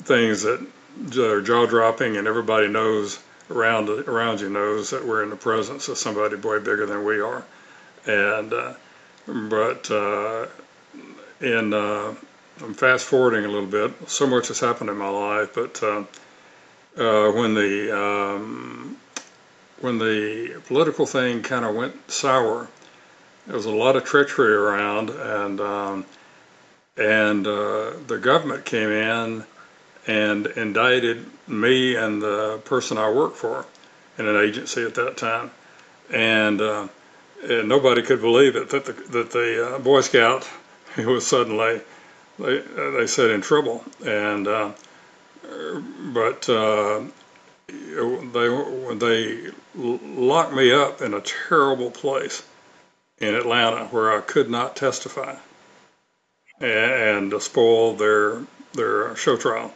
things 0.00 0.42
that 0.42 0.64
are 1.16 1.40
jaw 1.40 1.66
dropping 1.66 2.16
and 2.16 2.28
everybody 2.28 2.68
knows 2.68 3.18
around 3.50 3.88
around 3.88 4.40
you 4.40 4.50
knows 4.50 4.90
that 4.90 5.04
we're 5.04 5.22
in 5.22 5.30
the 5.30 5.36
presence 5.36 5.88
of 5.88 5.98
somebody 5.98 6.36
way 6.36 6.58
bigger 6.58 6.86
than 6.86 7.04
we 7.04 7.20
are. 7.20 7.44
And 8.06 8.52
uh, 8.52 8.74
but 9.26 9.90
uh, 9.90 10.46
in 11.40 11.72
uh, 11.72 12.14
I'm 12.60 12.74
fast 12.74 13.06
forwarding 13.06 13.44
a 13.44 13.48
little 13.48 13.66
bit. 13.66 14.08
So 14.08 14.26
much 14.26 14.48
has 14.48 14.60
happened 14.60 14.90
in 14.90 14.96
my 14.96 15.08
life, 15.08 15.54
but 15.54 15.82
uh, 15.82 16.04
uh, 16.96 17.32
when 17.32 17.54
the 17.54 17.96
um, 17.96 18.96
when 19.80 19.98
the 19.98 20.60
political 20.66 21.06
thing 21.06 21.42
kind 21.42 21.64
of 21.64 21.74
went 21.74 22.10
sour, 22.10 22.68
there 23.46 23.56
was 23.56 23.66
a 23.66 23.70
lot 23.70 23.96
of 23.96 24.04
treachery 24.04 24.54
around, 24.54 25.10
and 25.10 25.60
um, 25.60 26.06
and 26.96 27.46
uh, 27.46 27.92
the 28.06 28.18
government 28.18 28.64
came 28.64 28.90
in 28.90 29.44
and 30.06 30.46
indicted 30.48 31.24
me 31.46 31.94
and 31.96 32.20
the 32.20 32.60
person 32.64 32.98
I 32.98 33.10
worked 33.10 33.36
for 33.36 33.64
in 34.18 34.26
an 34.26 34.36
agency 34.36 34.84
at 34.84 34.94
that 34.96 35.16
time, 35.16 35.50
and, 36.12 36.60
and 37.42 37.68
nobody 37.68 38.02
could 38.02 38.20
believe 38.20 38.56
it 38.56 38.70
that 38.70 38.84
the 38.84 38.92
that 38.92 39.30
the 39.30 39.74
uh, 39.74 39.78
Boy 39.78 40.00
Scout 40.00 40.48
was 40.96 41.26
suddenly 41.26 41.80
they 42.38 42.58
they 42.58 43.06
said 43.06 43.30
in 43.30 43.40
trouble, 43.40 43.84
and 44.04 44.46
uh, 44.48 44.72
but 46.12 46.48
uh, 46.48 47.02
they 47.68 48.94
they 48.94 49.50
locked 49.74 50.54
me 50.54 50.72
up 50.72 51.02
in 51.02 51.14
a 51.14 51.20
terrible 51.20 51.90
place 51.90 52.42
in 53.18 53.34
Atlanta 53.34 53.86
where 53.86 54.16
I 54.16 54.20
could 54.20 54.50
not 54.50 54.76
testify 54.76 55.36
and, 56.60 57.32
and 57.32 57.42
spoil 57.42 57.94
their 57.94 58.42
their 58.74 59.14
show 59.16 59.36
trial. 59.36 59.72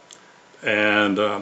And 0.63 1.19
uh, 1.19 1.41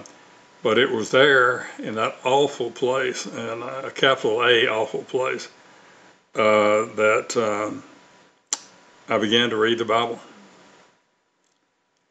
but 0.63 0.77
it 0.77 0.91
was 0.91 1.11
there 1.11 1.67
in 1.77 1.95
that 1.95 2.15
awful 2.23 2.71
place 2.71 3.25
and 3.25 3.63
a 3.63 3.91
capital 3.91 4.43
A 4.43 4.67
awful 4.67 5.03
place 5.03 5.47
uh, 6.35 6.85
that 6.95 7.37
um, 7.37 7.83
I 9.07 9.17
began 9.17 9.49
to 9.51 9.57
read 9.57 9.77
the 9.77 9.85
Bible. 9.85 10.19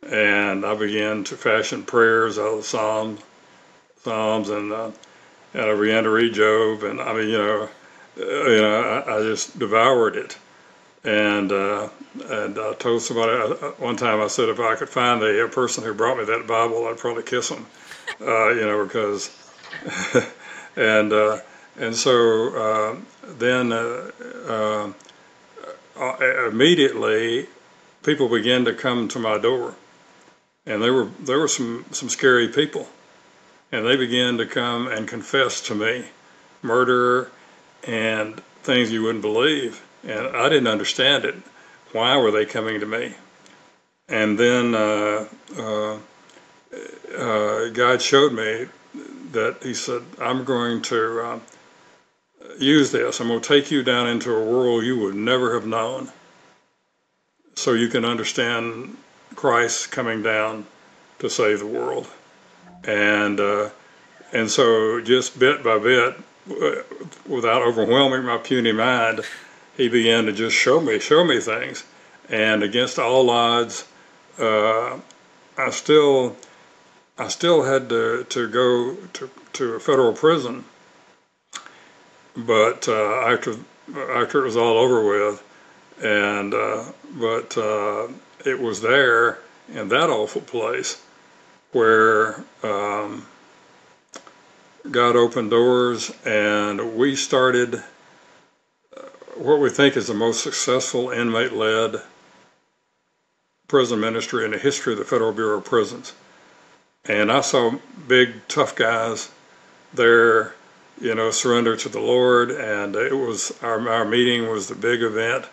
And 0.02 0.64
I 0.64 0.74
began 0.74 1.24
to 1.24 1.36
fashion 1.36 1.82
prayers 1.82 2.38
out 2.38 2.58
of 2.58 2.64
Psalms, 2.64 3.20
Psalms, 4.02 4.50
and 4.50 4.72
uh, 4.72 4.90
and 5.54 5.62
I 5.62 5.74
began 5.78 6.04
to 6.04 6.10
read 6.10 6.34
Job, 6.34 6.82
and 6.82 7.00
I 7.00 7.14
mean, 7.14 7.28
you 7.28 7.38
know, 7.38 7.68
uh, 8.18 8.24
you 8.24 8.60
know, 8.60 9.02
I, 9.06 9.16
I, 9.16 9.22
just 9.22 9.58
devoured 9.58 10.16
it, 10.16 10.36
and 11.04 11.50
uh, 11.50 11.88
and 12.28 12.58
I 12.58 12.74
told 12.74 13.00
somebody 13.00 13.32
uh, 13.32 13.68
one 13.78 13.96
time 13.96 14.20
I 14.20 14.26
said 14.26 14.50
if 14.50 14.60
I 14.60 14.74
could 14.74 14.90
find 14.90 15.22
a, 15.22 15.44
a 15.44 15.48
person 15.48 15.84
who 15.84 15.94
brought 15.94 16.18
me 16.18 16.24
that 16.24 16.46
Bible, 16.46 16.86
I'd 16.86 16.98
probably 16.98 17.22
kiss 17.22 17.48
him, 17.48 17.64
uh, 18.20 18.50
you 18.50 18.66
know, 18.66 18.84
because, 18.84 19.30
and 20.76 21.12
uh, 21.14 21.38
and 21.78 21.96
so 21.96 22.98
then 23.38 23.72
immediately 26.48 27.46
people 28.02 28.28
began 28.28 28.64
to 28.64 28.74
come 28.74 29.08
to 29.08 29.18
my 29.18 29.38
door 29.38 29.74
and 30.66 30.82
there 30.82 30.92
were 30.92 31.08
there 31.20 31.38
were 31.38 31.48
some 31.48 31.84
some 31.92 32.08
scary 32.08 32.48
people, 32.48 32.88
and 33.70 33.86
they 33.86 33.96
began 33.96 34.38
to 34.38 34.46
come 34.46 34.86
and 34.88 35.06
confess 35.06 35.60
to 35.62 35.74
me 35.74 36.06
murder 36.62 37.30
and 37.86 38.40
things 38.62 38.90
you 38.90 39.02
wouldn't 39.02 39.22
believe, 39.22 39.84
and 40.02 40.28
I 40.28 40.48
didn't 40.48 40.68
understand 40.68 41.24
it. 41.24 41.34
Why 41.92 42.16
were 42.16 42.30
they 42.30 42.46
coming 42.46 42.80
to 42.80 42.86
me? 42.86 43.14
And 44.08 44.38
then 44.38 44.74
uh, 44.74 45.28
uh, 45.58 45.98
uh, 47.16 47.68
God 47.68 48.00
showed 48.00 48.32
me 48.32 48.66
that 49.32 49.58
He 49.62 49.74
said, 49.74 50.02
"I'm 50.20 50.44
going 50.44 50.82
to." 50.82 51.40
Uh, 52.44 52.54
use 52.58 52.92
this. 52.92 53.20
I'm 53.20 53.28
going 53.28 53.40
to 53.40 53.48
take 53.48 53.70
you 53.70 53.82
down 53.82 54.08
into 54.08 54.34
a 54.34 54.44
world 54.44 54.84
you 54.84 54.98
would 55.00 55.14
never 55.14 55.54
have 55.54 55.66
known 55.66 56.10
so 57.54 57.72
you 57.72 57.88
can 57.88 58.04
understand 58.04 58.96
Christ 59.34 59.90
coming 59.90 60.22
down 60.22 60.66
to 61.20 61.30
save 61.30 61.60
the 61.60 61.66
world. 61.66 62.06
And, 62.84 63.40
uh, 63.40 63.70
and 64.32 64.50
so 64.50 65.00
just 65.00 65.38
bit 65.38 65.62
by 65.62 65.78
bit, 65.78 66.16
uh, 66.50 66.82
without 67.26 67.62
overwhelming 67.62 68.24
my 68.24 68.36
puny 68.38 68.72
mind, 68.72 69.20
he 69.76 69.88
began 69.88 70.26
to 70.26 70.32
just 70.32 70.56
show 70.56 70.80
me, 70.80 70.98
show 70.98 71.24
me 71.24 71.40
things. 71.40 71.84
And 72.28 72.62
against 72.62 72.98
all 72.98 73.30
odds, 73.30 73.86
uh, 74.38 74.98
I 75.56 75.70
still, 75.70 76.36
I 77.16 77.28
still 77.28 77.62
had 77.62 77.88
to, 77.88 78.24
to 78.24 78.48
go 78.48 78.96
to, 79.14 79.30
to 79.54 79.74
a 79.74 79.80
federal 79.80 80.12
prison. 80.12 80.64
But 82.36 82.88
uh, 82.88 83.32
after, 83.32 83.56
after 83.94 84.42
it 84.42 84.44
was 84.44 84.56
all 84.56 84.78
over 84.78 85.04
with, 85.04 85.42
and 86.02 86.52
uh, 86.52 86.84
but 87.12 87.56
uh, 87.56 88.08
it 88.44 88.60
was 88.60 88.80
there 88.80 89.38
in 89.72 89.88
that 89.88 90.10
awful 90.10 90.40
place 90.40 91.02
where 91.72 92.44
um, 92.62 93.26
God 94.90 95.16
opened 95.16 95.50
doors 95.50 96.12
and 96.24 96.96
we 96.96 97.16
started 97.16 97.76
uh, 97.76 97.80
what 99.36 99.60
we 99.60 99.70
think 99.70 99.96
is 99.96 100.08
the 100.08 100.14
most 100.14 100.42
successful 100.42 101.10
inmate 101.10 101.52
led 101.52 101.96
prison 103.66 103.98
ministry 103.98 104.44
in 104.44 104.50
the 104.50 104.58
history 104.58 104.92
of 104.92 104.98
the 104.98 105.04
Federal 105.04 105.32
Bureau 105.32 105.58
of 105.58 105.64
Prisons. 105.64 106.12
And 107.06 107.32
I 107.32 107.40
saw 107.40 107.78
big, 108.06 108.46
tough 108.46 108.76
guys 108.76 109.30
there, 109.92 110.54
you 111.00 111.14
know, 111.14 111.30
surrender 111.30 111.76
to 111.76 111.88
the 111.88 112.00
Lord. 112.00 112.50
And 112.50 112.96
it 112.96 113.14
was 113.14 113.52
our, 113.62 113.88
our 113.88 114.04
meeting 114.04 114.48
was 114.48 114.68
the 114.68 114.74
big 114.74 115.02
event 115.02 115.46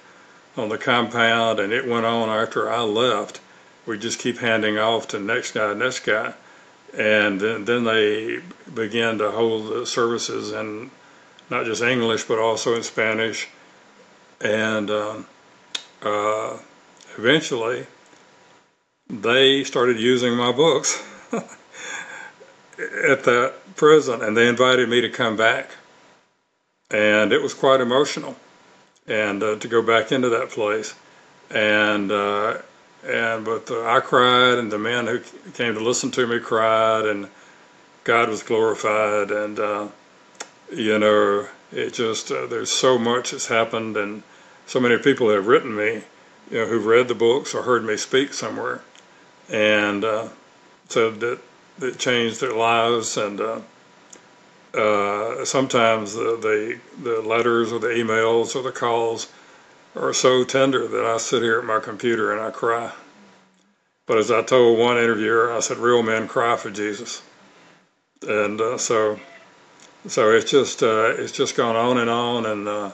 on 0.57 0.69
the 0.69 0.77
compound, 0.77 1.59
and 1.59 1.71
it 1.71 1.87
went 1.87 2.05
on 2.05 2.29
after 2.29 2.69
I 2.69 2.81
left. 2.81 3.39
We 3.85 3.97
just 3.97 4.19
keep 4.19 4.37
handing 4.37 4.77
off 4.77 5.07
to 5.09 5.19
next 5.19 5.53
guy, 5.53 5.73
next 5.73 6.01
guy, 6.01 6.33
and 6.97 7.39
then, 7.39 7.65
then 7.65 7.83
they 7.83 8.39
began 8.73 9.17
to 9.19 9.31
hold 9.31 9.73
the 9.73 9.85
services 9.85 10.51
in 10.51 10.91
not 11.49 11.65
just 11.65 11.81
English 11.81 12.23
but 12.25 12.39
also 12.39 12.75
in 12.75 12.83
Spanish, 12.83 13.47
and 14.39 14.89
um, 14.89 15.25
uh, 16.01 16.57
eventually 17.17 17.85
they 19.09 19.63
started 19.63 19.99
using 19.99 20.35
my 20.35 20.51
books 20.51 21.01
at 21.31 23.23
that 23.23 23.53
prison, 23.75 24.21
and 24.21 24.35
they 24.35 24.47
invited 24.47 24.89
me 24.89 25.01
to 25.01 25.09
come 25.09 25.35
back, 25.35 25.71
and 26.89 27.31
it 27.31 27.41
was 27.41 27.53
quite 27.53 27.81
emotional 27.81 28.35
and 29.07 29.41
uh, 29.43 29.55
to 29.57 29.67
go 29.67 29.81
back 29.81 30.11
into 30.11 30.29
that 30.29 30.49
place. 30.49 30.93
And 31.49 32.11
uh, 32.11 32.59
and 33.05 33.43
but 33.43 33.69
uh, 33.69 33.85
I 33.85 33.99
cried, 33.99 34.57
and 34.57 34.71
the 34.71 34.77
men 34.77 35.07
who 35.07 35.19
came 35.53 35.73
to 35.73 35.79
listen 35.79 36.11
to 36.11 36.27
me 36.27 36.39
cried, 36.39 37.05
and 37.05 37.27
God 38.03 38.29
was 38.29 38.43
glorified, 38.43 39.31
and 39.31 39.59
uh, 39.59 39.87
you 40.71 40.97
know 40.97 41.47
it 41.71 41.93
just 41.93 42.31
uh, 42.31 42.47
there's 42.47 42.71
so 42.71 42.97
much 42.97 43.31
that's 43.31 43.47
happened, 43.47 43.97
and 43.97 44.23
so 44.65 44.79
many 44.79 44.97
people 44.97 45.29
have 45.29 45.47
written 45.47 45.75
me, 45.75 46.03
you 46.49 46.59
know, 46.59 46.65
who've 46.65 46.85
read 46.85 47.07
the 47.07 47.15
books 47.15 47.53
or 47.53 47.63
heard 47.63 47.83
me 47.83 47.97
speak 47.97 48.33
somewhere, 48.33 48.81
and 49.49 50.05
uh, 50.05 50.29
said 50.87 51.19
that 51.19 51.39
it 51.79 51.99
changed 51.99 52.41
their 52.41 52.53
lives, 52.53 53.17
and 53.17 53.39
uh, 53.39 53.61
sometimes 55.45 56.13
the, 56.13 56.37
the, 56.41 56.79
the 57.03 57.21
letters 57.21 57.71
or 57.71 57.79
the 57.79 57.87
emails 57.87 58.55
or 58.55 58.63
the 58.63 58.71
calls 58.71 59.31
are 59.95 60.13
so 60.13 60.43
tender 60.43 60.87
that 60.87 61.05
I 61.05 61.17
sit 61.17 61.43
here 61.43 61.59
at 61.59 61.65
my 61.65 61.79
computer 61.79 62.31
and 62.31 62.41
I 62.41 62.51
cry. 62.51 62.91
But 64.05 64.17
as 64.17 64.31
I 64.31 64.41
told 64.41 64.79
one 64.79 64.97
interviewer, 64.97 65.51
I 65.51 65.59
said, 65.59 65.77
"Real 65.77 66.03
men 66.03 66.27
cry 66.27 66.57
for 66.57 66.69
Jesus," 66.69 67.21
and 68.27 68.59
uh, 68.59 68.77
so, 68.77 69.19
so 70.07 70.31
it's 70.31 70.49
just 70.49 70.83
uh, 70.83 71.13
it's 71.17 71.31
just 71.31 71.55
gone 71.55 71.75
on 71.75 71.97
and 71.97 72.09
on, 72.09 72.45
and 72.45 72.67
uh, 72.67 72.91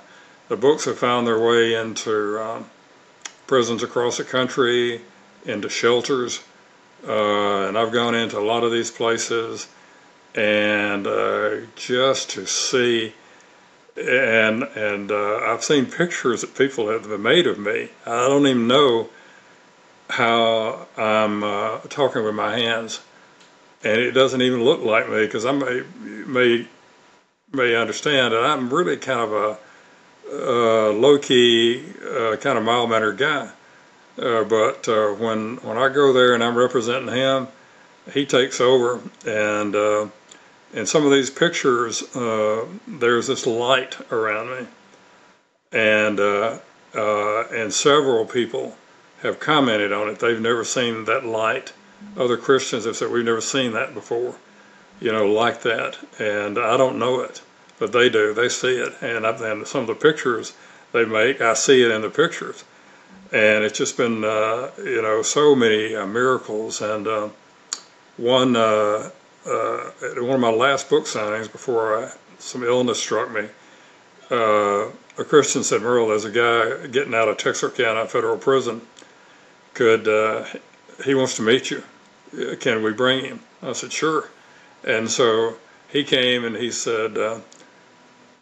the 0.49 0.57
books 0.57 0.85
have 0.85 0.99
found 0.99 1.25
their 1.25 1.39
way 1.39 1.75
into 1.75 2.39
um, 2.39 2.69
prisons 3.47 3.83
across 3.83 4.17
the 4.17 4.23
country, 4.23 5.01
into 5.45 5.69
shelters, 5.69 6.41
uh, 7.05 7.67
and 7.67 7.77
I've 7.77 7.91
gone 7.91 8.15
into 8.15 8.39
a 8.39 8.41
lot 8.41 8.63
of 8.63 8.71
these 8.71 8.91
places 8.91 9.67
and 10.36 11.07
uh, 11.07 11.57
just 11.75 12.29
to 12.31 12.45
see 12.45 13.13
and 13.97 14.63
and 14.63 15.12
uh, 15.12 15.38
I've 15.38 15.63
seen 15.63 15.88
pictures 15.88 16.41
that 16.41 16.55
people 16.55 16.89
have 16.89 17.07
made 17.19 17.47
of 17.47 17.57
me. 17.57 17.89
I 18.05 18.27
don't 18.27 18.45
even 18.45 18.67
know 18.67 19.10
how 20.10 20.88
I'm 20.95 21.43
uh, 21.43 21.79
talking 21.89 22.23
with 22.23 22.36
my 22.36 22.57
hands, 22.57 23.01
and 23.83 23.99
it 23.99 24.12
doesn't 24.12 24.41
even 24.41 24.63
look 24.63 24.83
like 24.83 25.10
me 25.10 25.25
because 25.25 25.45
I 25.45 25.51
may 25.51 25.83
may 25.97 26.67
may 27.51 27.75
understand 27.75 28.33
that 28.33 28.43
I'm 28.43 28.69
really 28.71 28.97
kind 28.97 29.19
of 29.19 29.33
a 29.33 29.57
uh, 30.31 30.91
low 30.91 31.17
key, 31.17 31.83
kind 32.39 32.57
of 32.57 32.63
mild 32.63 32.89
mannered 32.91 33.17
guy. 33.17 33.49
Uh, 34.19 34.43
but 34.43 34.88
uh, 34.88 35.10
when 35.13 35.58
when 35.58 35.77
I 35.77 35.89
go 35.89 36.13
there 36.13 36.34
and 36.34 36.43
I'm 36.43 36.58
representing 36.58 37.13
him, 37.13 37.47
he 38.13 38.25
takes 38.25 38.60
over 38.60 38.99
and 39.25 39.75
in 40.73 40.86
some 40.86 41.06
of 41.06 41.12
these 41.12 41.30
pictures, 41.30 42.03
uh, 42.15 42.65
there's 42.88 43.27
this 43.27 43.45
light 43.47 43.97
around 44.12 44.49
me, 44.49 44.67
and 45.71 46.19
uh, 46.19 46.60
uh, 46.95 47.47
and 47.47 47.73
several 47.73 48.25
people 48.25 48.75
have 49.21 49.39
commented 49.39 49.91
on 49.91 50.10
it. 50.10 50.19
They've 50.19 50.41
never 50.41 50.63
seen 50.63 51.06
that 51.06 51.25
light. 51.25 51.73
Other 52.15 52.38
Christians 52.38 52.86
have 52.86 52.95
said 52.95 53.12
we've 53.12 53.25
never 53.25 53.41
seen 53.41 53.71
that 53.73 53.93
before, 53.93 54.36
you 54.99 55.12
know, 55.12 55.25
like 55.25 55.62
that. 55.63 55.97
And 56.19 56.60
I 56.60 56.77
don't 56.77 56.99
know 56.99 57.21
it, 57.21 57.41
but 57.80 57.91
they 57.91 58.10
do. 58.10 58.34
They 58.34 58.49
see 58.49 58.77
it, 58.77 58.93
and, 59.01 59.25
I, 59.25 59.32
and 59.49 59.65
some 59.65 59.82
of 59.82 59.88
the 59.88 59.95
pictures 59.95 60.53
they 60.91 61.06
make, 61.06 61.41
I 61.41 61.53
see 61.53 61.84
it 61.84 61.91
in 61.91 62.01
the 62.01 62.10
pictures, 62.10 62.63
and 63.31 63.63
it's 63.63 63.77
just 63.77 63.97
been 63.97 64.23
uh, 64.23 64.71
you 64.77 65.01
know 65.01 65.21
so 65.21 65.55
many 65.55 65.95
uh, 65.95 66.05
miracles 66.05 66.81
and. 66.81 67.07
Uh, 67.07 67.29
one 68.17 68.55
uh, 68.55 69.09
at 69.45 70.21
one 70.21 70.35
of 70.35 70.39
my 70.39 70.49
last 70.49 70.89
book 70.89 71.05
signings 71.05 71.51
before 71.51 72.05
I, 72.05 72.11
some 72.39 72.63
illness 72.63 72.99
struck 72.99 73.31
me, 73.31 73.47
uh, 74.29 74.87
a 75.17 75.23
Christian 75.23 75.63
said, 75.63 75.81
Merle, 75.81 76.09
there's 76.09 76.25
a 76.25 76.31
guy 76.31 76.87
getting 76.87 77.13
out 77.13 77.27
of 77.27 77.37
Texarkana 77.37 78.07
Federal 78.07 78.37
Prison. 78.37 78.81
Could 79.73 80.07
uh, 80.07 80.45
he 81.05 81.15
wants 81.15 81.35
to 81.37 81.41
meet 81.41 81.71
you? 81.71 81.83
Uh, 82.33 82.55
can 82.55 82.83
we 82.83 82.91
bring 82.91 83.23
him? 83.23 83.39
I 83.63 83.73
said, 83.73 83.91
sure. 83.91 84.29
And 84.83 85.09
so 85.09 85.55
he 85.89 86.03
came 86.03 86.43
and 86.45 86.55
he 86.55 86.71
said, 86.71 87.17
uh, 87.17 87.39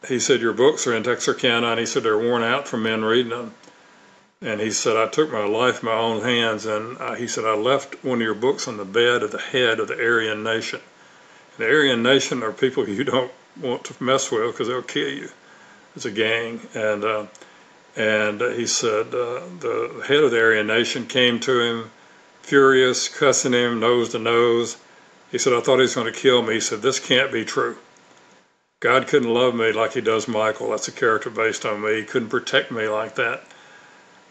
he 0.08 0.20
said, 0.20 0.42
your 0.42 0.54
books 0.54 0.88
are 0.88 0.96
in 0.96 1.04
Texarkana, 1.04 1.68
and 1.68 1.80
he 1.80 1.86
said 1.86 2.04
they're 2.04 2.18
worn 2.18 2.44
out 2.44 2.68
from 2.68 2.84
men 2.84 3.04
reading 3.04 3.32
them. 3.32 3.54
And 4.42 4.60
he 4.60 4.72
said, 4.72 4.98
I 4.98 5.08
took 5.08 5.32
my 5.32 5.46
life 5.46 5.80
in 5.82 5.86
my 5.86 5.96
own 5.96 6.22
hands, 6.22 6.66
and 6.66 6.98
uh, 6.98 7.16
he 7.16 7.28
said, 7.28 7.46
I 7.46 7.56
left 7.56 8.04
one 8.04 8.20
of 8.20 8.22
your 8.22 8.34
books 8.34 8.68
on 8.68 8.78
the 8.78 8.86
bed 8.86 9.24
of 9.24 9.32
the 9.32 9.40
head 9.40 9.80
of 9.80 9.88
the 9.88 9.96
Aryan 9.96 10.44
nation. 10.44 10.82
The 11.58 11.66
Aryan 11.66 12.04
Nation 12.04 12.44
are 12.44 12.52
people 12.52 12.88
you 12.90 13.04
don't 13.06 13.32
want 13.62 13.86
to 13.86 14.04
mess 14.04 14.30
with 14.32 14.52
because 14.52 14.68
they'll 14.68 14.82
kill 14.82 15.10
you. 15.10 15.30
It's 15.96 16.06
a 16.06 16.12
gang, 16.12 16.60
and 16.74 17.04
uh, 17.06 17.26
and 17.96 18.42
he 18.42 18.68
said 18.68 19.08
uh, 19.08 19.40
the 19.60 20.04
head 20.06 20.22
of 20.24 20.32
the 20.32 20.42
Aryan 20.42 20.68
Nation 20.68 21.06
came 21.08 21.40
to 21.42 21.60
him 21.62 21.92
furious, 22.42 23.08
cussing 23.08 23.54
him 23.54 23.80
nose 23.80 24.10
to 24.10 24.20
nose. 24.20 24.78
He 25.32 25.38
said, 25.38 25.54
I 25.54 25.62
thought 25.62 25.78
he 25.78 25.84
was 25.84 25.96
going 25.96 26.12
to 26.12 26.20
kill 26.20 26.42
me. 26.42 26.56
He 26.56 26.60
said, 26.60 26.82
This 26.82 27.00
can't 27.00 27.32
be 27.32 27.46
true. 27.46 27.78
God 28.82 29.08
couldn't 29.08 29.34
love 29.34 29.56
me 29.56 29.72
like 29.72 29.94
he 29.94 30.02
does 30.02 30.28
Michael. 30.28 30.72
That's 30.72 30.90
a 30.90 30.92
character 30.92 31.30
based 31.30 31.66
on 31.66 31.82
me. 31.82 31.96
He 31.96 32.04
couldn't 32.04 32.30
protect 32.30 32.72
me 32.72 32.88
like 32.90 33.16
that. 33.16 33.44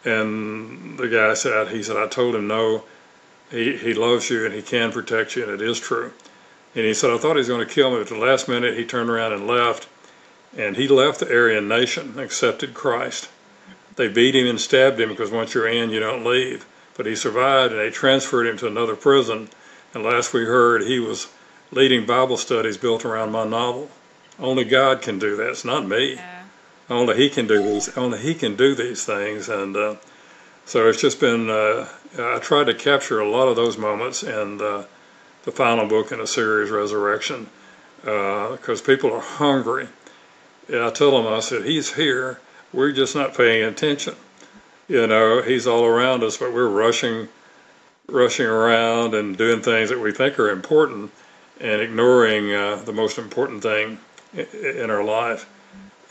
And 0.05 0.99
the 0.99 1.09
guy 1.09 1.35
said, 1.35 1.69
he 1.69 1.83
said, 1.83 1.97
I 1.97 2.07
told 2.07 2.35
him 2.35 2.47
no. 2.47 2.85
He, 3.51 3.77
he 3.77 3.95
loves 3.95 4.29
you 4.31 4.45
and 4.45 4.55
he 4.55 4.63
can 4.63 4.93
protect 4.93 5.37
you, 5.37 5.45
and 5.45 5.53
it 5.53 5.63
is 5.63 5.81
true. 5.81 6.13
And 6.75 6.85
he 6.85 6.95
said, 6.95 7.11
I 7.11 7.19
thought 7.19 7.35
he 7.35 7.39
was 7.39 7.49
going 7.49 7.67
to 7.67 7.73
kill 7.73 7.91
me, 7.91 7.97
but 7.99 8.03
at 8.13 8.19
the 8.19 8.25
last 8.25 8.49
minute 8.49 8.77
he 8.77 8.85
turned 8.85 9.11
around 9.11 9.33
and 9.33 9.47
left. 9.47 9.89
And 10.57 10.77
he 10.77 10.89
left 10.89 11.21
the 11.21 11.33
Aryan 11.33 11.69
nation, 11.69 12.19
accepted 12.19 12.75
Christ. 12.75 13.29
They 13.97 14.09
beat 14.09 14.35
him 14.35 14.47
and 14.47 14.61
stabbed 14.61 15.01
him 15.01 15.09
because 15.09 15.31
once 15.31 15.55
you're 15.55 15.69
in, 15.69 15.91
you 15.91 16.01
don't 16.01 16.25
leave. 16.25 16.67
But 16.97 17.07
he 17.07 17.17
survived 17.17 17.73
and 17.73 17.81
they 17.81 17.91
transferred 17.91 18.47
him 18.47 18.57
to 18.59 18.67
another 18.67 18.97
prison. 18.97 19.49
And 19.95 20.03
last 20.03 20.33
we 20.33 20.45
heard, 20.45 20.83
he 20.83 20.99
was 20.99 21.29
leading 21.71 22.07
Bible 22.07 22.37
studies 22.37 22.77
built 22.77 23.05
around 23.05 23.33
my 23.33 23.45
novel. 23.45 23.89
Only 24.39 24.65
God 24.65 25.03
can 25.03 25.19
do 25.19 25.37
that. 25.37 25.51
It's 25.51 25.65
not 25.65 25.87
me. 25.87 26.19
Only 26.91 27.17
He 27.17 27.31
can 27.31 27.47
do 27.47 27.63
these. 27.63 27.97
Only 27.97 28.19
He 28.19 28.35
can 28.35 28.57
do 28.57 28.75
these 28.75 29.05
things. 29.05 29.49
And 29.49 29.77
uh, 29.77 29.97
so 30.67 30.89
it's 30.89 31.01
just 31.01 31.21
been. 31.21 31.51
Uh, 31.51 31.89
I 32.19 32.39
tried 32.39 32.65
to 32.65 32.75
capture 32.75 33.21
a 33.21 33.29
lot 33.29 33.49
of 33.49 33.57
those 33.57 33.77
moments 33.77 34.23
in 34.23 34.59
the, 34.59 34.87
the 35.45 35.51
final 35.51 35.87
book 35.87 36.13
in 36.13 36.19
the 36.19 36.27
series, 36.27 36.71
Resurrection, 36.71 37.49
because 38.03 38.81
uh, 38.81 38.85
people 38.85 39.13
are 39.13 39.21
hungry. 39.21 39.89
Yeah, 40.69 40.87
I 40.87 40.91
tell 40.91 41.11
them, 41.11 41.33
I 41.33 41.41
said, 41.41 41.65
He's 41.65 41.95
here. 41.95 42.41
We're 42.73 42.93
just 42.93 43.15
not 43.15 43.35
paying 43.35 43.65
attention. 43.65 44.15
You 44.89 45.07
know, 45.07 45.43
He's 45.43 45.67
all 45.67 45.85
around 45.85 46.23
us, 46.23 46.37
but 46.37 46.53
we're 46.53 46.69
rushing, 46.69 47.29
rushing 48.09 48.47
around 48.47 49.15
and 49.15 49.37
doing 49.37 49.61
things 49.61 49.91
that 49.91 49.99
we 49.99 50.13
think 50.13 50.39
are 50.39 50.51
important 50.51 51.11
and 51.61 51.81
ignoring 51.81 52.53
uh, 52.53 52.77
the 52.77 52.93
most 52.93 53.19
important 53.19 53.63
thing 53.63 53.99
in 54.35 54.91
our 54.91 55.05
life. 55.05 55.49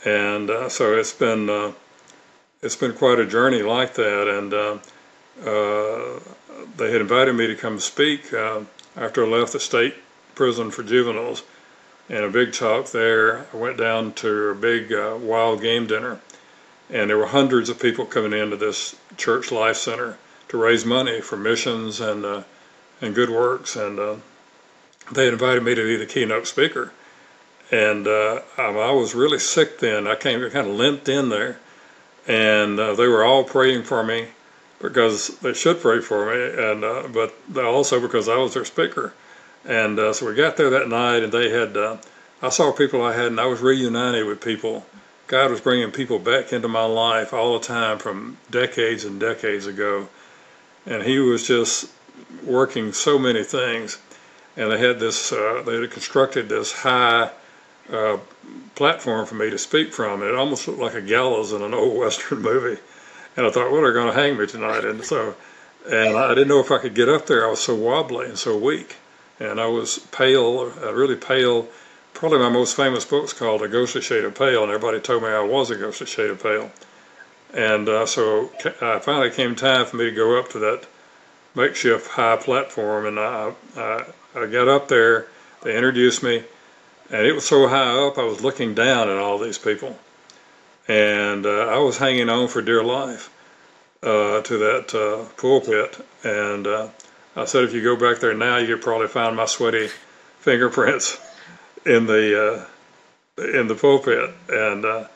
And 0.04 0.50
uh, 0.50 0.68
so 0.68 0.94
it's 0.94 1.12
been 1.12 1.48
uh, 1.48 1.72
it's 2.62 2.76
been 2.76 2.92
quite 2.92 3.18
a 3.18 3.26
journey 3.26 3.62
like 3.62 3.94
that. 3.94 4.28
And 4.28 4.54
uh, 4.54 4.78
uh 5.48 6.20
they 6.76 6.90
had 6.90 7.00
invited 7.00 7.34
me 7.34 7.46
to 7.46 7.56
come 7.56 7.78
speak 7.78 8.32
uh, 8.32 8.60
after 8.96 9.24
I 9.24 9.28
left 9.28 9.52
the 9.52 9.60
state 9.60 9.94
prison 10.34 10.70
for 10.70 10.82
juveniles. 10.82 11.42
And 12.08 12.24
a 12.24 12.28
big 12.28 12.52
talk 12.52 12.90
there. 12.90 13.46
I 13.52 13.56
went 13.56 13.78
down 13.78 14.12
to 14.14 14.48
a 14.50 14.54
big 14.54 14.92
wild 15.22 15.62
game 15.62 15.86
dinner, 15.86 16.20
and 16.90 17.08
there 17.08 17.16
were 17.16 17.26
hundreds 17.26 17.70
of 17.70 17.80
people 17.80 18.04
coming 18.04 18.38
into 18.38 18.56
this 18.56 18.94
church 19.16 19.50
life 19.50 19.78
center 19.78 20.18
to 20.48 20.58
raise 20.58 20.84
money 20.84 21.22
for 21.22 21.38
missions 21.38 22.00
and 22.00 22.44
and 23.00 23.14
good 23.14 23.30
works. 23.30 23.74
And 23.74 24.20
they 25.12 25.28
invited 25.28 25.62
me 25.62 25.74
to 25.74 25.82
be 25.82 25.96
the 25.96 26.04
keynote 26.04 26.46
speaker 26.46 26.92
and 27.74 28.06
uh, 28.06 28.40
I 28.56 28.92
was 28.92 29.16
really 29.16 29.40
sick 29.40 29.80
then. 29.80 30.06
I 30.06 30.14
came 30.14 30.38
kind 30.50 30.68
of 30.68 30.76
limped 30.76 31.08
in 31.08 31.28
there, 31.28 31.58
and 32.28 32.78
uh, 32.78 32.94
they 32.94 33.08
were 33.08 33.24
all 33.24 33.42
praying 33.42 33.82
for 33.82 34.04
me 34.04 34.28
because 34.80 35.36
they 35.38 35.54
should 35.54 35.80
pray 35.80 36.00
for 36.00 36.26
me, 36.26 36.70
and 36.70 36.84
uh, 36.84 37.08
but 37.08 37.34
also 37.64 38.00
because 38.00 38.28
I 38.28 38.36
was 38.36 38.54
their 38.54 38.64
speaker. 38.64 39.12
And 39.64 39.98
uh, 39.98 40.12
so 40.12 40.26
we 40.26 40.36
got 40.36 40.56
there 40.56 40.70
that 40.70 40.88
night, 40.88 41.24
and 41.24 41.32
they 41.32 41.50
had. 41.50 41.76
Uh, 41.76 41.96
I 42.42 42.50
saw 42.50 42.70
people 42.70 43.02
I 43.02 43.14
had, 43.14 43.26
and 43.26 43.40
I 43.40 43.46
was 43.46 43.60
reunited 43.60 44.24
with 44.26 44.40
people. 44.40 44.86
God 45.26 45.50
was 45.50 45.60
bringing 45.60 45.90
people 45.90 46.20
back 46.20 46.52
into 46.52 46.68
my 46.68 46.84
life 46.84 47.32
all 47.32 47.58
the 47.58 47.64
time 47.64 47.98
from 47.98 48.36
decades 48.50 49.04
and 49.04 49.18
decades 49.18 49.66
ago, 49.66 50.08
and 50.86 51.02
He 51.02 51.18
was 51.18 51.44
just 51.44 51.90
working 52.44 52.92
so 52.92 53.18
many 53.18 53.42
things. 53.42 53.98
And 54.56 54.70
they 54.70 54.78
had 54.78 55.00
this. 55.00 55.32
Uh, 55.32 55.64
they 55.66 55.80
had 55.80 55.90
constructed 55.90 56.48
this 56.48 56.70
high 56.70 57.30
platform 58.74 59.26
for 59.26 59.34
me 59.34 59.50
to 59.50 59.58
speak 59.58 59.92
from. 59.92 60.22
It 60.22 60.34
almost 60.34 60.66
looked 60.66 60.80
like 60.80 60.94
a 60.94 61.02
gallows 61.02 61.52
in 61.52 61.62
an 61.62 61.74
old 61.74 61.96
Western 61.98 62.42
movie. 62.42 62.80
And 63.36 63.46
I 63.46 63.50
thought, 63.50 63.72
well, 63.72 63.82
they're 63.82 63.92
going 63.92 64.12
to 64.12 64.20
hang 64.20 64.38
me 64.38 64.46
tonight. 64.46 64.84
And 64.84 65.04
so, 65.04 65.34
and 65.90 66.16
I 66.16 66.28
didn't 66.28 66.48
know 66.48 66.60
if 66.60 66.70
I 66.70 66.78
could 66.78 66.94
get 66.94 67.08
up 67.08 67.26
there. 67.26 67.46
I 67.46 67.50
was 67.50 67.60
so 67.60 67.74
wobbly 67.74 68.26
and 68.26 68.38
so 68.38 68.56
weak. 68.56 68.96
And 69.40 69.60
I 69.60 69.66
was 69.66 69.98
pale, 70.12 70.72
uh, 70.82 70.92
really 70.92 71.16
pale. 71.16 71.68
Probably 72.12 72.38
my 72.38 72.48
most 72.48 72.76
famous 72.76 73.04
book's 73.04 73.32
called 73.32 73.62
A 73.62 73.68
Ghostly 73.68 74.00
Shade 74.00 74.24
of 74.24 74.36
Pale, 74.36 74.62
and 74.62 74.72
everybody 74.72 75.00
told 75.00 75.24
me 75.24 75.28
I 75.28 75.40
was 75.40 75.70
a 75.70 75.76
ghostly 75.76 76.06
shade 76.06 76.30
of 76.30 76.40
pale. 76.40 76.70
And 77.52 77.88
uh, 77.88 78.06
so 78.06 78.50
I 78.80 79.00
finally 79.00 79.30
came 79.30 79.56
time 79.56 79.86
for 79.86 79.96
me 79.96 80.04
to 80.04 80.12
go 80.12 80.38
up 80.38 80.50
to 80.50 80.60
that 80.60 80.86
makeshift 81.56 82.08
high 82.08 82.36
platform, 82.36 83.06
and 83.06 83.18
I, 83.18 83.52
I, 83.76 84.04
I 84.36 84.46
got 84.46 84.68
up 84.68 84.86
there. 84.86 85.26
They 85.62 85.76
introduced 85.76 86.22
me, 86.22 86.44
and 87.14 87.28
it 87.28 87.32
was 87.32 87.46
so 87.46 87.68
high 87.68 88.08
up, 88.08 88.18
I 88.18 88.24
was 88.24 88.42
looking 88.42 88.74
down 88.74 89.08
at 89.08 89.18
all 89.18 89.38
these 89.38 89.56
people. 89.56 89.96
And 90.88 91.46
uh, 91.46 91.66
I 91.68 91.78
was 91.78 91.96
hanging 91.96 92.28
on 92.28 92.48
for 92.48 92.60
dear 92.60 92.82
life 92.82 93.30
uh, 94.02 94.40
to 94.42 94.58
that 94.58 94.92
uh, 94.92 95.24
pulpit. 95.40 96.04
And 96.24 96.66
uh, 96.66 96.88
I 97.36 97.44
said, 97.44 97.62
if 97.62 97.72
you 97.72 97.84
go 97.84 97.94
back 97.94 98.20
there 98.20 98.34
now, 98.34 98.56
you 98.56 98.66
could 98.66 98.82
probably 98.82 99.06
find 99.06 99.36
my 99.36 99.44
sweaty 99.44 99.90
fingerprints 100.40 101.16
in 101.86 102.06
the 102.06 102.66
uh, 103.38 103.44
in 103.44 103.68
the 103.68 103.76
pulpit. 103.76 104.34
And 104.48 104.84
uh, 104.84 105.06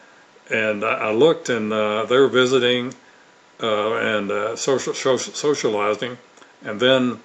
and 0.50 0.84
I 0.84 1.10
looked, 1.10 1.48
and 1.48 1.72
they 1.72 2.16
were 2.16 2.28
visiting 2.28 2.94
and 3.58 4.56
social, 4.56 4.94
social, 4.94 5.34
socializing. 5.34 6.16
And 6.64 6.78
then 6.78 7.20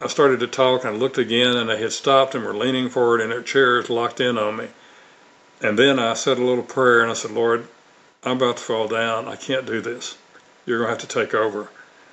I 0.00 0.06
started 0.06 0.38
to 0.40 0.46
talk 0.46 0.84
and 0.84 0.94
I 0.94 0.96
looked 0.96 1.18
again 1.18 1.56
and 1.56 1.68
they 1.68 1.80
had 1.80 1.92
stopped 1.92 2.36
and 2.36 2.44
were 2.44 2.54
leaning 2.54 2.88
forward 2.88 3.20
in 3.20 3.30
their 3.30 3.42
chairs 3.42 3.90
locked 3.90 4.20
in 4.20 4.38
on 4.38 4.56
me. 4.56 4.68
And 5.60 5.76
then 5.76 5.98
I 5.98 6.14
said 6.14 6.38
a 6.38 6.44
little 6.44 6.62
prayer 6.62 7.02
and 7.02 7.10
I 7.10 7.14
said, 7.14 7.32
Lord, 7.32 7.66
I'm 8.22 8.36
about 8.36 8.58
to 8.58 8.62
fall 8.62 8.86
down. 8.86 9.26
I 9.26 9.34
can't 9.34 9.66
do 9.66 9.80
this. 9.80 10.16
You're 10.66 10.78
going 10.78 10.86
to 10.86 11.00
have 11.00 11.08
to 11.08 11.20
take 11.20 11.34
over. 11.34 11.68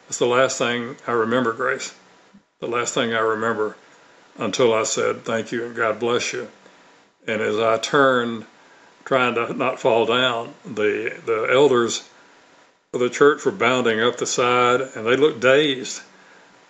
It's 0.10 0.18
the 0.18 0.26
last 0.26 0.58
thing 0.58 0.96
I 1.06 1.12
remember, 1.12 1.54
Grace. 1.54 1.94
The 2.60 2.68
last 2.68 2.96
thing 2.96 3.14
I 3.14 3.20
remember 3.20 3.76
until 4.40 4.74
I 4.74 4.84
said, 4.84 5.24
Thank 5.24 5.52
you 5.52 5.66
and 5.66 5.76
God 5.76 6.00
bless 6.00 6.34
you. 6.34 6.50
And 7.28 7.40
as 7.40 7.60
I 7.60 7.78
turned, 7.78 8.48
trying 9.04 9.36
to 9.36 9.54
not 9.54 9.80
fall 9.80 10.08
down, 10.08 10.56
the, 10.66 11.16
the 11.24 11.50
elders 11.52 12.10
of 12.94 13.00
the 13.00 13.12
church 13.12 13.46
were 13.46 13.52
bounding 13.52 14.02
up 14.02 14.18
the 14.18 14.26
side 14.26 14.82
and 14.82 15.06
they 15.06 15.18
looked 15.18 15.40
dazed 15.40 16.02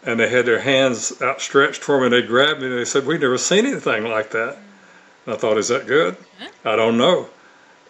and 0.06 0.20
they 0.20 0.30
had 0.30 0.46
their 0.46 0.60
hands 0.60 1.13
outstretched 1.22 1.84
for 1.84 2.00
me 2.00 2.06
and 2.06 2.13
they 2.13 2.22
grabbed 2.22 2.62
me 2.62 2.68
and 2.68 2.78
they 2.78 2.86
said, 2.86 3.06
We've 3.06 3.20
never 3.20 3.38
seen 3.38 3.65
anything 3.65 4.04
like 4.04 4.32
that. 4.32 4.58
And 5.26 5.34
I 5.34 5.38
thought, 5.38 5.58
Is 5.58 5.70
that 5.70 5.88
good? 5.88 6.15
I 6.63 6.76
don't 6.76 6.98
know. 6.98 7.30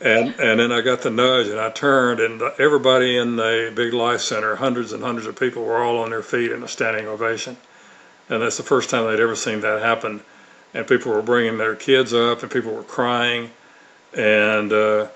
And 0.02 0.36
and 0.40 0.60
then 0.60 0.72
I 0.72 0.82
got 0.82 1.02
the 1.02 1.10
nudge 1.10 1.48
and 1.48 1.60
I 1.60 1.70
turned 1.70 2.20
and 2.20 2.42
everybody 2.60 3.18
in 3.18 3.36
the 3.36 3.72
big 3.76 3.94
life 3.94 4.22
center, 4.22 4.56
hundreds 4.56 4.94
and 4.94 5.04
hundreds 5.04 5.28
of 5.28 5.40
people 5.40 5.64
were 5.64 5.84
all 5.84 6.00
on 6.00 6.10
their 6.10 6.24
feet 6.24 6.52
in 6.52 6.64
a 6.64 6.68
standing 6.68 7.08
ovation. 7.08 7.58
And 8.30 8.42
that's 8.42 8.58
the 8.58 8.64
first 8.64 8.90
time 8.90 9.06
they'd 9.06 9.22
ever 9.22 9.36
seen 9.36 9.62
that 9.62 9.82
happen. 9.82 10.22
And 10.74 10.88
people 10.88 11.12
were 11.12 11.22
bringing 11.22 11.58
their 11.58 11.76
kids 11.76 12.14
up 12.14 12.42
and 12.44 12.52
people 12.52 12.74
were 12.74 12.84
crying. 12.84 13.52
And, 14.18 14.74
uh, 14.74 15.08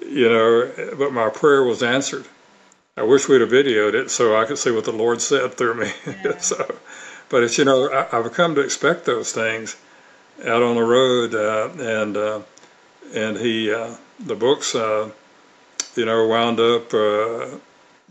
you 0.00 0.28
know, 0.28 0.94
but 0.96 1.12
my 1.12 1.28
prayer 1.28 1.62
was 1.64 1.82
answered 1.82 2.26
I 2.94 3.04
wish 3.04 3.26
we'd 3.26 3.40
have 3.40 3.48
videoed 3.50 3.94
it 3.94 4.10
so 4.10 4.36
I 4.36 4.44
could 4.44 4.58
see 4.58 4.70
what 4.70 4.84
the 4.84 4.92
Lord 4.92 5.22
said 5.22 5.54
through 5.54 5.74
me. 5.74 5.92
Yeah. 6.24 6.36
so, 6.38 6.76
but 7.30 7.42
it's 7.42 7.56
you 7.56 7.64
know 7.64 7.90
I, 7.90 8.04
have 8.16 8.32
come 8.34 8.54
to 8.56 8.60
expect 8.60 9.06
those 9.06 9.32
things 9.32 9.76
out 10.44 10.62
on 10.62 10.76
the 10.76 10.82
road, 10.82 11.34
uh, 11.34 11.70
and 11.82 12.16
uh, 12.16 12.40
and 13.14 13.38
he 13.38 13.72
uh, 13.72 13.94
the 14.20 14.34
books 14.34 14.74
uh, 14.74 15.10
you 15.96 16.04
know 16.04 16.26
wound 16.26 16.60
up 16.60 16.92
uh, 16.92 17.56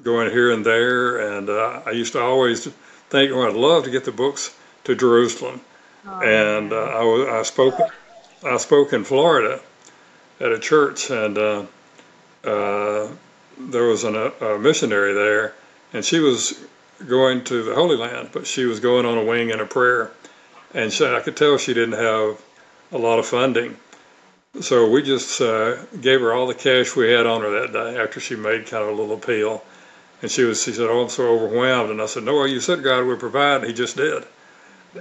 going 0.01 0.31
here 0.31 0.51
and 0.51 0.65
there, 0.65 1.37
and 1.37 1.47
uh, 1.47 1.81
I 1.85 1.91
used 1.91 2.13
to 2.13 2.21
always 2.21 2.65
think, 3.09 3.31
oh, 3.31 3.47
I'd 3.47 3.53
love 3.53 3.83
to 3.83 3.91
get 3.91 4.03
the 4.03 4.11
books 4.11 4.57
to 4.85 4.95
Jerusalem, 4.95 5.61
oh, 6.07 6.21
and 6.21 6.73
I 6.73 7.03
was 7.03 7.27
I 7.27 7.43
spoke 7.43 7.75
I 8.43 8.57
spoke 8.57 8.93
in 8.93 9.03
Florida 9.03 9.61
at 10.39 10.51
a 10.51 10.57
church, 10.57 11.11
and 11.11 11.37
there 13.69 13.83
was 13.83 14.03
an, 14.03 14.15
a 14.15 14.57
missionary 14.57 15.13
there, 15.13 15.53
and 15.93 16.03
she 16.03 16.19
was 16.19 16.59
going 17.07 17.43
to 17.45 17.63
the 17.63 17.75
Holy 17.75 17.97
Land, 17.97 18.29
but 18.31 18.47
she 18.47 18.65
was 18.65 18.79
going 18.79 19.05
on 19.05 19.17
a 19.17 19.23
wing 19.23 19.49
in 19.49 19.59
a 19.59 19.65
prayer, 19.65 20.11
and 20.73 20.91
she, 20.91 21.05
I 21.05 21.19
could 21.19 21.37
tell 21.37 21.57
she 21.57 21.73
didn't 21.73 21.99
have 21.99 22.41
a 22.91 22.97
lot 22.97 23.19
of 23.19 23.25
funding. 23.25 23.77
So 24.59 24.89
we 24.89 25.01
just 25.01 25.39
uh, 25.39 25.77
gave 26.01 26.19
her 26.19 26.33
all 26.33 26.45
the 26.45 26.53
cash 26.53 26.95
we 26.95 27.09
had 27.09 27.25
on 27.25 27.41
her 27.41 27.61
that 27.61 27.71
day 27.71 27.97
after 27.97 28.19
she 28.19 28.35
made 28.35 28.67
kind 28.67 28.83
of 28.83 28.89
a 28.89 29.01
little 29.01 29.15
appeal. 29.15 29.63
And 30.21 30.29
she 30.29 30.43
was, 30.43 30.61
she 30.61 30.73
said, 30.73 30.87
"Oh, 30.87 31.03
I'm 31.03 31.09
so 31.09 31.27
overwhelmed." 31.29 31.89
And 31.89 32.01
I 32.01 32.05
said, 32.05 32.23
"No, 32.23 32.43
you 32.45 32.59
said 32.59 32.83
God 32.83 33.05
would 33.05 33.19
provide. 33.19 33.63
He 33.63 33.73
just 33.73 33.95
did." 33.97 34.23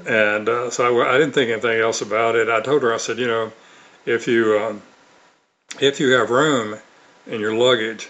And 0.06 0.48
uh, 0.48 0.70
so 0.70 1.00
I, 1.00 1.14
I, 1.14 1.18
didn't 1.18 1.32
think 1.32 1.50
anything 1.50 1.80
else 1.80 2.00
about 2.00 2.36
it. 2.36 2.48
I 2.48 2.60
told 2.60 2.82
her, 2.82 2.94
I 2.94 2.96
said, 2.96 3.18
"You 3.18 3.26
know, 3.26 3.52
if 4.06 4.28
you 4.28 4.58
um, 4.58 4.82
if 5.80 6.00
you 6.00 6.12
have 6.12 6.30
room 6.30 6.78
in 7.26 7.40
your 7.40 7.54
luggage, 7.54 8.08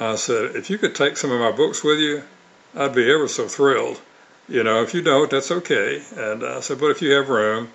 I 0.00 0.16
said, 0.16 0.56
if 0.56 0.70
you 0.70 0.78
could 0.78 0.94
take 0.94 1.16
some 1.16 1.30
of 1.30 1.40
my 1.40 1.52
books 1.52 1.84
with 1.84 2.00
you, 2.00 2.24
I'd 2.74 2.94
be 2.94 3.10
ever 3.10 3.28
so 3.28 3.46
thrilled. 3.46 4.00
you 4.48 4.62
know, 4.64 4.82
if 4.82 4.92
you 4.92 5.02
don't, 5.02 5.30
that's 5.30 5.50
okay. 5.50 6.02
And 6.16 6.44
I 6.44 6.60
said, 6.60 6.80
but 6.80 6.90
if 6.90 7.00
you 7.00 7.12
have 7.12 7.28
room. 7.28 7.70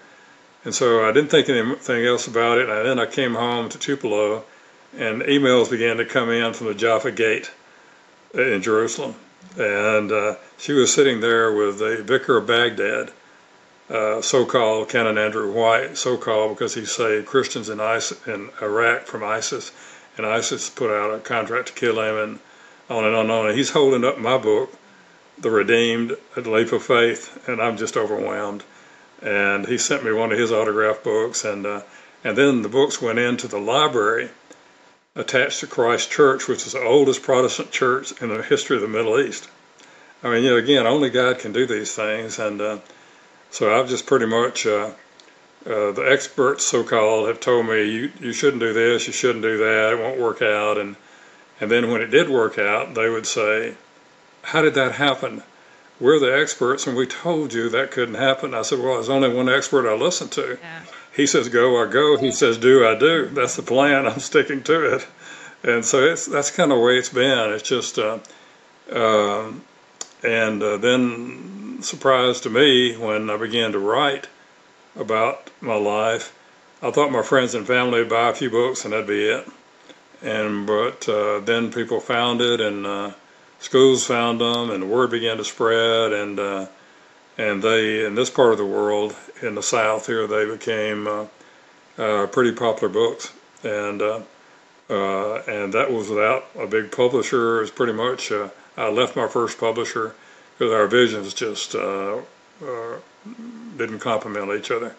And 0.65 0.75
so 0.75 1.07
I 1.07 1.11
didn't 1.13 1.31
think 1.31 1.47
anything 1.47 2.05
else 2.05 2.27
about 2.27 2.57
it. 2.57 2.69
And 2.69 2.85
then 2.85 2.99
I 2.99 3.05
came 3.05 3.33
home 3.33 3.69
to 3.69 3.79
Tupelo, 3.79 4.43
and 4.97 5.21
emails 5.21 5.69
began 5.69 5.97
to 5.97 6.05
come 6.05 6.29
in 6.29 6.53
from 6.53 6.67
the 6.67 6.73
Jaffa 6.75 7.11
Gate 7.11 7.49
in 8.33 8.61
Jerusalem. 8.61 9.15
And 9.57 10.11
uh, 10.11 10.35
she 10.57 10.73
was 10.73 10.93
sitting 10.93 11.21
there 11.21 11.53
with 11.53 11.79
the 11.79 12.03
vicar 12.03 12.37
of 12.37 12.47
Baghdad, 12.47 13.11
uh, 13.89 14.21
so-called 14.21 14.89
Canon 14.89 15.17
Andrew 15.17 15.51
White, 15.51 15.97
so-called 15.97 16.55
because 16.55 16.75
he 16.75 16.85
saved 16.85 17.25
Christians 17.25 17.69
in, 17.69 17.79
ISIS, 17.79 18.27
in 18.27 18.49
Iraq 18.61 19.05
from 19.05 19.23
ISIS, 19.23 19.71
and 20.19 20.27
ISIS 20.27 20.69
put 20.69 20.91
out 20.91 21.13
a 21.13 21.19
contract 21.19 21.69
to 21.69 21.73
kill 21.73 22.01
him, 22.01 22.17
and 22.17 22.39
on 22.89 23.05
and 23.05 23.15
on 23.15 23.21
and 23.21 23.31
on. 23.31 23.47
And 23.47 23.57
he's 23.57 23.69
holding 23.69 24.03
up 24.03 24.17
my 24.17 24.37
book, 24.37 24.69
The 25.37 25.49
Redeemed, 25.49 26.17
A 26.35 26.41
Leap 26.41 26.73
of 26.73 26.83
Faith, 26.83 27.47
and 27.47 27.61
I'm 27.61 27.77
just 27.77 27.95
overwhelmed. 27.95 28.65
And 29.21 29.65
he 29.65 29.77
sent 29.77 30.03
me 30.03 30.11
one 30.11 30.33
of 30.33 30.37
his 30.37 30.51
autographed 30.51 31.05
books, 31.05 31.45
and 31.45 31.65
uh, 31.65 31.81
and 32.21 32.37
then 32.37 32.63
the 32.63 32.69
books 32.69 33.01
went 33.01 33.17
into 33.17 33.47
the 33.47 33.59
library 33.59 34.29
attached 35.15 35.61
to 35.61 35.67
Christ 35.67 36.11
Church, 36.11 36.49
which 36.49 36.67
is 36.67 36.73
the 36.73 36.83
oldest 36.83 37.23
Protestant 37.23 37.71
church 37.71 38.11
in 38.21 38.27
the 38.27 38.43
history 38.43 38.75
of 38.75 38.81
the 38.81 38.89
Middle 38.89 39.19
East. 39.21 39.47
I 40.21 40.29
mean, 40.29 40.43
you 40.43 40.49
know, 40.49 40.57
again, 40.57 40.85
only 40.85 41.09
God 41.09 41.39
can 41.39 41.53
do 41.53 41.65
these 41.65 41.95
things, 41.95 42.39
and 42.39 42.59
uh, 42.59 42.79
so 43.51 43.73
I've 43.73 43.87
just 43.87 44.05
pretty 44.05 44.25
much 44.25 44.65
uh, 44.67 44.91
uh, 45.65 45.91
the 45.91 46.07
experts, 46.09 46.65
so-called, 46.65 47.27
have 47.27 47.39
told 47.39 47.65
me 47.67 47.83
you 47.83 48.11
you 48.21 48.31
shouldn't 48.31 48.61
do 48.61 48.71
this, 48.71 49.07
you 49.07 49.13
shouldn't 49.13 49.43
do 49.43 49.57
that, 49.57 49.93
it 49.93 49.99
won't 49.99 50.19
work 50.19 50.41
out, 50.41 50.77
and 50.77 50.95
and 51.59 51.69
then 51.69 51.91
when 51.91 52.01
it 52.01 52.07
did 52.07 52.29
work 52.29 52.57
out, 52.57 52.93
they 52.95 53.09
would 53.09 53.25
say, 53.25 53.75
"How 54.43 54.61
did 54.61 54.73
that 54.75 54.93
happen?" 54.93 55.43
We're 55.99 56.19
the 56.19 56.33
experts, 56.33 56.87
and 56.87 56.95
we 56.95 57.05
told 57.05 57.53
you 57.53 57.67
that 57.69 57.91
couldn't 57.91 58.15
happen. 58.15 58.53
I 58.53 58.61
said, 58.61 58.79
"Well, 58.79 58.93
there's 58.93 59.09
only 59.09 59.27
one 59.27 59.49
expert 59.49 59.89
I 59.89 59.95
listen 59.95 60.29
to." 60.29 60.57
Yeah. 60.61 60.81
He 61.13 61.27
says, 61.27 61.49
"Go, 61.49 61.83
I 61.83 61.91
go." 61.91 62.15
He 62.15 62.31
says, 62.31 62.57
"Do, 62.57 62.87
I 62.87 62.95
do." 62.95 63.25
That's 63.25 63.57
the 63.57 63.61
plan. 63.61 64.07
I'm 64.07 64.19
sticking 64.19 64.63
to 64.63 64.95
it, 64.95 65.07
and 65.63 65.83
so 65.83 66.01
it's 66.05 66.25
that's 66.25 66.51
kind 66.51 66.71
of 66.71 66.77
the 66.77 66.83
way 66.85 66.97
it's 66.97 67.09
been. 67.09 67.51
It's 67.51 67.67
just, 67.67 67.99
uh, 67.99 68.19
uh, 68.89 69.51
and 70.23 70.63
uh, 70.63 70.77
then 70.77 71.79
surprise 71.81 72.39
to 72.41 72.49
me 72.49 72.95
when 72.95 73.29
I 73.29 73.35
began 73.35 73.73
to 73.73 73.79
write 73.79 74.27
about 74.99 75.49
my 75.61 75.75
life. 75.75 76.35
I 76.81 76.91
thought 76.91 77.11
my 77.11 77.23
friends 77.23 77.55
and 77.55 77.65
family 77.65 77.99
would 77.99 78.09
buy 78.09 78.29
a 78.29 78.33
few 78.33 78.49
books 78.49 78.83
and 78.83 78.93
that'd 78.93 79.07
be 79.07 79.25
it. 79.25 79.47
And 80.21 80.67
but 80.67 81.07
uh, 81.07 81.39
then 81.39 81.71
people 81.71 82.01
found 82.01 82.41
it, 82.41 82.59
and 82.59 82.85
uh, 82.85 83.11
schools 83.59 84.05
found 84.05 84.41
them, 84.41 84.69
and 84.69 84.83
the 84.83 84.87
word 84.87 85.11
began 85.11 85.37
to 85.37 85.45
spread, 85.45 86.11
and 86.11 86.37
uh, 86.37 86.65
and 87.37 87.63
they 87.63 88.05
in 88.05 88.15
this 88.15 88.29
part 88.29 88.51
of 88.51 88.57
the 88.57 88.65
world, 88.65 89.15
in 89.41 89.55
the 89.55 89.63
South 89.63 90.07
here, 90.07 90.27
they 90.27 90.45
became 90.45 91.07
uh, 91.07 91.25
uh, 91.97 92.27
pretty 92.27 92.51
popular 92.51 92.91
books, 92.91 93.31
and 93.63 94.01
uh, 94.01 94.21
and 95.47 95.73
that 95.73 95.89
was 95.89 96.09
without 96.09 96.47
a 96.57 96.67
big 96.67 96.91
publisher. 96.91 97.59
It 97.59 97.61
was 97.61 97.71
pretty 97.71 97.93
much 97.93 98.29
I 98.75 98.89
left 98.89 99.15
my 99.15 99.27
first 99.29 99.57
publisher 99.57 100.15
because 100.57 100.73
our 100.73 100.87
visions 100.87 101.33
just 101.33 101.75
didn't 103.77 103.99
complement 103.99 104.51
each 104.51 104.71
other. 104.71 104.95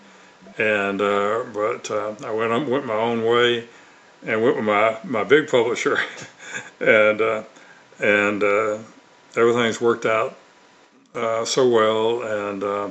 And 0.59 1.01
uh, 1.01 1.45
but 1.53 1.91
uh, 1.91 2.15
I 2.25 2.31
went 2.33 2.69
went 2.69 2.87
my 2.87 2.95
own 2.95 3.25
way, 3.25 3.69
and 4.27 4.43
went 4.43 4.57
with 4.57 4.65
my 4.65 4.99
my 5.05 5.25
big 5.25 5.49
publisher, 5.49 5.99
and 6.81 7.21
uh, 7.21 7.43
and 7.99 8.43
uh, 8.43 8.79
everything's 9.37 9.81
worked 9.81 10.07
out 10.07 10.37
uh, 11.15 11.45
so 11.45 11.69
well, 11.69 12.23
and 12.23 12.65
uh, 12.65 12.91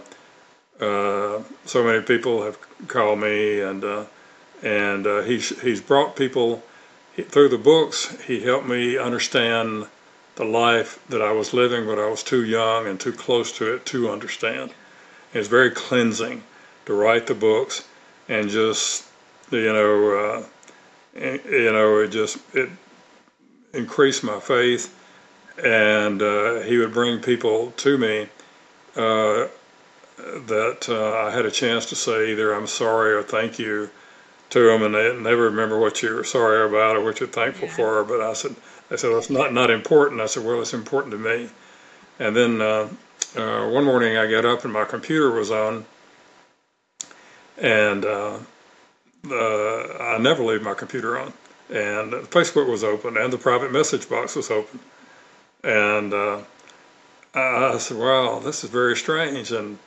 so 1.66 1.84
many 1.84 2.02
people 2.04 2.44
have 2.44 2.58
called 2.88 3.20
me, 3.20 3.62
and 3.62 3.84
and 4.64 5.06
he's 5.26 5.60
he's 5.62 5.82
brought 5.82 6.16
people 6.16 6.64
through 7.30 7.50
the 7.50 7.58
books. 7.58 8.22
He 8.24 8.42
helped 8.42 8.68
me 8.68 8.98
understand 8.98 9.88
the 10.40 10.46
life 10.46 11.04
that 11.10 11.22
I 11.22 11.34
was 11.34 11.54
living, 11.54 11.86
but 11.86 12.00
I 12.00 12.10
was 12.10 12.24
too 12.24 12.46
young 12.46 12.88
and 12.88 12.98
too 12.98 13.12
close 13.12 13.52
to 13.58 13.74
it 13.74 13.86
to 13.88 14.10
understand. 14.10 14.72
It's 15.34 15.50
very 15.50 15.70
cleansing 15.70 16.42
to 16.86 16.94
write 16.94 17.28
the 17.28 17.34
books 17.34 17.84
and 18.30 18.50
just, 18.50 19.06
you 19.52 19.74
know, 19.74 20.18
uh, 20.18 20.46
you 21.20 21.74
know, 21.74 21.98
it 21.98 22.12
just 22.12 22.38
it 22.56 22.70
increased 23.74 24.24
my 24.24 24.40
faith, 24.40 24.96
and 25.62 26.22
uh, 26.22 26.62
he 26.62 26.78
would 26.78 26.94
bring 26.94 27.20
people 27.20 27.72
to 27.72 27.98
me 27.98 28.30
uh, 28.96 29.48
that 30.48 30.86
uh, 30.88 31.28
I 31.28 31.32
had 31.32 31.46
a 31.46 31.52
chance 31.52 31.88
to 31.88 31.96
say 31.98 32.32
either 32.32 32.54
I'm 32.54 32.68
sorry 32.68 33.14
or 33.14 33.24
thank 33.24 33.60
you 33.60 33.90
to 34.52 34.68
them, 34.68 34.84
and 34.84 34.96
they 34.96 35.14
never 35.20 35.44
remember 35.44 35.78
what 35.78 36.02
you 36.02 36.16
were 36.16 36.24
sorry 36.24 36.66
about 36.66 36.96
or 36.96 37.04
what 37.04 37.20
you're 37.20 37.28
thankful 37.28 37.68
yeah. 37.68 37.76
for. 37.76 38.04
But 38.06 38.22
I 38.22 38.32
said, 38.32 38.56
I 38.92 38.96
said, 38.96 39.10
well, 39.10 39.20
it's 39.20 39.30
not 39.30 39.54
not 39.54 39.70
important. 39.70 40.22
I 40.22 40.26
said, 40.26 40.44
well, 40.44 40.62
it's 40.62 40.74
important 40.74 41.12
to 41.12 41.18
me. 41.18 41.50
And 42.20 42.36
then 42.36 42.62
uh, 42.62 42.90
uh, 43.36 43.70
one 43.70 43.86
morning 43.86 44.18
I 44.18 44.30
got 44.30 44.46
up 44.46 44.64
and 44.64 44.74
my 44.74 44.86
computer 44.86 45.32
was 45.32 45.52
on, 45.52 45.86
and 47.58 48.06
uh, 48.06 48.40
I 49.32 50.18
never 50.20 50.44
leave 50.44 50.62
my 50.62 50.74
computer 50.74 51.20
on. 51.20 51.34
And 51.70 52.12
the 52.14 52.18
Facebook 52.30 52.68
was 52.68 52.84
open, 52.84 53.16
and 53.16 53.32
the 53.32 53.38
private 53.38 53.72
message 53.72 54.10
box 54.10 54.36
was 54.36 54.50
open. 54.50 54.80
And 55.64 56.14
uh, 56.14 56.42
I 57.36 57.78
said, 57.78 57.98
"Wow, 57.98 58.40
this 58.40 58.64
is 58.64 58.72
very 58.72 58.96
strange." 58.96 59.52
And 59.52 59.78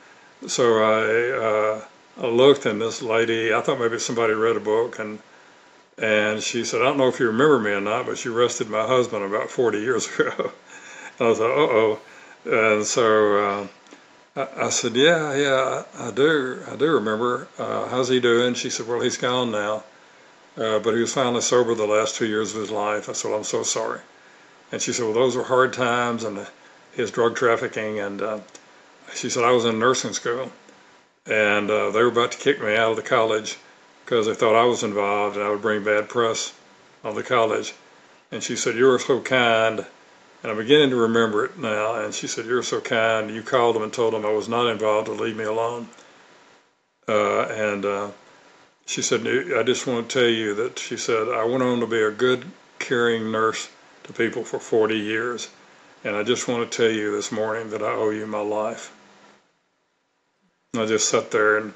so 0.47 0.81
I, 0.81 1.31
uh, 1.45 1.85
I 2.23 2.27
looked, 2.27 2.65
and 2.65 2.81
this 2.81 3.01
lady, 3.01 3.53
I 3.53 3.59
thought 3.61 3.79
maybe 3.79 3.99
somebody 3.99 4.33
read 4.33 4.55
a 4.55 4.61
book, 4.61 4.99
and 4.99 5.19
and 5.97 6.41
she 6.41 6.65
said, 6.65 6.81
"I 6.81 6.85
don't 6.85 6.97
know 6.97 7.07
if 7.07 7.19
you 7.19 7.27
remember 7.27 7.59
me 7.59 7.71
or 7.71 7.81
not, 7.81 8.05
but 8.05 8.23
you 8.25 8.35
arrested 8.35 8.69
my 8.69 8.85
husband 8.85 9.23
about 9.23 9.49
40 9.51 9.79
years 9.79 10.07
ago." 10.19 10.51
and 11.19 11.27
I 11.27 11.31
like, 11.31 11.39
"Uh 11.39 11.43
oh." 11.45 11.99
And 12.45 12.85
so 12.85 13.37
uh, 13.37 13.67
I, 14.35 14.65
I, 14.65 14.69
said, 14.69 14.95
"Yeah, 14.95 15.35
yeah, 15.35 15.83
I 15.97 16.11
do. 16.11 16.63
I 16.69 16.75
do 16.75 16.91
remember. 16.93 17.47
Uh, 17.57 17.87
how's 17.87 18.09
he 18.09 18.19
doing?" 18.19 18.53
She 18.55 18.69
said, 18.69 18.87
"Well, 18.87 19.01
he's 19.01 19.17
gone 19.17 19.51
now, 19.51 19.83
uh, 20.57 20.79
but 20.79 20.95
he 20.95 21.01
was 21.01 21.13
finally 21.13 21.41
sober 21.41 21.75
the 21.75 21.85
last 21.85 22.15
two 22.15 22.25
years 22.25 22.55
of 22.55 22.61
his 22.61 22.71
life." 22.71 23.07
I 23.09 23.13
said, 23.13 23.29
well, 23.29 23.37
"I'm 23.37 23.43
so 23.43 23.63
sorry." 23.63 24.01
And 24.71 24.81
she 24.81 24.93
said, 24.93 25.05
"Well, 25.05 25.13
those 25.13 25.35
were 25.35 25.43
hard 25.43 25.73
times, 25.73 26.23
and 26.23 26.47
his 26.93 27.11
drug 27.11 27.35
trafficking." 27.35 27.99
And 27.99 28.21
uh, 28.21 28.39
she 29.13 29.29
said, 29.29 29.43
"I 29.43 29.51
was 29.51 29.65
in 29.65 29.77
nursing 29.77 30.13
school, 30.13 30.51
and 31.27 31.69
uh, 31.69 31.91
they 31.91 32.01
were 32.01 32.09
about 32.09 32.31
to 32.31 32.39
kick 32.39 32.61
me 32.61 32.75
out 32.75 32.91
of 32.91 32.95
the 32.97 33.03
college 33.03 33.57
because 34.05 34.27
they 34.27 34.33
thought 34.33 34.55
I 34.55 34.65
was 34.65 34.83
involved 34.83 35.37
and 35.37 35.45
I 35.45 35.49
would 35.49 35.61
bring 35.61 35.83
bad 35.83 36.09
press 36.09 36.53
on 37.03 37.15
the 37.15 37.23
college." 37.23 37.73
And 38.31 38.43
she 38.43 38.55
said, 38.55 38.75
"You 38.75 38.85
were 38.85 38.99
so 38.99 39.19
kind." 39.21 39.85
And 40.43 40.51
I'm 40.51 40.57
beginning 40.57 40.89
to 40.89 40.97
remember 40.97 41.45
it 41.45 41.57
now. 41.57 41.95
And 41.95 42.13
she 42.13 42.27
said, 42.27 42.45
You're 42.45 42.63
so 42.63 42.81
kind. 42.81 43.31
You 43.31 43.41
called 43.41 43.75
them 43.75 43.83
and 43.83 43.93
told 43.93 44.13
them 44.13 44.25
I 44.25 44.31
was 44.31 44.49
not 44.49 44.67
involved 44.67 45.07
to 45.07 45.13
leave 45.13 45.37
me 45.37 45.45
alone. 45.45 45.87
Uh, 47.07 47.43
and 47.43 47.85
uh, 47.85 48.11
she 48.85 49.01
said, 49.01 49.25
I 49.25 49.63
just 49.63 49.87
want 49.87 50.09
to 50.09 50.19
tell 50.19 50.29
you 50.29 50.53
that 50.55 50.79
she 50.79 50.97
said, 50.97 51.29
I 51.29 51.45
went 51.45 51.63
on 51.63 51.79
to 51.79 51.87
be 51.87 52.01
a 52.01 52.11
good, 52.11 52.43
caring 52.79 53.31
nurse 53.31 53.69
to 54.03 54.13
people 54.13 54.43
for 54.43 54.59
40 54.59 54.97
years. 54.97 55.49
And 56.03 56.15
I 56.17 56.23
just 56.23 56.49
want 56.49 56.69
to 56.69 56.77
tell 56.77 56.91
you 56.91 57.15
this 57.15 57.31
morning 57.31 57.69
that 57.69 57.81
I 57.81 57.91
owe 57.91 58.09
you 58.09 58.27
my 58.27 58.41
life. 58.41 58.93
And 60.73 60.83
I 60.83 60.85
just 60.85 61.07
sat 61.07 61.31
there 61.31 61.57
and 61.57 61.73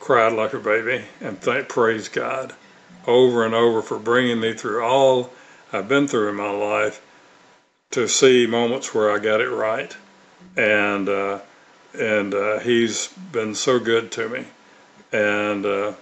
cried 0.00 0.32
like 0.32 0.52
a 0.54 0.58
baby 0.58 1.04
and 1.20 1.40
thank, 1.40 1.68
praise 1.68 2.08
God 2.08 2.54
over 3.06 3.44
and 3.44 3.54
over 3.54 3.82
for 3.82 3.98
bringing 3.98 4.40
me 4.40 4.52
through 4.52 4.84
all 4.84 5.30
I've 5.72 5.88
been 5.88 6.08
through 6.08 6.30
in 6.30 6.36
my 6.36 6.50
life 6.50 7.02
to 7.90 8.06
see 8.06 8.46
moments 8.46 8.94
where 8.94 9.10
I 9.10 9.18
got 9.18 9.40
it 9.40 9.48
right, 9.48 9.96
and 10.56 11.08
uh, 11.08 11.40
and 11.98 12.34
uh, 12.34 12.58
he's 12.58 13.08
been 13.32 13.54
so 13.54 13.78
good 13.78 14.12
to 14.12 14.28
me, 14.28 14.44
and 15.12 15.64
uh, 15.64 15.94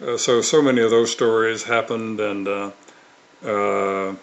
uh 0.00 0.16
so 0.16 0.42
so 0.42 0.60
many 0.60 0.82
of 0.82 0.90
those 0.90 1.10
stories 1.10 1.62
happened, 1.62 2.20
and 2.20 2.48
uh, 2.48 2.70
uh, 3.44 4.14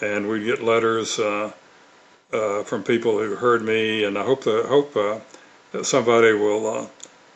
and 0.00 0.28
we'd 0.28 0.44
get 0.44 0.62
letters 0.62 1.16
from 1.16 2.82
people 2.84 3.18
who 3.18 3.34
heard 3.36 3.62
me, 3.62 4.04
and 4.04 4.16
I 4.16 4.24
hope 4.24 4.44
that 4.44 4.66
hope 4.66 4.94
that 4.94 5.84
somebody 5.84 6.32
will 6.32 6.90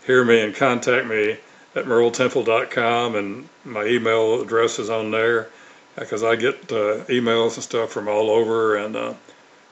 hear 0.07 0.24
me 0.24 0.40
and 0.40 0.55
contact 0.55 1.07
me 1.07 1.38
at 1.74 1.86
merletemple.com, 1.86 3.16
and 3.16 3.48
my 3.64 3.84
email 3.84 4.40
address 4.42 4.78
is 4.78 4.90
on 4.90 5.11
there 5.11 5.48
because 5.96 6.22
I 6.22 6.36
get 6.36 6.55
uh, 6.72 7.05
emails 7.09 7.55
and 7.55 7.62
stuff 7.62 7.90
from 7.90 8.09
all 8.09 8.30
over. 8.30 8.76
And 8.76 8.96
uh, 8.96 9.14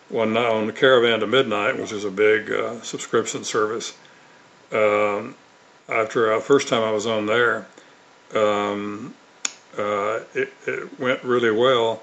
one 0.09 0.37
on 0.37 0.67
the 0.67 0.73
Caravan 0.73 1.21
to 1.21 1.27
Midnight, 1.27 1.79
which 1.79 1.93
is 1.93 2.05
a 2.05 2.11
big 2.11 2.51
uh, 2.51 2.81
subscription 2.83 3.45
service, 3.45 3.97
um, 4.73 5.35
after 5.89 6.33
uh, 6.33 6.41
first 6.41 6.69
time 6.69 6.83
I 6.83 6.91
was 6.91 7.07
on 7.07 7.27
there, 7.27 7.67
um, 8.35 9.15
uh, 9.77 10.21
it, 10.35 10.53
it 10.67 11.01
went 11.01 11.23
really 11.25 11.51
well. 11.51 12.03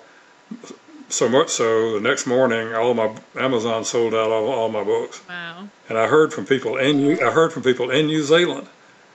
So 1.10 1.30
much 1.30 1.50
so, 1.50 1.94
the 1.94 2.02
next 2.02 2.26
morning, 2.26 2.74
all 2.74 2.94
my 2.94 3.16
Amazon 3.36 3.86
sold 3.86 4.14
out 4.14 4.30
all, 4.30 4.50
all 4.50 4.70
my 4.70 4.84
books. 4.84 5.22
Wow. 5.30 5.70
And 5.88 5.98
I 5.98 6.08
heard 6.08 6.34
from 6.34 6.46
people 6.46 6.76
in 6.76 6.98
New, 6.98 7.14
I 7.26 7.32
heard 7.32 7.54
from 7.54 7.64
people 7.64 7.92
in 7.92 8.08
New 8.08 8.24
Zealand, 8.24 8.68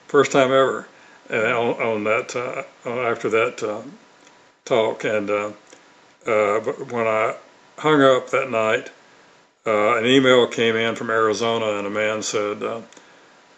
first 0.07 0.31
time 0.31 0.47
ever, 0.47 0.87
uh, 1.29 1.35
on, 1.35 1.81
on 1.81 2.03
that 2.05 2.35
uh, 2.35 2.89
after 2.89 3.29
that 3.29 3.61
uh, 3.61 3.83
talk. 4.65 5.03
And 5.03 5.29
uh, 5.29 5.51
uh, 6.25 6.59
but 6.61 6.91
when 6.91 7.05
I 7.05 7.35
hung 7.77 8.01
up 8.01 8.31
that 8.31 8.49
night, 8.49 8.89
uh, 9.67 9.97
an 9.97 10.05
email 10.07 10.47
came 10.47 10.75
in 10.75 10.95
from 10.95 11.11
Arizona, 11.11 11.77
and 11.77 11.85
a 11.85 11.91
man 11.91 12.23
said, 12.23 12.83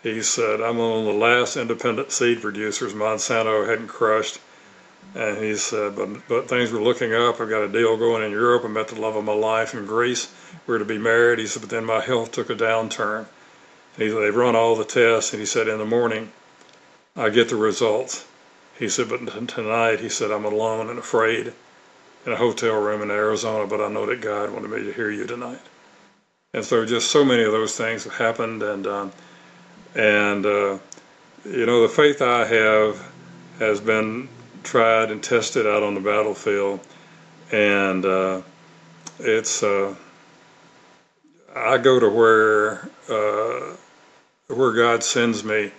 he 0.03 0.21
said, 0.21 0.61
I'm 0.61 0.77
one 0.77 0.99
of 0.99 1.05
the 1.05 1.13
last 1.13 1.55
independent 1.55 2.11
seed 2.11 2.41
producers 2.41 2.93
Monsanto 2.93 3.67
hadn't 3.67 3.87
crushed. 3.87 4.39
And 5.13 5.37
he 5.37 5.55
said, 5.55 5.95
but, 5.95 6.27
but 6.27 6.49
things 6.49 6.71
were 6.71 6.81
looking 6.81 7.13
up. 7.13 7.39
I've 7.39 7.49
got 7.49 7.63
a 7.63 7.69
deal 7.71 7.95
going 7.97 8.23
in 8.23 8.31
Europe. 8.31 8.63
I 8.65 8.67
met 8.67 8.87
the 8.89 8.99
love 8.99 9.15
of 9.15 9.23
my 9.23 9.33
life 9.33 9.73
in 9.73 9.85
Greece. 9.85 10.33
We're 10.67 10.79
to 10.79 10.85
be 10.85 10.97
married. 10.97 11.39
He 11.39 11.47
said, 11.47 11.61
but 11.61 11.69
then 11.69 11.85
my 11.85 12.01
health 12.01 12.31
took 12.31 12.49
a 12.49 12.55
downturn. 12.55 13.25
He, 13.97 14.09
they 14.09 14.29
run 14.29 14.55
all 14.55 14.75
the 14.75 14.83
tests, 14.83 15.31
and 15.31 15.39
he 15.39 15.45
said, 15.45 15.69
in 15.69 15.77
the 15.77 15.85
morning, 15.85 16.31
I 17.15 17.29
get 17.29 17.47
the 17.49 17.55
results. 17.55 18.25
He 18.77 18.89
said, 18.89 19.07
but 19.07 19.47
tonight, 19.47 20.01
he 20.01 20.09
said, 20.09 20.31
I'm 20.31 20.43
alone 20.43 20.89
and 20.89 20.99
afraid 20.99 21.53
in 22.25 22.31
a 22.31 22.35
hotel 22.35 22.81
room 22.81 23.01
in 23.01 23.11
Arizona, 23.11 23.67
but 23.67 23.79
I 23.79 23.87
know 23.87 24.05
that 24.05 24.19
God 24.19 24.49
wanted 24.51 24.69
me 24.71 24.83
to 24.83 24.91
hear 24.91 25.11
you 25.11 25.25
tonight. 25.25 25.61
And 26.53 26.65
so 26.65 26.85
just 26.85 27.11
so 27.11 27.23
many 27.23 27.43
of 27.43 27.51
those 27.51 27.77
things 27.77 28.05
have 28.05 28.15
happened, 28.15 28.63
and 28.63 28.87
um, 28.87 29.11
and 29.93 30.45
uh, 30.45 30.77
you 31.45 31.65
know 31.65 31.81
the 31.81 31.89
faith 31.89 32.21
I 32.21 32.45
have 32.45 33.11
has 33.59 33.81
been 33.81 34.29
tried 34.65 35.11
and 35.11 35.23
tested 35.23 35.65
out 35.65 35.83
on 35.83 35.93
the 35.93 36.01
battlefield, 36.01 36.79
and 37.51 38.03
uh, 38.03 38.41
it's 39.19 39.63
uh, 39.63 39.95
I 41.55 41.77
go 41.77 41.99
to 41.99 42.09
where 42.09 42.89
uh, 43.07 43.75
where 44.47 44.73
God 44.73 45.03
sends 45.03 45.43
me, 45.43 45.71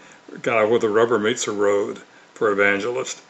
kind 0.43 0.65
of 0.65 0.71
where 0.71 0.79
the 0.79 0.89
rubber 0.89 1.19
meets 1.19 1.45
the 1.45 1.53
road 1.53 1.99
for 2.35 2.51
evangelist, 2.51 3.21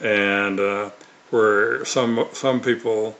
and 0.00 0.58
uh, 0.58 0.90
where 1.30 1.84
some 1.84 2.26
some 2.32 2.60
people 2.60 3.18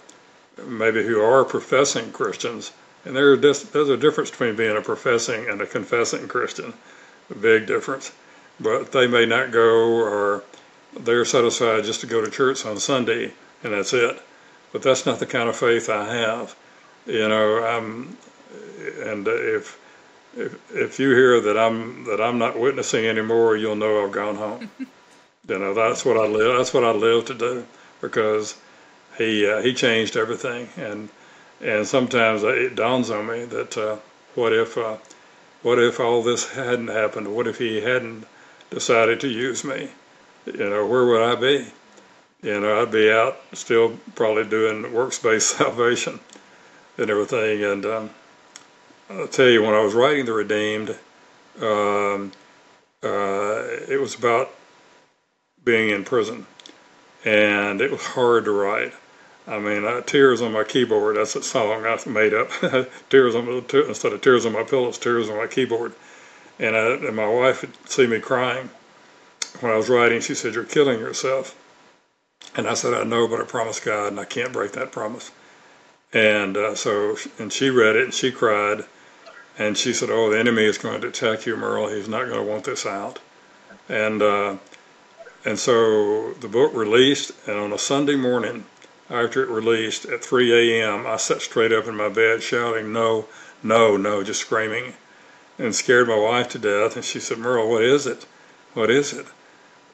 maybe 0.64 1.04
who 1.04 1.20
are 1.20 1.44
professing 1.44 2.12
Christians, 2.12 2.72
and 3.04 3.16
there 3.16 3.36
there's 3.36 3.74
a 3.74 3.96
difference 3.96 4.30
between 4.30 4.56
being 4.56 4.76
a 4.76 4.80
professing 4.82 5.48
and 5.48 5.60
a 5.60 5.66
confessing 5.66 6.28
Christian, 6.28 6.72
a 7.30 7.34
big 7.34 7.66
difference, 7.66 8.12
but 8.60 8.92
they 8.92 9.06
may 9.06 9.26
not 9.26 9.50
go 9.50 9.92
or 9.98 10.44
they're 10.98 11.24
satisfied 11.24 11.84
just 11.84 12.00
to 12.00 12.06
go 12.06 12.24
to 12.24 12.30
church 12.30 12.64
on 12.66 12.78
Sunday 12.78 13.32
and 13.62 13.72
that's 13.72 13.92
it. 13.92 14.20
But 14.72 14.82
that's 14.82 15.06
not 15.06 15.18
the 15.18 15.26
kind 15.26 15.48
of 15.48 15.56
faith 15.56 15.88
I 15.88 16.14
have. 16.14 16.54
You 17.06 17.28
know, 17.28 17.64
I'm, 17.64 18.16
and 19.02 19.26
if 19.26 19.78
if 20.36 20.54
if 20.72 21.00
you 21.00 21.10
hear 21.10 21.40
that 21.40 21.58
I'm 21.58 22.04
that 22.04 22.20
I'm 22.20 22.38
not 22.38 22.58
witnessing 22.58 23.06
anymore, 23.06 23.56
you'll 23.56 23.76
know 23.76 24.04
I've 24.04 24.12
gone 24.12 24.36
home. 24.36 24.70
you 25.48 25.58
know, 25.58 25.74
that's 25.74 26.04
what 26.04 26.16
I 26.16 26.26
live. 26.26 26.56
That's 26.56 26.72
what 26.72 26.84
I 26.84 26.92
live 26.92 27.24
to 27.26 27.34
do 27.34 27.66
because 28.00 28.56
he 29.18 29.46
uh, 29.48 29.60
he 29.60 29.74
changed 29.74 30.16
everything, 30.16 30.68
and 30.76 31.08
and 31.60 31.86
sometimes 31.86 32.44
it 32.44 32.76
dawns 32.76 33.10
on 33.10 33.26
me 33.26 33.44
that 33.46 33.76
uh, 33.76 33.96
what 34.34 34.52
if 34.52 34.78
uh, 34.78 34.98
what 35.62 35.78
if 35.78 35.98
all 35.98 36.22
this 36.22 36.52
hadn't 36.52 36.88
happened? 36.88 37.34
What 37.34 37.48
if 37.48 37.58
he 37.58 37.80
hadn't 37.80 38.26
decided 38.70 39.20
to 39.20 39.28
use 39.28 39.64
me? 39.64 39.90
You 40.46 40.70
know, 40.70 40.86
where 40.86 41.06
would 41.06 41.22
I 41.22 41.34
be? 41.34 41.66
You 42.42 42.60
know, 42.60 42.82
I'd 42.82 42.90
be 42.90 43.10
out 43.10 43.38
still 43.52 43.98
probably 44.14 44.44
doing 44.44 44.92
works-based 44.92 45.56
salvation 45.58 46.20
and 46.96 47.10
everything. 47.10 47.64
And 47.64 47.86
um, 47.86 48.10
I'll 49.10 49.28
tell 49.28 49.48
you, 49.48 49.62
when 49.62 49.74
I 49.74 49.80
was 49.80 49.94
writing 49.94 50.24
The 50.24 50.32
Redeemed, 50.32 50.90
um, 51.60 52.32
uh, 53.02 53.62
it 53.88 54.00
was 54.00 54.14
about 54.14 54.50
being 55.64 55.90
in 55.90 56.04
prison, 56.04 56.46
and 57.24 57.80
it 57.80 57.90
was 57.90 58.04
hard 58.04 58.44
to 58.44 58.52
write. 58.52 58.92
I 59.46 59.58
mean, 59.58 60.02
tears 60.04 60.42
on 60.42 60.52
my 60.52 60.64
keyboard. 60.64 61.16
That's 61.16 61.34
a 61.34 61.42
song 61.42 61.84
I 61.84 61.98
made 62.08 62.34
up. 62.34 62.50
tears 63.10 63.34
on 63.34 63.46
my, 63.46 63.62
instead 63.88 64.12
of 64.12 64.20
tears 64.20 64.46
on 64.46 64.52
my 64.52 64.62
pillows, 64.62 64.98
tears 64.98 65.28
on 65.28 65.36
my 65.36 65.46
keyboard. 65.46 65.92
And, 66.58 66.76
I, 66.76 66.92
and 66.92 67.16
my 67.16 67.26
wife 67.26 67.62
would 67.62 67.90
see 67.90 68.06
me 68.06 68.20
crying, 68.20 68.70
when 69.60 69.72
I 69.72 69.76
was 69.76 69.88
writing, 69.88 70.20
she 70.20 70.34
said, 70.34 70.54
You're 70.54 70.64
killing 70.64 71.00
yourself. 71.00 71.56
And 72.56 72.68
I 72.68 72.74
said, 72.74 72.94
I 72.94 73.04
know, 73.04 73.28
but 73.28 73.40
I 73.40 73.44
promised 73.44 73.84
God, 73.84 74.08
and 74.08 74.20
I 74.20 74.24
can't 74.24 74.52
break 74.52 74.72
that 74.72 74.92
promise. 74.92 75.30
And 76.12 76.56
uh, 76.56 76.74
so, 76.74 77.16
and 77.38 77.52
she 77.52 77.70
read 77.70 77.96
it, 77.96 78.04
and 78.04 78.14
she 78.14 78.32
cried, 78.32 78.84
and 79.58 79.76
she 79.76 79.92
said, 79.92 80.10
Oh, 80.10 80.30
the 80.30 80.38
enemy 80.38 80.64
is 80.64 80.78
going 80.78 81.00
to 81.02 81.08
attack 81.08 81.46
you, 81.46 81.56
Merle. 81.56 81.88
He's 81.88 82.08
not 82.08 82.26
going 82.26 82.44
to 82.44 82.50
want 82.50 82.64
this 82.64 82.86
out. 82.86 83.18
And, 83.88 84.22
uh, 84.22 84.56
and 85.44 85.58
so 85.58 86.32
the 86.34 86.48
book 86.48 86.72
released, 86.74 87.32
and 87.46 87.58
on 87.58 87.72
a 87.72 87.78
Sunday 87.78 88.16
morning, 88.16 88.64
after 89.08 89.42
it 89.42 89.48
released 89.48 90.06
at 90.06 90.24
3 90.24 90.80
a.m., 90.80 91.06
I 91.06 91.16
sat 91.16 91.42
straight 91.42 91.72
up 91.72 91.86
in 91.86 91.96
my 91.96 92.08
bed 92.08 92.42
shouting, 92.42 92.92
No, 92.92 93.26
no, 93.62 93.96
no, 93.96 94.22
just 94.22 94.40
screaming, 94.40 94.94
and 95.58 95.74
scared 95.74 96.08
my 96.08 96.18
wife 96.18 96.48
to 96.50 96.58
death. 96.58 96.96
And 96.96 97.04
she 97.04 97.20
said, 97.20 97.38
Merle, 97.38 97.68
what 97.68 97.82
is 97.82 98.06
it? 98.06 98.26
What 98.74 98.90
is 98.90 99.12
it? 99.12 99.26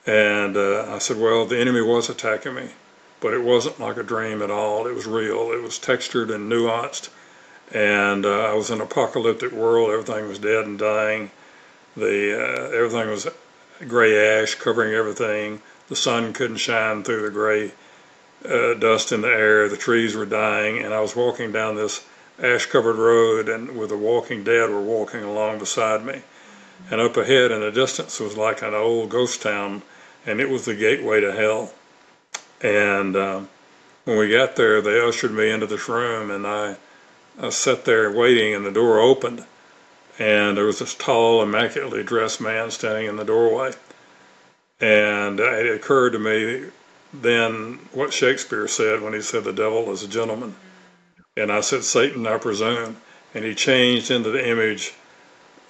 And 0.06 0.56
uh, 0.56 0.86
I 0.88 0.98
said, 0.98 1.18
well, 1.18 1.46
the 1.46 1.58
enemy 1.58 1.80
was 1.82 2.08
attacking 2.08 2.54
me, 2.54 2.70
but 3.20 3.34
it 3.34 3.42
wasn't 3.42 3.80
like 3.80 3.96
a 3.96 4.04
dream 4.04 4.40
at 4.40 4.52
all. 4.52 4.86
It 4.86 4.94
was 4.94 5.06
real. 5.06 5.50
It 5.50 5.62
was 5.62 5.78
textured 5.78 6.30
and 6.30 6.50
nuanced. 6.50 7.08
And 7.72 8.24
uh, 8.24 8.44
I 8.44 8.54
was 8.54 8.70
in 8.70 8.76
an 8.76 8.86
apocalyptic 8.86 9.50
world. 9.50 9.90
Everything 9.90 10.28
was 10.28 10.38
dead 10.38 10.64
and 10.64 10.78
dying. 10.78 11.32
The 11.96 12.38
uh, 12.38 12.70
everything 12.70 13.10
was 13.10 13.26
gray 13.88 14.40
ash 14.40 14.54
covering 14.54 14.94
everything. 14.94 15.60
The 15.88 15.96
sun 15.96 16.32
couldn't 16.32 16.58
shine 16.58 17.02
through 17.02 17.22
the 17.22 17.30
gray 17.30 17.72
uh, 18.48 18.74
dust 18.74 19.10
in 19.10 19.22
the 19.22 19.28
air. 19.28 19.68
The 19.68 19.76
trees 19.76 20.14
were 20.14 20.26
dying, 20.26 20.78
and 20.78 20.94
I 20.94 21.00
was 21.00 21.16
walking 21.16 21.50
down 21.50 21.74
this 21.74 22.04
ash-covered 22.40 22.96
road, 22.96 23.48
and 23.48 23.76
with 23.76 23.88
the 23.88 23.96
Walking 23.96 24.44
Dead 24.44 24.68
were 24.68 24.80
walking 24.80 25.24
along 25.24 25.58
beside 25.58 26.04
me. 26.04 26.22
And 26.90 27.00
up 27.00 27.16
ahead 27.16 27.50
in 27.50 27.60
the 27.60 27.72
distance 27.72 28.20
was 28.20 28.36
like 28.36 28.62
an 28.62 28.74
old 28.74 29.08
ghost 29.08 29.42
town 29.42 29.82
and 30.26 30.40
it 30.40 30.50
was 30.50 30.64
the 30.64 30.74
gateway 30.74 31.20
to 31.20 31.32
hell. 31.32 31.72
And 32.60 33.16
um, 33.16 33.48
when 34.04 34.18
we 34.18 34.28
got 34.30 34.56
there, 34.56 34.82
they 34.82 35.00
ushered 35.00 35.32
me 35.32 35.50
into 35.50 35.66
this 35.66 35.88
room, 35.88 36.30
and 36.30 36.46
I, 36.46 36.76
I 37.40 37.50
sat 37.50 37.84
there 37.84 38.10
waiting, 38.10 38.54
and 38.54 38.66
the 38.66 38.72
door 38.72 39.00
opened, 39.00 39.44
and 40.18 40.56
there 40.56 40.64
was 40.64 40.80
this 40.80 40.94
tall, 40.94 41.42
immaculately 41.42 42.02
dressed 42.02 42.40
man 42.40 42.70
standing 42.70 43.06
in 43.06 43.16
the 43.16 43.24
doorway. 43.24 43.72
And 44.80 45.40
it 45.40 45.74
occurred 45.74 46.10
to 46.10 46.18
me 46.18 46.70
then 47.12 47.78
what 47.92 48.12
Shakespeare 48.12 48.68
said 48.68 49.00
when 49.00 49.14
he 49.14 49.22
said 49.22 49.44
the 49.44 49.52
devil 49.52 49.90
is 49.90 50.02
a 50.02 50.08
gentleman. 50.08 50.54
And 51.36 51.52
I 51.52 51.60
said, 51.60 51.84
Satan, 51.84 52.26
I 52.26 52.38
presume. 52.38 52.96
And 53.34 53.44
he 53.44 53.54
changed 53.54 54.10
into 54.10 54.30
the 54.30 54.46
image 54.46 54.94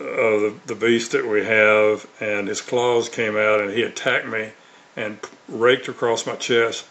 of 0.01 0.41
the, 0.41 0.55
the 0.67 0.75
beast 0.75 1.13
that 1.13 1.27
we 1.27 1.45
have, 1.45 2.07
and 2.21 2.49
his 2.49 2.61
claws 2.61 3.09
came 3.09 3.37
out, 3.37 3.61
and 3.61 3.71
he 3.71 3.83
attacked 3.83 4.27
me 4.27 4.51
and 4.97 5.19
raked 5.49 5.89
across 5.89 6.27
my 6.27 6.37
chest, 6.37 6.85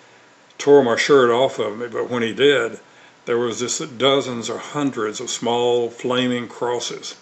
tore 0.58 0.84
my 0.84 0.96
shirt 0.96 1.30
off 1.30 1.60
of 1.60 1.78
me. 1.78 1.88
But 1.88 2.10
when 2.10 2.24
he 2.24 2.34
did, 2.34 2.80
there 3.26 3.38
was 3.38 3.60
just 3.60 3.98
dozens 3.98 4.50
or 4.50 4.58
hundreds 4.58 5.20
of 5.20 5.30
small 5.30 5.90
flaming 5.90 6.48
crosses 6.48 7.16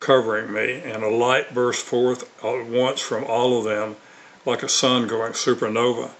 covering 0.00 0.52
me, 0.52 0.82
and 0.84 1.02
a 1.02 1.08
light 1.08 1.54
burst 1.54 1.84
forth 1.84 2.28
at 2.44 2.66
once 2.66 3.00
from 3.00 3.24
all 3.24 3.58
of 3.58 3.64
them, 3.64 3.96
like 4.44 4.62
a 4.62 4.68
sun 4.68 5.06
going 5.06 5.32
supernova, 5.32 6.10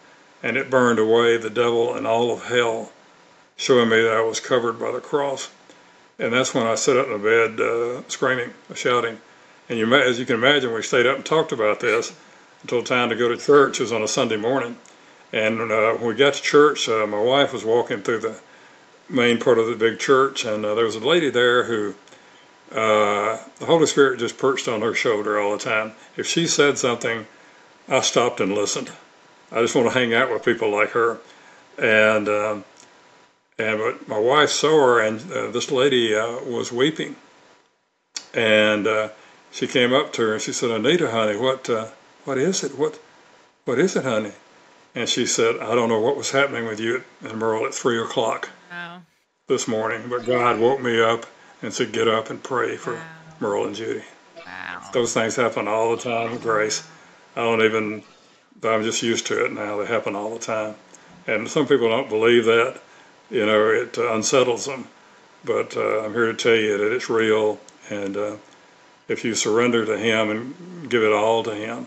and 0.43 0.57
it 0.57 0.71
burned 0.71 0.99
away 0.99 1.37
the 1.37 1.51
devil 1.51 1.95
and 1.95 2.07
all 2.07 2.33
of 2.33 2.45
hell, 2.45 2.91
showing 3.57 3.91
me 3.91 4.01
that 4.01 4.17
I 4.17 4.23
was 4.23 4.41
covered 4.41 4.79
by 4.79 4.91
the 4.91 5.01
cross. 5.01 5.51
And 6.19 6.33
that's 6.33 6.55
when 6.55 6.67
I 6.67 6.75
sat 6.77 6.97
up 6.97 7.07
in 7.07 7.13
the 7.13 7.19
bed 7.19 7.61
uh, 7.61 8.09
screaming, 8.09 8.53
shouting. 8.75 9.21
And 9.69 9.79
you, 9.79 9.93
as 9.95 10.19
you 10.19 10.27
can 10.27 10.37
imagine, 10.37 10.73
we 10.73 10.83
stayed 10.83 11.07
up 11.07 11.17
and 11.17 11.25
talked 11.25 11.53
about 11.53 11.81
this 11.81 12.15
until 12.63 12.83
time 12.83 13.09
to 13.09 13.17
go 13.17 13.29
to 13.29 13.37
church. 13.37 13.81
It 13.81 13.85
was 13.85 13.93
on 13.93 14.03
a 14.03 14.09
Sunday 14.09 14.37
morning. 14.37 14.79
And 15.33 15.61
uh, 15.61 15.95
when 15.95 16.07
we 16.07 16.15
got 16.15 16.35
to 16.35 16.43
church, 16.43 16.89
uh, 16.89 17.07
my 17.07 17.21
wife 17.21 17.53
was 17.53 17.65
walking 17.65 18.03
through 18.03 18.21
the 18.21 18.41
main 19.09 19.39
part 19.39 19.59
of 19.59 19.67
the 19.67 19.77
big 19.77 19.99
church, 19.99 20.45
and 20.45 20.65
uh, 20.65 20.75
there 20.75 20.85
was 20.85 20.97
a 20.97 21.01
lady 21.01 21.31
there 21.31 21.65
who 21.65 21.95
uh, 22.73 23.39
the 23.59 23.67
Holy 23.67 23.87
Spirit 23.87 24.19
just 24.19 24.39
perched 24.39 24.69
on 24.69 24.81
her 24.81 24.95
shoulder 24.95 25.39
all 25.39 25.53
the 25.53 25.63
time. 25.63 25.93
If 26.17 26.27
she 26.27 26.47
said 26.47 26.79
something, 26.79 27.27
I 27.89 28.01
stopped 28.01 28.41
and 28.41 28.55
listened. 28.55 28.91
I 29.53 29.61
just 29.61 29.75
want 29.75 29.89
to 29.89 29.95
hang 29.95 30.15
out 30.15 30.31
with 30.31 30.45
people 30.45 30.71
like 30.71 30.91
her. 30.91 31.19
And 31.79 32.29
um, 32.29 32.65
and 33.59 33.79
but 33.79 34.09
my 34.09 34.19
wife 34.19 34.51
saw 34.51 34.79
her, 34.87 35.01
and 35.01 35.21
uh, 35.33 35.51
this 35.51 35.71
lady 35.71 36.15
uh, 36.15 36.41
was 36.45 36.73
weeping. 36.73 37.17
And 38.33 38.87
uh, 38.87 39.11
she 39.53 39.69
came 39.69 39.93
up 39.93 40.13
to 40.15 40.23
her 40.23 40.33
and 40.35 40.43
she 40.43 40.53
said, 40.53 40.71
"Anita, 40.71 41.11
honey, 41.11 41.37
what 41.37 41.71
uh, 41.71 41.89
what 42.25 42.39
is 42.39 42.65
it? 42.65 42.77
What 42.77 42.99
what 43.65 43.79
is 43.79 43.95
it, 43.95 44.05
honey?" 44.05 44.33
And 44.95 45.09
she 45.09 45.27
said, 45.27 45.59
"I 45.59 45.75
don't 45.75 45.89
know 45.89 46.01
what 46.01 46.17
was 46.17 46.33
happening 46.33 46.67
with 46.67 46.81
you 46.81 47.05
and 47.23 47.39
Merle 47.39 47.67
at 47.67 47.75
three 47.75 48.01
o'clock 48.01 48.51
wow. 48.71 49.03
this 49.47 49.69
morning, 49.69 50.09
but 50.09 50.27
God 50.27 50.59
woke 50.59 50.81
me 50.81 51.01
up 51.01 51.27
and 51.63 51.73
said, 51.73 51.93
"Get 51.93 52.09
up 52.09 52.31
and 52.31 52.43
pray 52.43 52.77
for 52.77 52.95
Wow. 52.95 53.03
Merle 53.39 53.67
and 53.67 53.77
Judy." 53.77 54.03
Wow. 54.45 54.91
Those 54.93 55.15
things 55.15 55.37
happen 55.37 55.69
all 55.69 55.95
the 55.95 56.03
time 56.03 56.33
with 56.33 56.43
Grace. 56.43 56.83
I 57.37 57.43
don't 57.43 57.63
even. 57.63 58.03
I'm 58.65 58.83
just 58.83 59.03
used 59.03 59.27
to 59.27 59.45
it 59.45 59.53
now. 59.53 59.77
They 59.77 59.87
happen 59.87 60.17
all 60.17 60.31
the 60.31 60.45
time, 60.45 60.75
and 61.29 61.49
some 61.49 61.69
people 61.69 61.89
don't 61.89 62.09
believe 62.09 62.47
that. 62.47 62.81
You 63.31 63.47
know, 63.47 63.71
it 63.71 63.99
uh, 63.99 64.15
unsettles 64.15 64.67
them. 64.67 64.89
But 65.45 65.77
uh, 65.77 66.05
I'm 66.05 66.13
here 66.13 66.27
to 66.27 66.35
tell 66.35 66.55
you 66.55 66.79
that 66.79 66.95
it's 66.95 67.11
real, 67.11 67.61
and 67.91 68.17
uh, 68.17 68.37
if 69.09 69.25
you 69.25 69.35
surrender 69.35 69.85
to 69.85 69.99
Him 69.99 70.31
and 70.31 70.91
give 70.91 71.03
it 71.03 71.13
all 71.13 71.43
to 71.43 71.55
Him, 71.55 71.87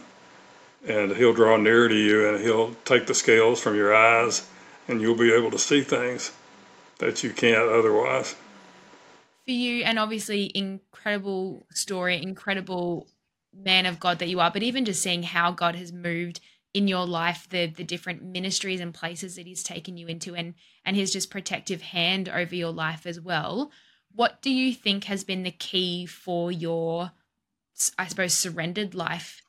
and 0.87 1.15
He'll 1.15 1.33
draw 1.33 1.57
near 1.57 1.87
to 1.87 1.95
you, 1.95 2.29
and 2.29 2.43
He'll 2.43 2.75
take 2.85 3.07
the 3.07 3.15
scales 3.15 3.59
from 3.59 3.75
your 3.75 3.95
eyes, 3.95 4.47
and 4.87 5.01
you'll 5.01 5.17
be 5.17 5.33
able 5.33 5.49
to 5.51 5.59
see 5.59 5.81
things 5.81 6.31
that 6.99 7.23
you 7.23 7.31
can't 7.31 7.69
otherwise. 7.69 8.35
For 9.45 9.51
you, 9.51 9.83
and 9.83 9.97
obviously, 9.97 10.51
incredible 10.53 11.65
story, 11.71 12.21
incredible 12.21 13.07
man 13.53 13.85
of 13.87 13.99
God 13.99 14.19
that 14.19 14.27
you 14.27 14.39
are, 14.39 14.51
but 14.51 14.63
even 14.63 14.85
just 14.85 15.01
seeing 15.01 15.23
how 15.23 15.51
God 15.51 15.75
has 15.75 15.91
moved 15.91 16.41
in 16.77 16.87
your 16.87 17.07
life, 17.07 17.47
the 17.49 17.65
the 17.65 17.83
different 17.83 18.23
ministries 18.23 18.79
and 18.79 18.93
places 18.93 19.35
that 19.35 19.47
He's 19.47 19.63
taken 19.63 19.97
you 19.97 20.07
into, 20.07 20.35
and 20.35 20.53
and 20.85 20.95
His 20.95 21.11
just 21.11 21.31
protective 21.31 21.81
hand 21.81 22.29
over 22.29 22.53
your 22.53 22.71
life 22.71 23.07
as 23.07 23.19
well. 23.19 23.71
What 24.13 24.41
do 24.41 24.51
you 24.51 24.73
think 24.73 25.05
has 25.05 25.23
been 25.23 25.43
the 25.43 25.51
key 25.51 26.05
for 26.05 26.51
your, 26.51 27.11
i 27.97 28.07
suppose, 28.07 28.33
surrendered 28.33 28.93
life 28.93 29.41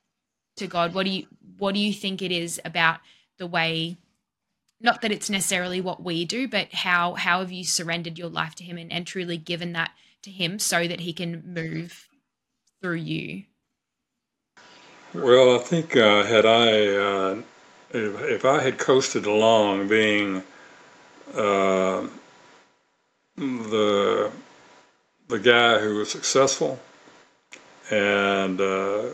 to 0.57 0.65
God? 0.65 0.93
What 0.95 1.05
do 1.05 1.11
you 1.11 1.27
what 1.57 1.75
do 1.75 1.79
you 1.79 1.93
think 1.93 2.21
it 2.21 2.31
is 2.31 2.59
about 2.65 2.99
the 3.37 3.47
way? 3.47 3.97
Not 4.81 5.01
that 5.01 5.11
it's 5.11 5.29
necessarily 5.29 5.81
what 5.81 6.03
we 6.03 6.25
do, 6.25 6.47
but 6.47 6.73
how 6.73 7.13
how 7.13 7.41
have 7.41 7.51
you 7.51 7.63
surrendered 7.63 8.17
your 8.17 8.29
life 8.29 8.55
to 8.55 8.63
Him 8.63 8.79
and, 8.79 8.91
and 8.91 9.05
truly 9.05 9.37
given 9.37 9.73
that 9.73 9.91
to 10.23 10.31
Him 10.31 10.57
so 10.57 10.87
that 10.87 11.01
He 11.01 11.13
can 11.13 11.43
move 11.53 12.07
through 12.81 12.95
you? 12.95 13.43
Well, 15.13 15.55
I 15.55 15.57
think 15.57 15.97
uh, 15.97 16.23
had 16.23 16.45
I, 16.45 16.87
uh, 16.87 17.41
if, 17.91 18.21
if 18.21 18.45
I 18.45 18.61
had 18.61 18.77
coasted 18.77 19.25
along 19.25 19.87
being 19.87 20.43
uh, 21.33 22.05
the 23.35 24.31
the 25.27 25.39
guy 25.39 25.79
who 25.79 25.95
was 25.95 26.11
successful 26.11 26.79
and 27.89 28.61
uh, 28.61 29.05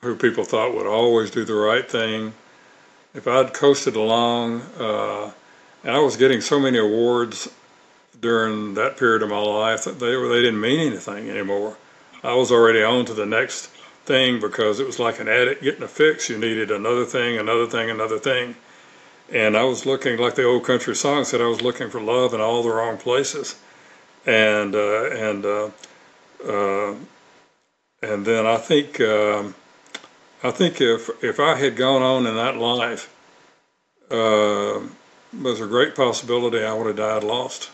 who 0.00 0.16
people 0.16 0.44
thought 0.44 0.74
would 0.74 0.86
always 0.86 1.30
do 1.30 1.44
the 1.44 1.54
right 1.54 1.90
thing, 1.90 2.32
if 3.14 3.28
I'd 3.28 3.52
coasted 3.52 3.96
along, 3.96 4.62
uh, 4.78 5.32
and 5.84 5.94
I 5.94 5.98
was 5.98 6.16
getting 6.16 6.40
so 6.40 6.58
many 6.58 6.78
awards 6.78 7.50
during 8.20 8.72
that 8.74 8.96
period 8.96 9.22
of 9.22 9.28
my 9.28 9.38
life 9.38 9.84
that 9.84 9.98
they 10.00 10.14
they 10.14 10.40
didn't 10.40 10.60
mean 10.62 10.80
anything 10.80 11.28
anymore. 11.28 11.76
I 12.24 12.32
was 12.32 12.50
already 12.50 12.82
on 12.82 13.04
to 13.04 13.12
the 13.12 13.26
next 13.26 13.68
thing 14.04 14.40
because 14.40 14.80
it 14.80 14.86
was 14.86 14.98
like 14.98 15.20
an 15.20 15.28
addict 15.28 15.62
getting 15.62 15.82
a 15.82 15.88
fix. 15.88 16.28
You 16.28 16.38
needed 16.38 16.70
another 16.70 17.04
thing, 17.04 17.38
another 17.38 17.66
thing, 17.66 17.90
another 17.90 18.18
thing. 18.18 18.56
And 19.32 19.56
I 19.56 19.64
was 19.64 19.86
looking, 19.86 20.18
like 20.18 20.34
the 20.34 20.44
old 20.44 20.64
country 20.64 20.94
song 20.94 21.24
said, 21.24 21.40
I 21.40 21.46
was 21.46 21.62
looking 21.62 21.88
for 21.90 22.00
love 22.00 22.34
in 22.34 22.40
all 22.40 22.62
the 22.62 22.70
wrong 22.70 22.98
places. 22.98 23.56
And 24.26 24.74
uh, 24.74 25.10
and 25.10 25.44
uh, 25.44 25.70
uh, 26.46 26.94
and 28.02 28.24
then 28.24 28.46
I 28.46 28.56
think 28.56 29.00
um, 29.00 29.54
I 30.44 30.52
think 30.52 30.80
if 30.80 31.10
if 31.24 31.40
I 31.40 31.56
had 31.56 31.74
gone 31.76 32.02
on 32.02 32.26
in 32.26 32.36
that 32.36 32.56
life, 32.56 33.12
uh, 34.12 34.80
there's 35.32 35.60
a 35.60 35.66
great 35.66 35.96
possibility 35.96 36.62
I 36.62 36.72
would 36.72 36.86
have 36.86 36.96
died 36.96 37.24
lost. 37.24 37.70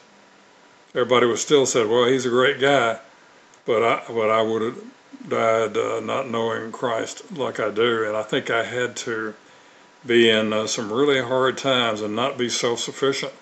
Everybody 0.95 1.26
would 1.26 1.39
still 1.39 1.66
said, 1.66 1.87
"Well, 1.87 2.07
he's 2.07 2.24
a 2.24 2.31
great 2.31 2.61
guy," 2.61 2.99
but 3.66 3.83
I 3.83 4.03
but 4.09 4.31
I 4.31 4.41
would 4.41 4.62
have 4.62 4.79
died 5.29 5.77
uh, 5.77 6.01
not 6.01 6.31
knowing 6.31 6.73
Christ 6.73 7.37
like 7.37 7.61
I 7.61 7.71
do, 7.71 8.05
and 8.05 8.17
I 8.17 8.23
think 8.23 8.51
I 8.51 8.65
had 8.65 8.97
to 8.97 9.35
be 10.07 10.31
in 10.31 10.53
uh, 10.53 10.67
some 10.67 10.93
really 10.93 11.23
hard 11.23 11.59
times 11.59 12.01
and 12.01 12.15
not 12.15 12.39
be 12.39 12.49
self-sufficient 12.49 13.33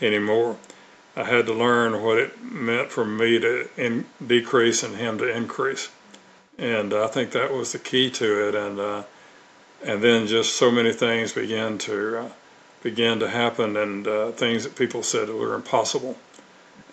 anymore. 0.00 0.56
I 1.16 1.24
had 1.24 1.46
to 1.46 1.52
learn 1.52 2.02
what 2.02 2.18
it 2.18 2.42
meant 2.42 2.90
for 2.90 3.04
me 3.04 3.38
to 3.38 3.68
in, 3.76 4.06
decrease 4.26 4.82
and 4.82 4.96
him 4.96 5.18
to 5.18 5.28
increase, 5.28 5.90
and 6.58 6.94
I 6.94 7.06
think 7.06 7.32
that 7.32 7.52
was 7.52 7.72
the 7.72 7.78
key 7.78 8.10
to 8.10 8.48
it. 8.48 8.54
And 8.54 8.80
uh, 8.80 9.02
and 9.84 10.02
then 10.02 10.26
just 10.26 10.56
so 10.56 10.70
many 10.70 10.92
things 10.92 11.32
began 11.32 11.76
to 11.78 12.18
uh, 12.18 12.28
began 12.82 13.18
to 13.20 13.28
happen, 13.28 13.76
and 13.76 14.06
uh, 14.06 14.30
things 14.32 14.64
that 14.64 14.76
people 14.76 15.02
said 15.02 15.28
were 15.28 15.54
impossible, 15.54 16.16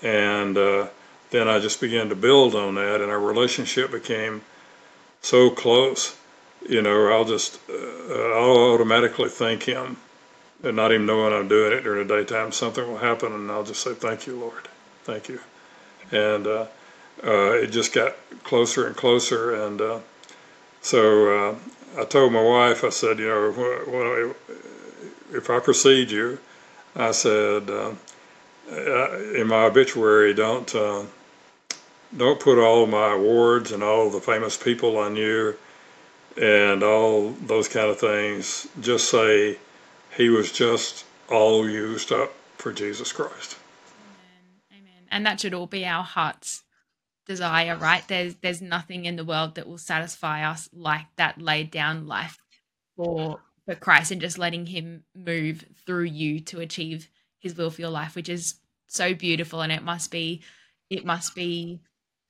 and 0.01 0.57
uh, 0.57 0.87
then 1.31 1.47
I 1.47 1.59
just 1.59 1.79
began 1.79 2.09
to 2.09 2.15
build 2.15 2.55
on 2.55 2.75
that, 2.75 3.01
and 3.01 3.11
our 3.11 3.19
relationship 3.19 3.91
became 3.91 4.41
so 5.21 5.49
close. 5.49 6.17
You 6.67 6.81
know, 6.81 7.07
I'll 7.09 7.25
just 7.25 7.59
uh, 7.69 7.73
I'll 8.33 8.73
automatically 8.73 9.29
thank 9.29 9.63
him, 9.63 9.97
and 10.63 10.75
not 10.75 10.91
even 10.91 11.05
knowing 11.05 11.33
I'm 11.33 11.47
doing 11.47 11.73
it 11.73 11.81
during 11.81 12.07
the 12.07 12.17
daytime. 12.17 12.51
Something 12.51 12.87
will 12.87 12.97
happen, 12.97 13.31
and 13.31 13.51
I'll 13.51 13.63
just 13.63 13.81
say, 13.81 13.93
"Thank 13.93 14.27
you, 14.27 14.39
Lord, 14.39 14.67
thank 15.03 15.29
you," 15.29 15.39
and 16.11 16.47
uh, 16.47 16.65
uh, 17.23 17.51
it 17.51 17.67
just 17.67 17.93
got 17.93 18.15
closer 18.43 18.87
and 18.87 18.95
closer. 18.95 19.65
And 19.65 19.81
uh, 19.81 19.99
so 20.81 21.51
uh, 21.51 22.01
I 22.01 22.05
told 22.05 22.33
my 22.33 22.43
wife, 22.43 22.83
I 22.83 22.89
said, 22.89 23.19
you 23.19 23.27
know, 23.27 24.35
if 25.31 25.49
I 25.49 25.59
precede 25.59 26.11
you, 26.11 26.39
I 26.95 27.11
said 27.11 27.69
uh, 27.69 27.91
in 28.71 29.47
my 29.47 29.65
obituary, 29.65 30.33
don't. 30.33 30.73
Don't 32.15 32.39
put 32.39 32.57
all 32.59 32.87
my 32.87 33.13
awards 33.13 33.71
and 33.71 33.83
all 33.83 34.09
the 34.09 34.19
famous 34.19 34.57
people 34.57 34.97
on 34.97 35.15
you 35.15 35.55
and 36.39 36.83
all 36.83 37.31
those 37.31 37.67
kind 37.67 37.89
of 37.89 37.99
things. 37.99 38.67
Just 38.81 39.09
say 39.09 39.57
he 40.17 40.29
was 40.29 40.51
just 40.51 41.05
all 41.29 41.69
used 41.69 42.11
up 42.11 42.33
for 42.57 42.73
Jesus 42.73 43.11
Christ. 43.11 43.57
Amen. 44.71 44.83
Amen. 44.83 45.07
And 45.11 45.25
that 45.25 45.39
should 45.39 45.53
all 45.53 45.67
be 45.67 45.85
our 45.85 46.03
heart's 46.03 46.63
desire, 47.27 47.77
right? 47.77 48.05
There's 48.07 48.35
there's 48.35 48.61
nothing 48.61 49.05
in 49.05 49.15
the 49.15 49.23
world 49.23 49.55
that 49.55 49.67
will 49.67 49.77
satisfy 49.77 50.49
us 50.49 50.67
like 50.73 51.05
that 51.17 51.39
laid 51.39 51.69
down 51.71 52.07
life 52.07 52.37
for 52.97 53.39
for 53.65 53.75
Christ 53.75 54.11
and 54.11 54.19
just 54.19 54.39
letting 54.39 54.65
him 54.65 55.03
move 55.15 55.63
through 55.85 56.05
you 56.05 56.39
to 56.41 56.59
achieve 56.59 57.07
his 57.37 57.55
will 57.55 57.69
for 57.69 57.81
your 57.81 57.91
life, 57.91 58.15
which 58.15 58.29
is 58.29 58.55
so 58.87 59.13
beautiful 59.13 59.61
and 59.61 59.71
it 59.71 59.83
must 59.83 60.09
be 60.09 60.41
it 60.89 61.05
must 61.05 61.35
be 61.35 61.79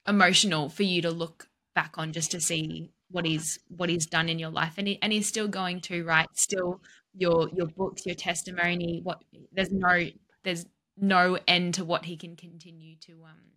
emotional 0.08 0.70
for 0.70 0.84
you 0.84 1.02
to 1.02 1.12
look 1.12 1.48
back 1.76 1.94
on 1.98 2.14
just 2.14 2.32
to 2.32 2.42
see 2.42 2.92
what 3.12 3.26
he's 3.26 3.60
what 3.70 3.90
he's 3.90 4.06
done 4.06 4.30
in 4.30 4.40
your 4.40 4.50
life. 4.50 4.74
And 4.78 4.88
he, 4.88 5.00
and 5.02 5.12
he's 5.14 5.28
still 5.28 5.48
going 5.48 5.82
to 5.82 6.04
right? 6.04 6.28
Still 6.34 6.82
your 7.14 7.50
your 7.50 7.68
books 7.68 8.06
your 8.06 8.16
testimony 8.16 9.02
what 9.04 9.24
there's 9.52 9.72
no 9.72 10.08
there's 10.44 10.66
no 10.96 11.40
end 11.48 11.74
to 11.74 11.84
what 11.84 12.06
he 12.06 12.16
can 12.16 12.36
continue 12.36 12.96
to 12.98 13.14
um 13.24 13.54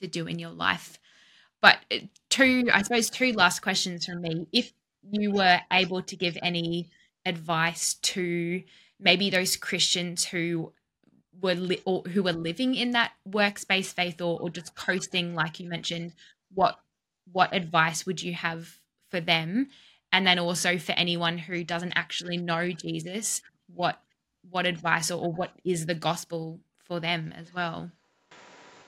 to 0.00 0.06
do 0.06 0.26
in 0.26 0.38
your 0.38 0.50
life. 0.50 0.98
But 1.60 1.78
uh, 1.92 1.98
two 2.28 2.68
i 2.72 2.82
suppose 2.82 3.10
two 3.10 3.32
last 3.32 3.60
questions 3.60 4.06
from 4.06 4.22
me. 4.22 4.46
If 4.52 4.72
you 5.10 5.32
were 5.32 5.60
able 5.72 6.02
to 6.02 6.16
give 6.16 6.36
any 6.42 6.90
advice 7.24 7.94
to 7.94 8.62
maybe 8.98 9.30
those 9.30 9.56
christians 9.56 10.24
who 10.24 10.72
were 11.40 11.54
li- 11.54 11.82
or 11.84 12.02
who 12.02 12.22
were 12.22 12.32
living 12.32 12.74
in 12.74 12.92
that 12.92 13.12
works-based 13.24 13.94
faith 13.94 14.20
or, 14.20 14.40
or 14.40 14.50
just 14.50 14.74
coasting 14.74 15.34
like 15.34 15.60
you 15.60 15.68
mentioned 15.68 16.12
what 16.54 16.78
what 17.32 17.54
advice 17.54 18.06
would 18.06 18.22
you 18.22 18.32
have 18.32 18.78
for 19.10 19.20
them? 19.20 19.68
And 20.12 20.26
then 20.26 20.38
also 20.38 20.78
for 20.78 20.92
anyone 20.92 21.38
who 21.38 21.64
doesn't 21.64 21.92
actually 21.96 22.36
know 22.36 22.70
jesus 22.70 23.42
what 23.74 24.00
what 24.50 24.66
advice 24.66 25.10
or, 25.10 25.20
or 25.20 25.32
what 25.32 25.50
is 25.64 25.86
the 25.86 25.94
gospel 25.94 26.60
for 26.84 27.00
them 27.00 27.34
as 27.36 27.52
well? 27.52 27.90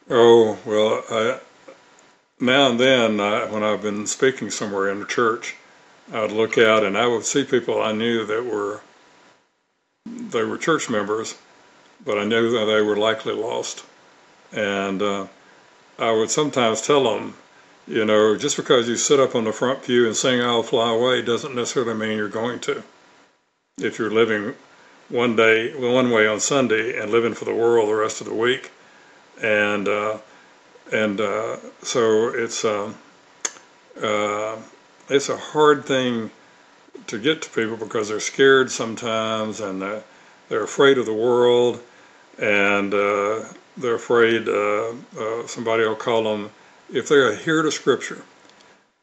Oh, 0.09 0.59
well, 0.65 1.05
I, 1.11 1.41
now 2.41 2.71
and 2.71 2.81
then 2.81 3.21
I, 3.21 3.45
when 3.47 3.63
I've 3.63 3.83
been 3.83 4.07
speaking 4.07 4.51
somewhere 4.51 4.91
in 4.91 5.01
the 5.01 5.07
church, 5.07 5.57
I 6.13 6.23
would 6.23 6.33
look 6.33 6.57
out 6.57 6.85
and 6.85 6.97
I 6.97 7.07
would 7.07 7.25
see 7.25 7.45
people 7.45 7.83
I 7.83 7.93
knew 7.93 8.25
that 8.25 8.45
were 8.45 8.81
they 10.07 10.43
were 10.45 10.57
church 10.57 10.89
members, 10.89 11.35
but 12.05 12.19
I 12.19 12.25
knew 12.25 12.51
that 12.53 12.65
they 12.65 12.83
were 12.83 12.97
likely 12.97 13.35
lost. 13.35 13.85
And 14.53 15.03
uh, 15.03 15.27
I 15.99 16.13
would 16.13 16.31
sometimes 16.31 16.81
tell 16.81 17.05
them, 17.05 17.35
you 17.87 18.05
know, 18.05 18.37
just 18.37 18.57
because 18.57 18.89
you 18.89 18.97
sit 18.97 19.21
up 19.21 19.35
on 19.35 19.45
the 19.45 19.53
front 19.53 19.83
pew 19.83 20.07
and 20.07 20.17
sing 20.17 20.41
I'll 20.41 20.63
Fly 20.63 20.91
Away 20.91 21.23
doesn't 21.23 21.55
necessarily 21.55 21.95
mean 21.95 22.17
you're 22.17 22.29
going 22.29 22.61
to. 22.61 22.83
If 23.79 23.99
you're 23.99 24.11
living 24.11 24.55
one 25.09 25.37
day, 25.37 25.75
one 25.75 26.11
way 26.11 26.27
on 26.27 26.41
Sunday 26.41 26.99
and 27.01 27.11
living 27.11 27.35
for 27.35 27.45
the 27.45 27.55
world 27.55 27.89
the 27.89 27.95
rest 27.95 28.21
of 28.21 28.27
the 28.27 28.35
week. 28.35 28.71
And, 29.41 29.89
uh, 29.89 30.19
and 30.93 31.21
uh, 31.21 31.57
so 31.83 32.29
it's, 32.29 32.65
um, 32.65 32.97
uh, 34.03 34.57
it's 35.09 35.29
a 35.29 35.37
hard 35.37 35.85
thing 35.85 36.31
to 37.07 37.19
get 37.19 37.43
to 37.43 37.51
people 37.51 37.77
because 37.77 38.09
they're 38.09 38.21
scared 38.21 38.71
sometimes 38.71 39.61
and 39.61 39.83
uh, 39.83 40.01
they're 40.49 40.65
afraid 40.65 40.99
of 40.99 41.07
the 41.07 41.15
world 41.15 41.81
and 42.39 42.95
uh, 42.95 43.45
they're 43.77 43.95
afraid 43.95 44.49
uh, 44.49 44.93
uh, 45.19 45.47
somebody 45.47 45.85
will 45.85 45.97
call 45.97 46.25
them 46.25 46.51
if 46.93 47.09
they 47.09 47.21
adhere 47.21 47.63
to 47.63 47.71
Scripture 47.71 48.23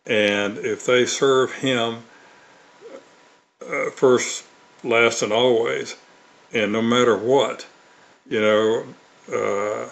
and 0.05 0.57
if 0.57 0.85
they 0.85 1.05
serve 1.05 1.51
Him 1.53 2.03
uh, 3.61 3.89
first, 3.91 4.45
last, 4.83 5.21
and 5.21 5.33
always, 5.33 5.95
and 6.53 6.71
no 6.71 6.81
matter 6.81 7.17
what, 7.17 7.65
you 8.29 8.39
know, 8.39 8.85
uh, 9.31 9.89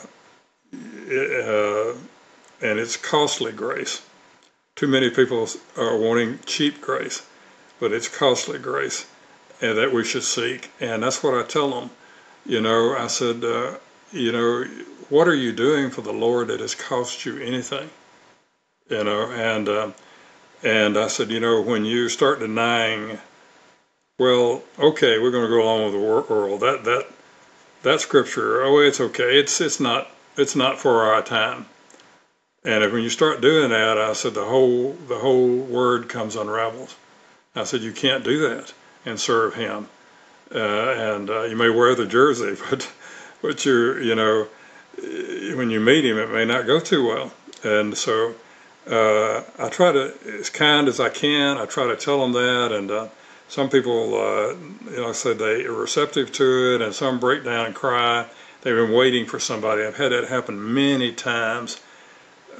uh, 0.73 1.93
and 2.61 2.79
it's 2.79 2.97
costly 2.97 3.51
grace. 3.51 4.01
Too 4.75 4.87
many 4.87 5.09
people 5.09 5.47
are 5.77 5.97
wanting 5.97 6.39
cheap 6.45 6.81
grace, 6.81 7.25
but 7.79 7.91
it's 7.91 8.07
costly 8.07 8.59
grace, 8.59 9.05
and 9.63 9.77
that 9.77 9.93
we 9.93 10.03
should 10.03 10.25
seek. 10.25 10.69
And 10.81 11.01
that's 11.01 11.23
what 11.23 11.33
I 11.33 11.47
tell 11.47 11.69
them. 11.69 11.89
You 12.45 12.59
know, 12.59 12.95
I 12.97 13.07
said, 13.07 13.43
uh, 13.45 13.77
you 14.11 14.33
know, 14.33 14.65
what 15.09 15.27
are 15.27 15.35
you 15.35 15.53
doing 15.53 15.89
for 15.89 16.01
the 16.01 16.11
Lord 16.11 16.49
that 16.49 16.59
has 16.59 16.75
cost 16.75 17.25
you 17.25 17.37
anything? 17.37 17.89
You 18.89 19.05
know, 19.05 19.31
and 19.31 19.69
uh, 19.69 19.91
and 20.63 20.97
I 20.97 21.07
said, 21.07 21.31
you 21.31 21.39
know, 21.39 21.61
when 21.61 21.85
you 21.85 22.09
start 22.09 22.39
denying, 22.39 23.17
well, 24.19 24.63
okay, 24.77 25.17
we're 25.17 25.31
going 25.31 25.45
to 25.45 25.55
go 25.55 25.63
along 25.63 25.85
with 25.85 25.93
the 25.93 25.99
world. 25.99 26.59
That 26.59 26.83
that 26.83 27.07
that 27.83 28.01
scripture, 28.01 28.63
oh, 28.63 28.79
it's 28.79 28.99
okay. 28.99 29.39
It's 29.39 29.61
it's 29.61 29.79
not 29.79 30.09
it's 30.35 30.57
not 30.57 30.77
for 30.77 31.03
our 31.03 31.21
time. 31.21 31.67
And 32.65 32.83
if, 32.83 32.91
when 32.91 33.03
you 33.03 33.09
start 33.09 33.39
doing 33.39 33.69
that, 33.69 33.97
I 33.97 34.11
said 34.11 34.33
the 34.33 34.43
whole 34.43 34.91
the 35.07 35.19
whole 35.19 35.55
word 35.55 36.09
comes 36.09 36.35
unravels. 36.35 36.97
I 37.55 37.63
said 37.63 37.79
you 37.79 37.93
can't 37.93 38.25
do 38.25 38.49
that 38.49 38.73
and 39.05 39.19
serve 39.19 39.53
Him. 39.55 39.87
Uh, 40.53 40.59
and 40.59 41.29
uh, 41.29 41.43
you 41.43 41.55
may 41.55 41.69
wear 41.69 41.95
the 41.95 42.05
jersey, 42.05 42.55
but 42.69 42.89
but 43.41 43.65
you're 43.65 44.01
you 44.01 44.15
know 44.15 44.47
when 45.55 45.69
you 45.69 45.79
meet 45.79 46.05
Him, 46.05 46.17
it 46.17 46.29
may 46.29 46.45
not 46.45 46.65
go 46.65 46.79
too 46.79 47.07
well. 47.07 47.31
And 47.63 47.97
so 47.97 48.35
uh, 48.89 49.43
I 49.57 49.69
try 49.69 49.91
to 49.91 50.13
as 50.39 50.49
kind 50.49 50.87
as 50.87 50.99
I 50.99 51.09
can. 51.09 51.57
I 51.57 51.65
try 51.65 51.87
to 51.87 51.95
tell 51.95 52.21
them 52.21 52.33
that, 52.33 52.71
and 52.71 52.91
uh, 52.91 53.07
some 53.47 53.69
people, 53.69 54.15
uh, 54.15 54.53
you 54.91 54.97
know, 54.97 55.13
said 55.13 55.39
they 55.39 55.65
are 55.65 55.73
receptive 55.73 56.31
to 56.33 56.75
it, 56.75 56.81
and 56.81 56.93
some 56.93 57.19
break 57.19 57.43
down 57.43 57.67
and 57.67 57.75
cry. 57.75 58.27
They've 58.61 58.75
been 58.75 58.93
waiting 58.93 59.25
for 59.25 59.39
somebody. 59.39 59.83
I've 59.83 59.97
had 59.97 60.11
that 60.11 60.27
happen 60.27 60.73
many 60.73 61.11
times. 61.11 61.81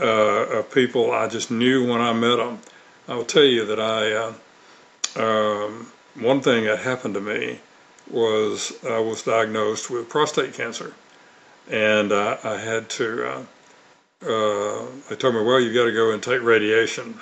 Uh, 0.01 0.57
of 0.57 0.71
people 0.71 1.11
I 1.11 1.27
just 1.27 1.51
knew 1.51 1.87
when 1.87 2.01
I 2.01 2.13
met 2.13 2.37
them. 2.37 2.57
I 3.07 3.13
will 3.13 3.25
tell 3.25 3.43
you 3.43 3.63
that 3.67 3.79
I. 3.79 4.33
Um, 5.21 5.92
one 6.15 6.41
thing 6.41 6.65
that 6.65 6.79
happened 6.79 7.15
to 7.15 7.21
me 7.21 7.59
was 8.09 8.73
I 8.83 8.99
was 8.99 9.23
diagnosed 9.23 9.89
with 9.89 10.09
prostate 10.09 10.53
cancer, 10.53 10.93
and 11.69 12.11
uh, 12.11 12.37
I 12.43 12.57
had 12.57 12.89
to. 12.91 13.27
Uh, 13.27 13.43
uh, 14.25 14.85
they 15.09 15.15
told 15.15 15.35
me, 15.35 15.41
"Well, 15.41 15.59
you 15.59 15.73
got 15.73 15.85
to 15.85 15.91
go 15.91 16.11
and 16.11 16.21
take 16.21 16.41
radiation," 16.41 17.19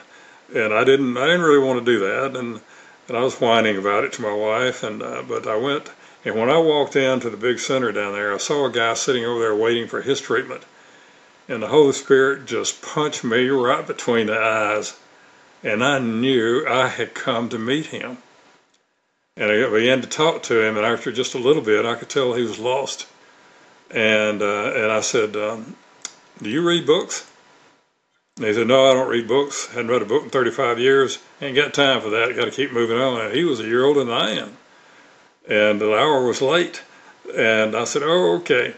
and 0.54 0.74
I 0.74 0.84
didn't. 0.84 1.18
I 1.18 1.26
didn't 1.26 1.42
really 1.42 1.66
want 1.66 1.86
to 1.86 1.92
do 1.92 2.00
that, 2.00 2.36
and 2.36 2.60
and 3.08 3.18
I 3.18 3.22
was 3.22 3.40
whining 3.40 3.78
about 3.78 4.04
it 4.04 4.14
to 4.14 4.22
my 4.22 4.34
wife, 4.34 4.84
and 4.84 5.02
uh, 5.02 5.24
but 5.28 5.48
I 5.48 5.56
went. 5.56 5.90
And 6.24 6.36
when 6.36 6.50
I 6.50 6.58
walked 6.58 6.96
into 6.96 7.30
the 7.30 7.38
big 7.38 7.60
center 7.60 7.92
down 7.92 8.14
there, 8.14 8.34
I 8.34 8.38
saw 8.38 8.66
a 8.66 8.72
guy 8.72 8.94
sitting 8.94 9.26
over 9.26 9.40
there 9.40 9.56
waiting 9.56 9.88
for 9.88 10.02
his 10.02 10.22
treatment, 10.22 10.64
and 11.48 11.64
the 11.64 11.68
Holy 11.68 11.94
Spirit 11.94 12.46
just 12.46 12.82
punched 12.82 13.24
me 13.24 13.48
right 13.50 13.86
between 13.88 14.28
the 14.28 14.38
eyes, 14.38 14.98
and 15.64 15.84
I 15.84 15.98
knew 16.00 16.66
I 16.68 16.88
had 16.88 17.16
come 17.16 17.50
to 17.50 17.58
meet 17.58 17.88
him. 17.88 18.18
And 19.38 19.50
I 19.50 19.70
began 19.70 20.02
to 20.02 20.08
talk 20.08 20.44
to 20.44 20.62
him, 20.62 20.76
and 20.76 20.86
after 20.86 21.12
just 21.12 21.36
a 21.36 21.40
little 21.40 21.62
bit, 21.62 21.86
I 21.86 21.96
could 21.96 22.10
tell 22.10 22.34
he 22.34 22.44
was 22.44 22.60
lost. 22.60 23.08
And 23.90 24.42
uh, 24.42 24.74
and 24.76 24.92
I 24.92 25.02
said, 25.02 25.36
um, 25.36 25.76
"Do 26.42 26.50
you 26.50 26.66
read 26.68 26.86
books?" 26.86 27.30
And 28.38 28.46
he 28.46 28.54
said, 28.54 28.68
"No, 28.68 28.90
I 28.90 28.94
don't 28.94 29.10
read 29.10 29.28
books. 29.28 29.68
Hadn't 29.68 29.90
read 29.90 30.02
a 30.02 30.06
book 30.06 30.24
in 30.24 30.30
35 30.30 30.80
years. 30.80 31.20
Ain't 31.42 31.56
got 31.56 31.74
time 31.74 32.02
for 32.02 32.10
that. 32.10 32.36
Got 32.36 32.46
to 32.46 32.52
keep 32.52 32.72
moving 32.72 32.98
on." 32.98 33.22
And 33.22 33.34
he 33.34 33.44
was 33.44 33.60
a 33.60 33.66
year 33.66 33.86
older 33.86 34.04
than 34.04 34.14
I 34.14 34.32
am, 34.32 34.58
and 35.48 35.80
the 35.80 35.94
hour 35.94 36.26
was 36.26 36.42
late. 36.42 36.82
And 37.34 37.76
I 37.76 37.86
said, 37.86 38.04
"Oh, 38.04 38.36
okay." 38.38 38.76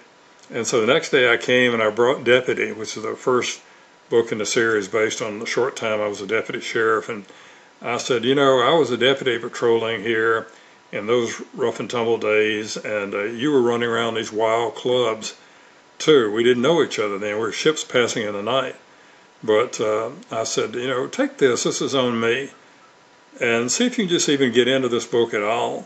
And 0.52 0.68
so 0.68 0.82
the 0.82 0.94
next 0.94 1.10
day 1.10 1.32
I 1.34 1.38
came 1.38 1.74
and 1.74 1.82
I 1.82 1.90
brought 1.90 2.24
Deputy, 2.24 2.72
which 2.72 2.96
is 2.96 3.04
the 3.04 3.16
first 3.16 3.62
book 4.10 4.32
in 4.32 4.38
the 4.38 4.46
series 4.46 4.88
based 4.88 5.22
on 5.22 5.40
the 5.40 5.46
short 5.48 5.76
time 5.76 6.00
I 6.00 6.08
was 6.08 6.22
a 6.22 6.28
deputy 6.28 6.60
sheriff, 6.60 7.10
and 7.10 7.26
I 7.84 7.98
said, 7.98 8.24
you 8.24 8.34
know, 8.34 8.62
I 8.62 8.74
was 8.78 8.92
a 8.92 8.98
deputy 8.98 9.38
patrolling 9.38 10.02
here 10.02 10.48
in 10.94 11.06
those 11.06 11.42
rough 11.54 11.80
and 11.82 11.90
tumble 11.90 12.18
days, 12.18 12.78
and 12.78 13.14
uh, 13.14 13.24
you 13.24 13.52
were 13.52 13.62
running 13.62 13.90
around 13.90 14.14
these 14.14 14.32
wild 14.32 14.76
clubs 14.76 15.36
too. 16.00 16.32
We 16.32 16.44
didn't 16.44 16.64
know 16.64 16.82
each 16.82 16.98
other 16.98 17.18
then. 17.18 17.36
We 17.36 17.42
were 17.42 17.52
ships 17.52 17.84
passing 17.84 18.24
in 18.26 18.34
the 18.34 18.42
night. 18.42 18.76
But 19.44 19.82
uh, 19.82 20.12
I 20.32 20.46
said, 20.46 20.76
you 20.76 20.88
know, 20.88 21.08
take 21.08 21.38
this. 21.38 21.64
This 21.64 21.82
is 21.82 21.94
on 21.94 22.20
me. 22.20 22.52
And 23.42 23.72
see 23.72 23.86
if 23.86 23.98
you 23.98 24.06
can 24.06 24.10
just 24.10 24.30
even 24.30 24.54
get 24.54 24.68
into 24.68 24.88
this 24.88 25.06
book 25.06 25.34
at 25.34 25.44
all. 25.44 25.86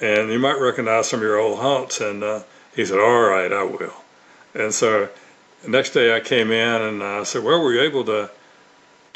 And 0.00 0.30
you 0.30 0.38
might 0.38 0.60
recognize 0.60 1.08
some 1.08 1.20
of 1.20 1.24
your 1.24 1.38
old 1.38 1.58
haunts. 1.58 2.00
And 2.00 2.22
uh, 2.22 2.42
he 2.76 2.84
said, 2.84 3.00
all 3.00 3.22
right, 3.22 3.52
I 3.52 3.64
will. 3.64 3.94
And 4.54 4.72
so 4.72 5.08
the 5.64 5.70
next 5.70 5.90
day 5.90 6.14
I 6.14 6.20
came 6.20 6.52
in 6.52 6.82
and 6.82 7.02
I 7.02 7.24
said, 7.24 7.42
well, 7.42 7.60
were 7.60 7.72
you 7.72 7.80
able 7.80 8.04
to 8.04 8.30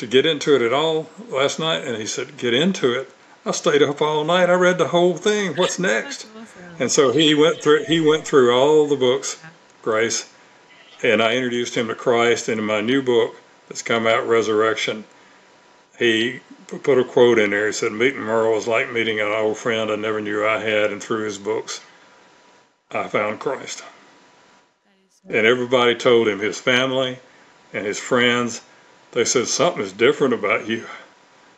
to 0.00 0.06
get 0.06 0.24
into 0.26 0.56
it 0.56 0.62
at 0.62 0.72
all 0.72 1.08
last 1.28 1.58
night? 1.58 1.84
And 1.84 1.96
he 1.96 2.06
said, 2.06 2.36
Get 2.38 2.54
into 2.54 2.98
it. 2.98 3.10
I 3.44 3.52
stayed 3.52 3.82
up 3.82 4.02
all 4.02 4.24
night. 4.24 4.50
I 4.50 4.54
read 4.54 4.78
the 4.78 4.88
whole 4.88 5.16
thing. 5.16 5.56
What's 5.56 5.78
next? 5.92 6.26
Awesome. 6.36 6.62
And 6.78 6.90
so 6.90 7.12
he 7.12 7.34
went 7.34 7.62
through 7.62 7.84
he 7.84 8.00
went 8.00 8.26
through 8.26 8.54
all 8.54 8.86
the 8.86 8.96
books, 8.96 9.38
Grace, 9.82 10.30
and 11.02 11.22
I 11.22 11.34
introduced 11.34 11.74
him 11.74 11.88
to 11.88 11.94
Christ. 11.94 12.48
And 12.48 12.58
in 12.58 12.66
my 12.66 12.80
new 12.80 13.02
book 13.02 13.36
that's 13.68 13.82
come 13.82 14.06
out, 14.06 14.26
Resurrection, 14.26 15.04
he 15.98 16.40
put 16.66 16.98
a 16.98 17.04
quote 17.04 17.38
in 17.38 17.50
there. 17.50 17.66
He 17.66 17.72
said, 17.72 17.92
Meeting 17.92 18.20
Merle 18.20 18.54
was 18.54 18.66
like 18.66 18.90
meeting 18.90 19.20
an 19.20 19.28
old 19.28 19.58
friend 19.58 19.90
I 19.90 19.96
never 19.96 20.20
knew 20.20 20.46
I 20.46 20.58
had, 20.58 20.92
and 20.92 21.02
through 21.02 21.24
his 21.24 21.38
books, 21.38 21.80
I 22.90 23.08
found 23.08 23.40
Christ. 23.40 23.82
And 25.28 25.46
everybody 25.46 25.94
told 25.94 26.28
him, 26.28 26.38
his 26.38 26.58
family 26.58 27.18
and 27.74 27.84
his 27.84 27.98
friends, 27.98 28.62
they 29.12 29.24
said, 29.24 29.48
Something 29.48 29.82
is 29.82 29.92
different 29.92 30.34
about 30.34 30.66
you. 30.66 30.86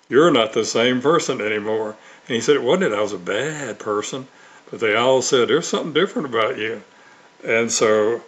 You're 0.09 0.31
not 0.31 0.53
the 0.53 0.65
same 0.65 1.01
person 1.01 1.41
anymore. 1.41 1.97
And 2.27 2.35
he 2.35 2.41
said, 2.41 2.57
It 2.57 2.63
wasn't. 2.63 2.95
I 2.95 3.01
was 3.01 3.13
a 3.13 3.19
bad 3.19 3.79
person. 3.79 4.29
But 4.71 4.81
they 4.81 4.95
all 4.95 5.23
said, 5.23 5.49
There's 5.49 5.67
something 5.67 5.93
different 5.93 6.29
about 6.29 6.59
you. 6.59 6.83
And 7.45 7.71
so 7.71 8.23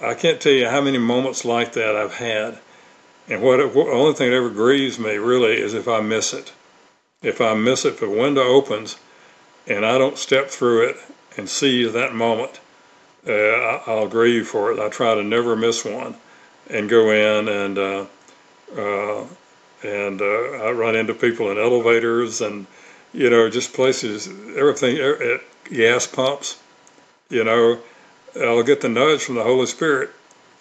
I 0.00 0.14
can't 0.14 0.40
tell 0.40 0.52
you 0.52 0.68
how 0.68 0.80
many 0.80 0.98
moments 0.98 1.44
like 1.44 1.72
that 1.74 1.96
I've 1.96 2.14
had. 2.14 2.58
And 3.28 3.42
what, 3.42 3.58
what 3.74 3.86
the 3.86 3.92
only 3.92 4.14
thing 4.14 4.30
that 4.30 4.36
ever 4.36 4.50
grieves 4.50 4.98
me 4.98 5.16
really 5.16 5.60
is 5.60 5.74
if 5.74 5.88
I 5.88 6.00
miss 6.00 6.32
it. 6.32 6.52
If 7.22 7.40
I 7.40 7.54
miss 7.54 7.84
it, 7.84 7.94
if 7.94 8.00
the 8.00 8.08
window 8.08 8.42
opens 8.42 8.96
and 9.66 9.84
I 9.84 9.98
don't 9.98 10.18
step 10.18 10.48
through 10.48 10.88
it 10.88 10.96
and 11.36 11.48
seize 11.48 11.92
that 11.92 12.14
moment, 12.14 12.60
uh, 13.26 13.82
I'll 13.86 14.08
grieve 14.08 14.48
for 14.48 14.72
it. 14.72 14.80
I 14.80 14.88
try 14.88 15.14
to 15.14 15.22
never 15.22 15.54
miss 15.54 15.84
one 15.84 16.16
and 16.68 16.88
go 16.88 17.10
in 17.10 17.48
and 17.48 17.78
uh, 17.78 18.06
uh, 18.76 19.24
and 19.82 20.20
uh, 20.20 20.64
I 20.64 20.70
run 20.72 20.96
into 20.96 21.14
people 21.14 21.50
in 21.50 21.58
elevators 21.58 22.40
and, 22.40 22.66
you 23.12 23.30
know, 23.30 23.48
just 23.48 23.72
places, 23.72 24.28
everything 24.56 24.98
at 24.98 25.40
gas 25.64 26.06
pumps, 26.06 26.60
you 27.28 27.44
know, 27.44 27.78
I'll 28.36 28.62
get 28.62 28.80
the 28.80 28.88
nudge 28.88 29.22
from 29.22 29.36
the 29.36 29.42
Holy 29.42 29.66
Spirit, 29.66 30.10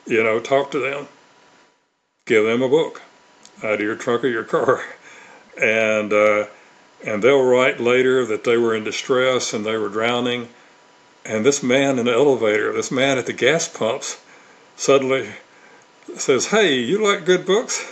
you 0.05 0.23
know, 0.23 0.39
talk 0.39 0.71
to 0.71 0.79
them, 0.79 1.07
give 2.25 2.45
them 2.45 2.61
a 2.61 2.69
book 2.69 3.01
out 3.63 3.75
of 3.75 3.81
your 3.81 3.95
trunk 3.95 4.23
of 4.23 4.31
your 4.31 4.43
car. 4.43 4.81
And, 5.61 6.13
uh, 6.13 6.45
and 7.05 7.21
they'll 7.21 7.43
write 7.43 7.81
later 7.81 8.25
that 8.27 8.45
they 8.45 8.55
were 8.55 8.73
in 8.73 8.85
distress 8.85 9.51
and 9.53 9.65
they 9.65 9.75
were 9.75 9.89
drowning. 9.89 10.47
And 11.25 11.45
this 11.45 11.61
man 11.61 11.99
in 11.99 12.05
the 12.05 12.13
elevator, 12.13 12.71
this 12.71 12.91
man 12.91 13.17
at 13.17 13.25
the 13.25 13.33
gas 13.33 13.67
pumps, 13.67 14.21
suddenly 14.77 15.27
says, 16.15 16.45
Hey, 16.45 16.75
you 16.75 17.03
like 17.03 17.25
good 17.25 17.45
books? 17.45 17.85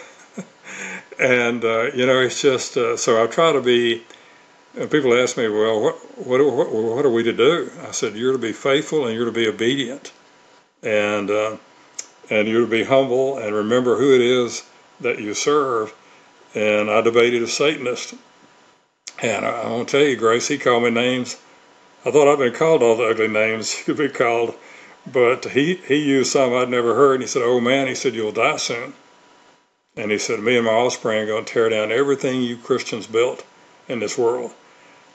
And 1.20 1.65
uh, 1.65 1.91
you 1.93 2.05
know, 2.05 2.22
it's 2.22 2.41
just 2.41 2.78
uh, 2.78 2.97
so 2.97 3.24
I 3.24 3.28
try 3.28 3.53
to 3.53 3.61
be. 3.61 4.03
people 4.89 5.13
ask 5.15 5.38
me, 5.38 5.47
well, 5.49 5.82
what, 5.82 5.95
what 6.28 6.41
what 6.41 6.72
what 6.74 7.05
are 7.05 7.11
we 7.11 7.24
to 7.24 7.34
do? 7.34 7.72
I 7.88 7.91
said, 7.91 8.15
you're 8.15 8.34
to 8.34 8.39
be 8.39 8.53
faithful 8.53 9.07
and 9.07 9.15
you're 9.15 9.26
to 9.26 9.32
be 9.32 9.47
obedient, 9.47 10.13
and 10.84 11.30
uh, 11.32 11.57
and 12.30 12.47
you're 12.47 12.61
to 12.65 12.72
be 12.72 12.84
humble 12.84 13.38
and 13.39 13.55
remember 13.55 13.97
who 13.97 14.15
it 14.15 14.22
is 14.22 14.68
that 15.01 15.20
you 15.20 15.34
serve. 15.34 15.93
And 16.55 16.89
I 16.89 17.01
debated 17.01 17.43
a 17.43 17.47
Satanist, 17.47 18.15
and 19.22 19.45
I, 19.45 19.49
I 19.63 19.70
want 19.72 19.89
to 19.89 19.97
tell 19.99 20.07
you, 20.07 20.15
Grace, 20.18 20.47
he 20.47 20.57
called 20.57 20.84
me 20.84 20.91
names. 20.91 21.38
I 22.05 22.11
thought 22.11 22.32
I'd 22.32 22.39
been 22.39 22.53
called 22.55 22.84
all 22.84 22.97
the 22.97 23.05
ugly 23.09 23.28
names 23.30 23.82
could 23.86 23.97
be 23.97 24.09
called, 24.09 24.55
but 25.11 25.45
he 25.45 25.76
he 25.76 25.97
used 25.97 26.32
some 26.34 26.53
I'd 26.53 26.70
never 26.70 26.95
heard. 26.95 27.15
And 27.15 27.24
he 27.24 27.28
said, 27.28 27.43
"Oh 27.43 27.61
man," 27.61 27.88
he 27.88 27.95
said, 27.95 28.15
"you'll 28.15 28.32
die 28.34 28.57
soon." 28.57 28.93
And 29.98 30.12
he 30.12 30.20
said, 30.20 30.39
Me 30.39 30.56
and 30.56 30.66
my 30.66 30.72
offspring 30.72 31.20
are 31.20 31.26
going 31.26 31.45
to 31.45 31.52
tear 31.52 31.70
down 31.70 31.91
everything 31.91 32.41
you 32.41 32.56
Christians 32.56 33.08
built 33.08 33.43
in 33.88 34.00
this 34.00 34.18
world. 34.18 34.52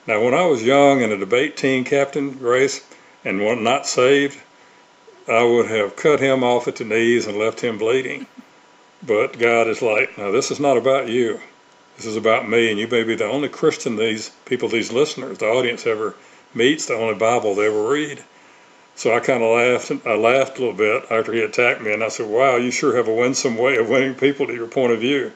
Now, 0.05 0.21
when 0.21 0.33
I 0.33 0.45
was 0.45 0.61
young 0.61 1.01
and 1.01 1.13
a 1.13 1.17
debate 1.17 1.55
team 1.55 1.85
captain, 1.85 2.31
Grace, 2.31 2.85
and 3.23 3.39
not 3.63 3.87
saved, 3.87 4.37
I 5.27 5.43
would 5.43 5.67
have 5.67 5.95
cut 5.95 6.19
him 6.19 6.43
off 6.43 6.67
at 6.67 6.75
the 6.75 6.83
knees 6.83 7.25
and 7.25 7.37
left 7.37 7.61
him 7.61 7.77
bleeding. 7.77 8.27
But 9.01 9.39
God 9.39 9.67
is 9.67 9.81
like, 9.81 10.17
no, 10.17 10.33
this 10.33 10.51
is 10.51 10.59
not 10.59 10.75
about 10.75 11.07
you. 11.07 11.39
This 11.95 12.05
is 12.05 12.17
about 12.17 12.49
me, 12.49 12.69
and 12.69 12.79
you 12.79 12.87
may 12.87 13.03
be 13.03 13.15
the 13.15 13.25
only 13.25 13.47
Christian 13.47 13.95
these 13.95 14.31
people, 14.45 14.67
these 14.67 14.91
listeners, 14.91 15.37
the 15.37 15.47
audience 15.47 15.85
ever 15.85 16.15
meets, 16.53 16.87
the 16.87 16.95
only 16.95 17.15
Bible 17.15 17.55
they 17.55 17.67
ever 17.67 17.87
read. 17.87 18.21
So 18.95 19.13
I 19.13 19.19
kind 19.21 19.41
of 19.41 19.49
laughed. 19.49 20.05
I 20.05 20.15
laughed 20.15 20.57
a 20.57 20.61
little 20.61 20.75
bit 20.75 21.11
after 21.11 21.33
he 21.33 21.41
attacked 21.41 21.81
me, 21.81 21.91
and 21.91 22.03
I 22.03 22.09
said, 22.09 22.27
"Wow, 22.27 22.57
you 22.57 22.69
sure 22.69 22.95
have 22.95 23.07
a 23.07 23.13
winsome 23.13 23.57
way 23.57 23.75
of 23.77 23.89
winning 23.89 24.13
people 24.13 24.45
to 24.45 24.53
your 24.53 24.67
point 24.67 24.93
of 24.93 24.99
view." 24.99 25.31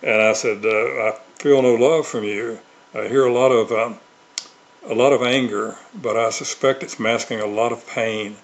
And 0.00 0.22
I 0.22 0.32
said, 0.32 0.64
uh, 0.64 0.68
"I 0.68 1.16
feel 1.38 1.60
no 1.60 1.74
love 1.74 2.06
from 2.06 2.22
you. 2.22 2.60
I 2.94 3.08
hear 3.08 3.26
a 3.26 3.32
lot 3.32 3.50
of 3.50 3.72
um, 3.72 3.98
a 4.88 4.94
lot 4.94 5.12
of 5.12 5.22
anger, 5.22 5.76
but 5.92 6.16
I 6.16 6.30
suspect 6.30 6.84
it's 6.84 7.00
masking 7.00 7.40
a 7.40 7.46
lot 7.46 7.72
of 7.72 7.86
pain. 7.86 8.36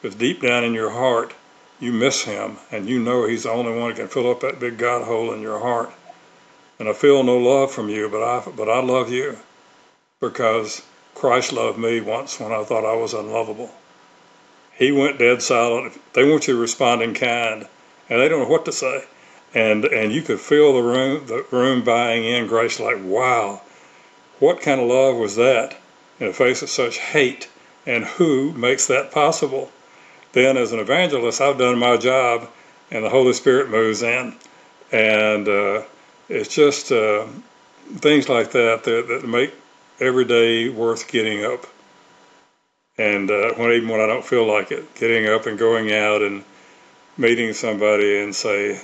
Because 0.00 0.16
deep 0.16 0.40
down 0.40 0.64
in 0.64 0.72
your 0.72 0.90
heart, 0.90 1.34
you 1.78 1.92
miss 1.92 2.22
him, 2.22 2.56
and 2.70 2.88
you 2.88 2.98
know 2.98 3.26
he's 3.26 3.42
the 3.42 3.50
only 3.50 3.78
one 3.78 3.90
who 3.90 3.96
can 3.96 4.08
fill 4.08 4.30
up 4.30 4.40
that 4.40 4.58
big 4.58 4.78
God 4.78 5.04
hole 5.04 5.30
in 5.34 5.42
your 5.42 5.60
heart. 5.60 5.92
And 6.78 6.88
I 6.88 6.94
feel 6.94 7.22
no 7.22 7.36
love 7.36 7.70
from 7.70 7.90
you, 7.90 8.08
but 8.08 8.22
I 8.22 8.50
but 8.50 8.70
I 8.70 8.80
love 8.80 9.10
you 9.12 9.36
because 10.20 10.80
Christ 11.14 11.52
loved 11.52 11.78
me 11.78 12.00
once 12.00 12.40
when 12.40 12.50
I 12.50 12.64
thought 12.64 12.86
I 12.86 12.96
was 12.96 13.12
unlovable." 13.12 13.70
He 14.80 14.90
went 14.90 15.18
dead 15.18 15.42
silent. 15.42 16.00
They 16.14 16.28
want 16.28 16.48
you 16.48 16.54
to 16.54 16.60
respond 16.60 17.02
in 17.02 17.12
kind, 17.12 17.68
and 18.08 18.20
they 18.20 18.28
don't 18.28 18.40
know 18.40 18.48
what 18.48 18.64
to 18.64 18.72
say. 18.72 19.04
And 19.54 19.84
and 19.84 20.10
you 20.10 20.22
could 20.22 20.40
feel 20.40 20.72
the 20.72 20.82
room 20.82 21.26
the 21.26 21.44
room 21.52 21.84
buying 21.84 22.24
in. 22.24 22.46
Grace 22.46 22.80
like, 22.80 22.96
wow, 23.04 23.60
what 24.38 24.62
kind 24.62 24.80
of 24.80 24.88
love 24.88 25.16
was 25.16 25.36
that 25.36 25.76
in 26.18 26.28
the 26.28 26.32
face 26.32 26.62
of 26.62 26.70
such 26.70 26.96
hate? 26.98 27.48
And 27.86 28.04
who 28.04 28.52
makes 28.52 28.86
that 28.86 29.12
possible? 29.12 29.70
Then, 30.32 30.56
as 30.56 30.72
an 30.72 30.78
evangelist, 30.78 31.40
I've 31.40 31.58
done 31.58 31.78
my 31.78 31.96
job, 31.96 32.48
and 32.90 33.04
the 33.04 33.10
Holy 33.10 33.32
Spirit 33.34 33.68
moves 33.68 34.02
in, 34.02 34.34
and 34.92 35.46
uh, 35.46 35.82
it's 36.28 36.54
just 36.54 36.90
uh, 36.90 37.26
things 37.96 38.30
like 38.30 38.52
that, 38.52 38.84
that 38.84 39.08
that 39.08 39.28
make 39.28 39.52
every 39.98 40.24
day 40.24 40.70
worth 40.70 41.06
getting 41.08 41.44
up 41.44 41.66
and 43.00 43.30
uh, 43.30 43.54
when 43.54 43.72
even 43.72 43.88
when 43.88 44.00
I 44.00 44.06
don't 44.06 44.24
feel 44.24 44.46
like 44.46 44.70
it, 44.70 44.94
getting 44.94 45.26
up 45.26 45.46
and 45.46 45.58
going 45.58 45.92
out 45.92 46.20
and 46.20 46.44
meeting 47.16 47.54
somebody 47.54 48.20
and 48.20 48.34
say, 48.34 48.78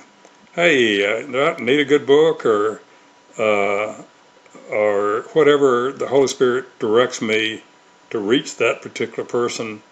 "Hey, 0.55 1.05
uh, 1.05 1.53
I 1.53 1.63
need 1.63 1.81
a 1.81 1.85
good 1.85 2.07
book?" 2.07 2.47
or 2.47 2.81
uh, 3.39 3.95
or 4.71 5.23
whatever 5.35 5.93
the 5.93 6.09
Holy 6.09 6.29
Spirit 6.29 6.79
directs 6.79 7.21
me 7.21 7.63
to 8.09 8.19
reach 8.19 8.57
that 8.57 8.81
particular 8.81 9.29
person 9.29 9.83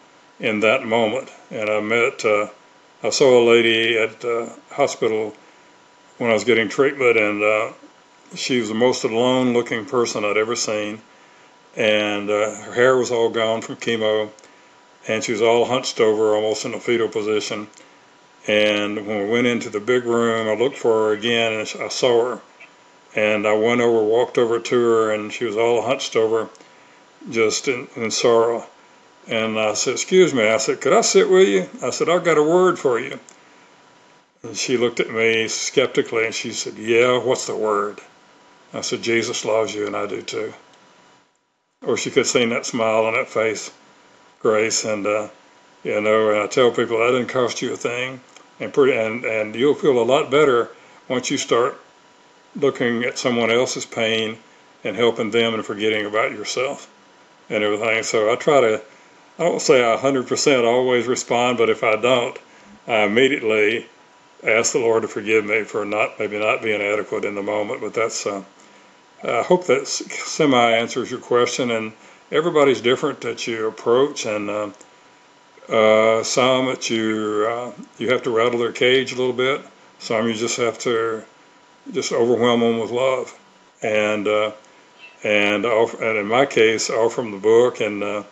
in 0.41 0.61
that 0.61 0.87
moment. 0.87 1.31
And 1.51 1.69
I 1.69 1.81
met, 1.81 2.25
uh, 2.25 2.49
I 3.03 3.11
saw 3.11 3.43
a 3.43 3.45
lady 3.49 3.99
at 3.99 4.21
the 4.21 4.57
hospital 4.71 5.35
when 6.17 6.31
I 6.31 6.33
was 6.33 6.45
getting 6.45 6.69
treatment, 6.69 7.19
and 7.19 7.43
uh, 7.43 7.73
she 8.35 8.59
was 8.59 8.69
the 8.69 8.75
most 8.75 9.05
alone-looking 9.05 9.85
person 9.85 10.25
I'd 10.25 10.39
ever 10.39 10.57
seen 10.57 11.03
and 11.77 12.31
uh, 12.31 12.51
her 12.63 12.73
hair 12.73 12.97
was 12.97 13.11
all 13.11 13.31
gone 13.31 13.61
from 13.61 13.77
chemo, 13.77 14.31
and 15.09 15.25
she 15.25 15.33
was 15.33 15.43
all 15.43 15.65
hunched 15.65 16.01
over, 16.01 16.35
almost 16.35 16.65
in 16.65 16.75
a 16.75 16.81
fetal 16.81 17.09
position. 17.09 17.69
And 18.47 19.07
when 19.07 19.25
we 19.25 19.31
went 19.31 19.47
into 19.47 19.71
the 19.71 19.81
big 19.81 20.05
room, 20.05 20.49
I 20.49 20.55
looked 20.55 20.77
for 20.77 21.09
her 21.09 21.13
again, 21.13 21.53
and 21.53 21.83
I 21.83 21.89
saw 21.89 22.37
her. 22.37 22.41
And 23.17 23.47
I 23.47 23.55
went 23.55 23.81
over, 23.81 24.03
walked 24.03 24.39
over 24.39 24.59
to 24.59 24.81
her, 24.81 25.13
and 25.13 25.33
she 25.33 25.45
was 25.45 25.57
all 25.57 25.83
hunched 25.83 26.17
over, 26.17 26.49
just 27.31 27.69
in, 27.69 27.89
in 27.97 28.11
sorrow. 28.11 28.67
And 29.27 29.59
I 29.59 29.75
said, 29.75 29.95
Excuse 29.95 30.35
me. 30.35 30.47
I 30.47 30.59
said, 30.59 30.81
Could 30.81 30.93
I 30.93 31.01
sit 31.01 31.31
with 31.31 31.49
you? 31.49 31.69
I 31.83 31.91
said, 31.91 32.09
I've 32.09 32.25
got 32.25 32.39
a 32.39 32.43
word 32.43 32.79
for 32.79 33.01
you. 33.01 33.19
And 34.43 34.57
she 34.57 34.77
looked 34.77 35.01
at 35.01 35.11
me 35.11 35.49
skeptically 35.49 36.27
and 36.27 36.35
she 36.35 36.53
said, 36.53 36.75
Yeah, 36.75 37.19
what's 37.19 37.47
the 37.47 37.57
word? 37.57 38.01
I 38.75 38.83
said, 38.83 39.03
Jesus 39.03 39.45
loves 39.45 39.75
you, 39.75 39.87
and 39.87 39.97
I 39.97 40.07
do 40.07 40.21
too 40.21 40.53
or 41.87 41.97
she 41.97 42.11
could 42.11 42.21
have 42.21 42.27
seen 42.27 42.51
that 42.51 42.67
smile 42.67 43.07
on 43.07 43.15
that 43.15 43.29
face, 43.29 43.71
Grace. 44.41 44.85
And, 44.85 45.07
uh, 45.07 45.29
you 45.83 46.01
know, 46.01 46.31
and 46.31 46.41
I 46.41 46.47
tell 46.47 46.71
people 46.71 46.99
that 46.99 47.13
didn't 47.13 47.29
cost 47.29 47.63
you 47.63 47.73
a 47.73 47.77
thing. 47.77 48.21
And, 48.61 48.73
pretty, 48.73 48.97
and, 48.97 49.25
and 49.25 49.55
you'll 49.55 49.75
feel 49.75 50.01
a 50.01 50.05
lot 50.05 50.31
better 50.31 50.71
once 51.09 51.31
you 51.31 51.39
start 51.39 51.79
looking 52.57 53.05
at 53.05 53.19
someone 53.19 53.51
else's 53.51 53.85
pain 53.85 54.39
and 54.85 54.97
helping 54.97 55.31
them 55.31 55.55
and 55.55 55.65
forgetting 55.65 56.07
about 56.07 56.33
yourself 56.33 56.91
and 57.51 57.65
everything. 57.65 58.03
So 58.03 58.33
I 58.33 58.37
try 58.37 58.61
to, 58.61 58.83
I 59.39 59.43
don't 59.43 59.61
say 59.61 59.83
I 59.83 59.97
100% 59.97 60.65
always 60.65 61.07
respond, 61.07 61.59
but 61.59 61.71
if 61.71 61.83
I 61.83 61.97
don't, 61.97 62.39
I 62.87 62.99
immediately 63.01 63.87
ask 64.43 64.73
the 64.73 64.79
Lord 64.79 65.03
to 65.03 65.09
forgive 65.09 65.45
me 65.45 65.65
for 65.65 65.85
not 65.85 66.19
maybe 66.19 66.39
not 66.39 66.63
being 66.63 66.81
adequate 66.81 67.25
in 67.25 67.35
the 67.35 67.43
moment. 67.43 67.81
But 67.81 67.95
that's 67.95 68.27
uh, 68.27 68.45
I 69.25 69.43
hope 69.43 69.67
that 69.67 69.87
semi 69.87 70.71
answers 70.73 71.11
your 71.11 71.21
question. 71.21 71.71
And 71.71 71.93
everybody's 72.31 72.81
different 72.81 73.21
that 73.23 73.47
you 73.47 73.67
approach, 73.67 74.27
and 74.27 74.51
uh, 74.51 74.71
uh, 75.69 76.23
some 76.23 76.67
that 76.67 76.91
you 76.91 77.47
uh, 77.49 77.73
you 77.99 78.11
have 78.11 78.23
to 78.25 78.31
rattle 78.31 78.59
their 78.59 78.73
cage 78.73 79.13
a 79.13 79.17
little 79.17 79.33
bit. 79.33 79.63
Some 79.99 80.29
you 80.29 80.35
just 80.35 80.57
have 80.59 80.79
to 80.81 81.23
just 81.93 82.13
overwhelm 82.13 82.61
them 82.61 82.79
with 82.79 82.91
love, 82.91 83.39
and 83.83 84.27
uh, 84.27 84.53
and 85.23 85.65
and 85.65 86.19
in 86.19 86.27
my 86.27 86.47
case, 86.47 86.91
all 86.91 87.09
from 87.09 87.31
the 87.31 87.39
book, 87.39 87.81
and 87.81 88.03
uh, 88.03 88.23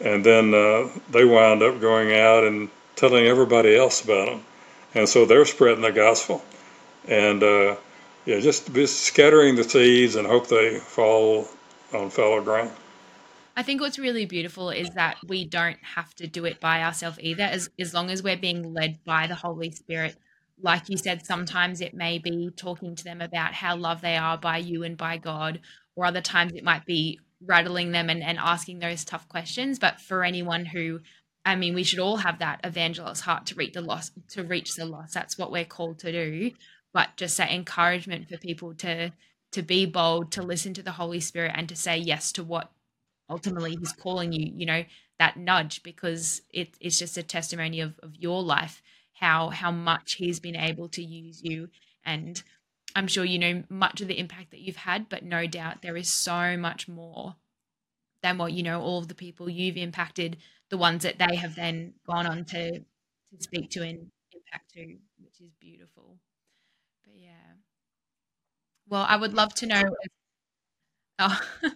and 0.00 0.24
then 0.24 0.54
uh, 0.54 0.88
they 1.10 1.24
wind 1.24 1.62
up 1.62 1.80
going 1.80 2.14
out 2.14 2.44
and 2.44 2.70
telling 2.96 3.26
everybody 3.26 3.76
else 3.76 4.02
about 4.02 4.26
them, 4.26 4.42
and 4.94 5.08
so 5.08 5.26
they're 5.26 5.44
spreading 5.44 5.82
the 5.82 5.92
gospel, 5.92 6.42
and 7.06 7.42
yeah, 8.24 8.38
just 8.40 8.72
scattering 8.88 9.56
the 9.56 9.64
seeds 9.64 10.16
and 10.16 10.26
hope 10.26 10.46
they 10.46 10.78
fall 10.78 11.48
on 11.92 12.10
fallow 12.10 12.40
ground. 12.42 12.70
I 13.56 13.62
think 13.62 13.80
what's 13.80 13.98
really 13.98 14.24
beautiful 14.24 14.70
is 14.70 14.90
that 14.90 15.16
we 15.26 15.44
don't 15.44 15.78
have 15.82 16.14
to 16.14 16.26
do 16.26 16.44
it 16.44 16.60
by 16.60 16.82
ourselves 16.82 17.18
either, 17.20 17.42
as 17.42 17.68
as 17.78 17.92
long 17.92 18.10
as 18.10 18.22
we're 18.22 18.36
being 18.36 18.72
led 18.72 19.04
by 19.04 19.26
the 19.26 19.34
Holy 19.34 19.70
Spirit. 19.70 20.16
Like 20.60 20.88
you 20.88 20.96
said, 20.96 21.26
sometimes 21.26 21.80
it 21.80 21.92
may 21.92 22.18
be 22.18 22.50
talking 22.56 22.94
to 22.94 23.04
them 23.04 23.20
about 23.20 23.52
how 23.52 23.76
loved 23.76 24.02
they 24.02 24.16
are 24.16 24.38
by 24.38 24.58
you 24.58 24.84
and 24.84 24.96
by 24.96 25.16
God, 25.16 25.60
or 25.96 26.06
other 26.06 26.20
times 26.20 26.52
it 26.54 26.64
might 26.64 26.86
be 26.86 27.18
rattling 27.44 27.90
them 27.90 28.08
and, 28.08 28.22
and 28.22 28.38
asking 28.38 28.78
those 28.78 29.04
tough 29.04 29.28
questions. 29.28 29.78
But 29.78 30.00
for 30.00 30.22
anyone 30.22 30.64
who 30.64 31.00
I 31.44 31.56
mean, 31.56 31.74
we 31.74 31.82
should 31.82 31.98
all 31.98 32.18
have 32.18 32.38
that 32.38 32.60
evangelist 32.62 33.24
heart 33.24 33.46
to 33.46 33.56
reach 33.56 33.74
the 33.74 33.80
lost 33.82 34.12
to 34.30 34.44
reach 34.44 34.76
the 34.76 34.86
lost. 34.86 35.12
That's 35.12 35.36
what 35.36 35.50
we're 35.50 35.64
called 35.64 35.98
to 36.00 36.12
do 36.12 36.52
but 36.92 37.16
just 37.16 37.36
that 37.36 37.50
encouragement 37.50 38.28
for 38.28 38.36
people 38.36 38.74
to 38.74 39.12
to 39.52 39.62
be 39.62 39.84
bold 39.84 40.32
to 40.32 40.42
listen 40.42 40.72
to 40.74 40.82
the 40.82 40.92
holy 40.92 41.20
spirit 41.20 41.52
and 41.54 41.68
to 41.68 41.76
say 41.76 41.96
yes 41.96 42.32
to 42.32 42.42
what 42.42 42.70
ultimately 43.28 43.76
he's 43.76 43.92
calling 43.92 44.32
you 44.32 44.52
you 44.54 44.66
know 44.66 44.84
that 45.18 45.36
nudge 45.36 45.82
because 45.82 46.42
it, 46.50 46.74
it's 46.80 46.98
just 46.98 47.16
a 47.16 47.22
testimony 47.22 47.80
of, 47.80 47.98
of 48.02 48.16
your 48.16 48.42
life 48.42 48.82
how 49.12 49.50
how 49.50 49.70
much 49.70 50.14
he's 50.14 50.40
been 50.40 50.56
able 50.56 50.88
to 50.88 51.02
use 51.02 51.40
you. 51.42 51.68
And 52.04 52.42
i'm 52.96 53.06
sure 53.06 53.24
you 53.24 53.38
know 53.38 53.62
much 53.70 54.00
of 54.00 54.08
the 54.08 54.18
impact 54.18 54.50
that 54.50 54.60
you've 54.60 54.76
had 54.76 55.08
but 55.08 55.22
no 55.22 55.46
doubt 55.46 55.80
there 55.80 55.96
is 55.96 56.08
so 56.08 56.56
much 56.58 56.88
more 56.88 57.36
than 58.22 58.36
what 58.36 58.52
you 58.52 58.62
know 58.62 58.82
all 58.82 58.98
of 58.98 59.08
the 59.08 59.14
people 59.14 59.48
you've 59.48 59.78
impacted 59.78 60.36
the 60.68 60.76
ones 60.76 61.02
that 61.04 61.18
they 61.18 61.36
have 61.36 61.54
then 61.54 61.94
gone 62.06 62.26
on 62.26 62.44
to 62.44 62.80
to 62.80 63.36
speak 63.38 63.70
to 63.70 63.82
and 63.82 64.10
impact 64.34 64.72
to 64.74 64.80
which 65.20 65.40
is 65.40 65.52
beautiful 65.58 66.18
well, 68.92 69.06
I 69.08 69.16
would 69.16 69.32
love 69.32 69.54
to 69.54 69.66
know 69.66 69.80
if 69.80 70.12
oh, 71.18 71.40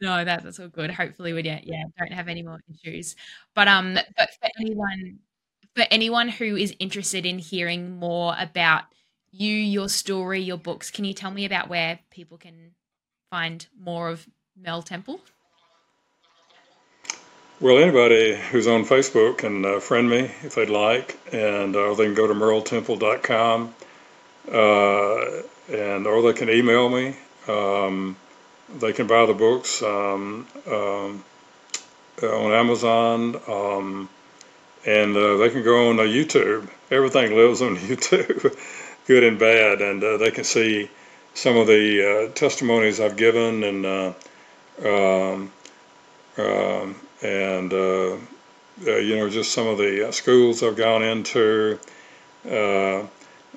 no, 0.00 0.24
that, 0.24 0.42
that's 0.42 0.58
all 0.58 0.66
good. 0.66 0.90
Hopefully 0.90 1.32
we 1.32 1.42
don't, 1.42 1.64
yeah, 1.64 1.84
don't 1.96 2.12
have 2.12 2.26
any 2.26 2.42
more 2.42 2.60
issues. 2.68 3.14
But 3.54 3.68
um, 3.68 3.94
but 3.94 4.30
for 4.42 4.50
anyone 4.58 5.20
for 5.76 5.84
anyone 5.92 6.28
who 6.28 6.56
is 6.56 6.74
interested 6.80 7.24
in 7.24 7.38
hearing 7.38 8.00
more 8.00 8.34
about 8.36 8.82
you, 9.30 9.54
your 9.54 9.88
story, 9.88 10.40
your 10.40 10.58
books, 10.58 10.90
can 10.90 11.04
you 11.04 11.14
tell 11.14 11.30
me 11.30 11.44
about 11.44 11.68
where 11.68 12.00
people 12.10 12.36
can 12.36 12.72
find 13.30 13.68
more 13.80 14.08
of 14.08 14.26
Merle 14.60 14.82
Temple? 14.82 15.20
Well, 17.60 17.78
anybody 17.78 18.36
who's 18.50 18.66
on 18.66 18.84
Facebook 18.84 19.38
can 19.38 19.64
uh, 19.64 19.78
friend 19.78 20.10
me 20.10 20.30
if 20.42 20.56
they'd 20.56 20.68
like, 20.68 21.16
and 21.32 21.76
uh, 21.76 21.94
they 21.94 22.06
can 22.06 22.14
go 22.14 22.26
to 22.26 22.34
merletemple.com. 22.34 23.74
Uh, 24.50 25.42
and 25.70 26.06
or 26.06 26.22
they 26.22 26.32
can 26.32 26.48
email 26.48 26.88
me. 26.88 27.14
Um, 27.46 28.16
they 28.78 28.92
can 28.92 29.06
buy 29.06 29.26
the 29.26 29.34
books 29.34 29.82
um, 29.82 30.46
um, 30.66 31.24
on 32.22 32.52
Amazon, 32.52 33.40
um, 33.48 34.08
and 34.86 35.16
uh, 35.16 35.36
they 35.38 35.50
can 35.50 35.62
go 35.62 35.90
on 35.90 35.98
uh, 35.98 36.02
YouTube. 36.02 36.68
Everything 36.90 37.34
lives 37.34 37.62
on 37.62 37.76
YouTube, 37.76 38.58
good 39.06 39.24
and 39.24 39.38
bad, 39.38 39.80
and 39.80 40.02
uh, 40.02 40.16
they 40.18 40.30
can 40.30 40.44
see 40.44 40.90
some 41.34 41.56
of 41.56 41.66
the 41.66 42.28
uh, 42.28 42.32
testimonies 42.34 43.00
I've 43.00 43.16
given 43.16 43.62
and 43.64 43.86
uh, 43.86 44.12
um, 44.84 45.52
um, 46.36 46.96
and 47.22 47.72
uh, 47.72 48.16
uh, 48.86 48.96
you 48.96 49.16
know, 49.16 49.28
just 49.28 49.52
some 49.52 49.66
of 49.66 49.78
the 49.78 50.08
uh, 50.08 50.12
schools 50.12 50.62
I've 50.62 50.76
gone 50.76 51.02
into. 51.02 51.78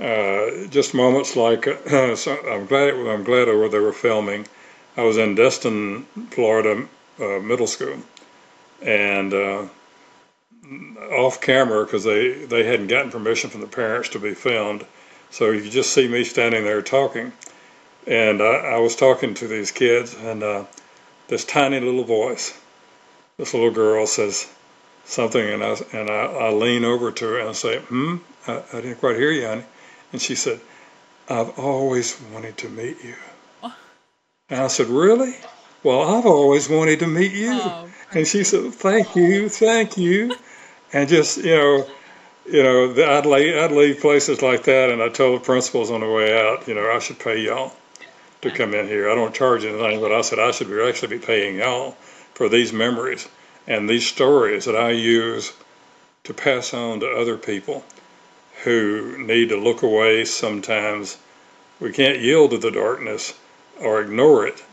Uh, 0.02 0.06
uh, 0.06 0.68
just 0.68 0.94
moments 0.94 1.36
like 1.36 1.66
so 1.66 2.38
I'm 2.50 2.66
glad 2.66 2.94
I'm 2.94 3.24
glad 3.24 3.48
where 3.48 3.70
they 3.70 3.80
were 3.80 3.94
filming. 3.94 4.48
I 4.98 5.04
was 5.04 5.18
in 5.18 5.36
Destin, 5.36 6.04
Florida, 6.32 6.88
uh, 7.20 7.40
middle 7.40 7.68
school, 7.68 7.98
and 8.82 9.34
off 11.12 11.42
camera 11.42 11.86
because 11.86 12.04
they 12.04 12.46
they 12.46 12.64
hadn't 12.64 12.88
gotten 12.88 13.12
permission 13.12 13.50
from 13.50 13.62
the 13.62 13.68
parents 13.68 14.10
to 14.10 14.20
be 14.20 14.34
filmed. 14.34 14.86
So 15.30 15.52
you 15.52 15.70
just 15.70 15.94
see 15.94 16.08
me 16.08 16.24
standing 16.24 16.64
there 16.64 16.82
talking, 16.82 17.32
and 18.08 18.42
I, 18.42 18.76
I 18.76 18.78
was 18.80 18.96
talking 18.96 19.34
to 19.36 19.48
these 19.48 19.72
kids, 19.72 20.16
and 20.16 20.44
uh, 20.44 20.66
this 21.28 21.46
tiny 21.46 21.80
little 21.80 22.04
voice, 22.04 22.58
this 23.38 23.54
little 23.54 23.72
girl 23.72 24.06
says 24.08 24.50
something, 25.06 25.42
and 25.48 25.64
I 25.64 25.76
and 25.94 26.10
I, 26.10 26.24
I 26.48 26.50
lean 26.52 26.86
over 26.86 27.12
to 27.12 27.26
her 27.26 27.40
and 27.40 27.50
I 27.50 27.54
say, 27.54 27.80
"Hmm, 27.80 28.18
I, 28.48 28.64
I 28.74 28.82
didn't 28.82 28.96
quite 29.00 29.16
hear 29.16 29.32
you, 29.32 29.48
honey," 29.48 29.64
and 30.12 30.22
she 30.22 30.36
said, 30.36 30.60
"I've 31.30 31.58
always 31.60 32.20
wanted 32.34 32.58
to 32.58 32.70
meet 32.70 33.04
you." 33.04 33.16
And 34.50 34.62
I 34.62 34.68
said, 34.68 34.88
"Really?" 34.88 35.36
Well, 35.84 36.02
I've 36.16 36.26
always 36.26 36.70
wanted 36.70 37.00
to 37.00 37.08
meet 37.08 37.32
you. 37.32 37.52
Oh, 37.54 37.90
and 38.14 38.28
she 38.28 38.44
said, 38.44 38.74
"Thank 38.74 39.16
you, 39.16 39.50
thank 39.50 39.98
you," 39.98 40.36
and 40.94 41.10
just 41.10 41.38
you 41.38 41.56
know 41.56 41.88
you 42.46 42.64
know, 42.64 42.94
I'd 43.18 43.26
leave, 43.26 43.56
I'd 43.56 43.72
leave 43.72 44.02
places 44.02 44.42
like 44.42 44.64
that, 44.64 44.90
and 44.90 45.02
I 45.02 45.10
told 45.10 45.40
the 45.40 45.46
principals 45.46 45.92
on 45.92 46.02
the 46.02 46.10
way 46.10 46.38
out, 46.38 46.68
you 46.68 46.74
know, 46.74 46.90
I 46.90 47.00
should 47.00 47.20
pay 47.20 47.40
y'all 47.40 47.74
to 48.42 48.52
come 48.52 48.74
in 48.74 48.88
here. 48.88 49.10
I 49.10 49.16
don't 49.16 49.34
charge 49.34 49.64
anything, 49.64 50.02
but 50.02 50.12
I 50.12 50.22
said 50.22 50.40
I 50.40 50.52
should 50.52 50.68
be, 50.68 50.82
actually 50.82 51.18
be 51.18 51.26
paying 51.26 51.58
y'all 51.58 51.92
for 52.34 52.50
these 52.50 52.74
memories 52.74 53.28
and 53.68 53.88
these 53.88 54.08
stories 54.08 54.66
that 54.66 54.76
I 54.76 54.92
use 54.92 55.54
to 56.24 56.34
pass 56.34 56.74
on 56.74 57.00
to 57.02 57.08
other 57.08 57.38
people 57.38 57.84
who 58.64 59.18
need 59.26 59.50
to 59.50 59.58
look 59.58 59.84
away 59.84 60.26
sometimes. 60.26 61.18
We 61.80 61.92
can't 61.94 62.20
yield 62.20 62.52
to 62.52 62.60
the 62.60 62.72
darkness 62.72 63.34
or 63.82 64.02
ignore 64.02 64.48
it, 64.48 64.64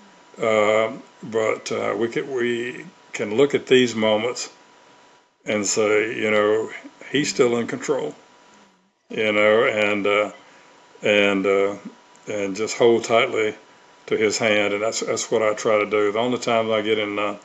uh, 0.41 0.93
but 1.22 1.72
uh, 1.72 1.95
we, 1.99 2.09
can, 2.09 2.32
we 2.32 2.86
can 3.12 3.36
look 3.36 3.55
at 3.55 3.66
these 3.66 3.95
moments 3.95 4.51
and 5.47 5.66
say, 5.66 6.16
you 6.18 6.30
know, 6.30 6.70
he's 7.11 7.30
still 7.30 7.57
in 7.59 7.66
control, 7.66 8.14
you 9.11 9.32
know, 9.32 9.64
and 9.64 10.07
uh, 10.07 10.32
and 11.03 11.47
uh, 11.47 11.76
and 12.28 12.57
just 12.57 12.78
hold 12.78 13.05
tightly 13.05 13.57
to 14.07 14.16
his 14.16 14.39
hand, 14.39 14.74
and 14.74 14.82
that's 14.82 15.01
that's 15.01 15.30
what 15.30 15.43
I 15.43 15.55
try 15.55 15.78
to 15.78 15.91
do. 15.91 16.12
The 16.12 16.18
only 16.18 16.39
time 16.39 16.70
I 16.72 16.82
get 16.82 16.99
in 16.99 17.18
uh, 17.18 17.39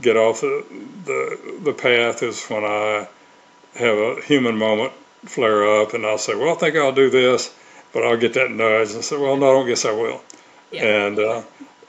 get 0.00 0.16
off 0.16 0.42
the, 0.42 0.64
the 1.06 1.60
the 1.64 1.72
path 1.74 2.22
is 2.22 2.44
when 2.46 2.64
I 2.64 3.08
have 3.76 3.96
a 3.98 4.22
human 4.22 4.56
moment 4.58 4.92
flare 5.24 5.80
up, 5.80 5.94
and 5.94 6.06
I'll 6.06 6.18
say, 6.18 6.34
"Well, 6.34 6.54
I 6.54 6.58
think 6.58 6.76
I'll 6.76 6.92
do 6.92 7.10
this," 7.10 7.52
but 7.92 8.04
I'll 8.04 8.16
get 8.16 8.34
that 8.34 8.50
nudge 8.50 8.92
and 8.92 9.04
say, 9.04 9.16
"Well, 9.16 9.36
no, 9.36 9.50
I 9.50 9.52
don't 9.52 9.66
guess 9.66 9.84
I 9.84 9.92
will," 9.92 10.22
yeah. 10.70 10.84
and 10.84 11.18
uh, 11.18 11.42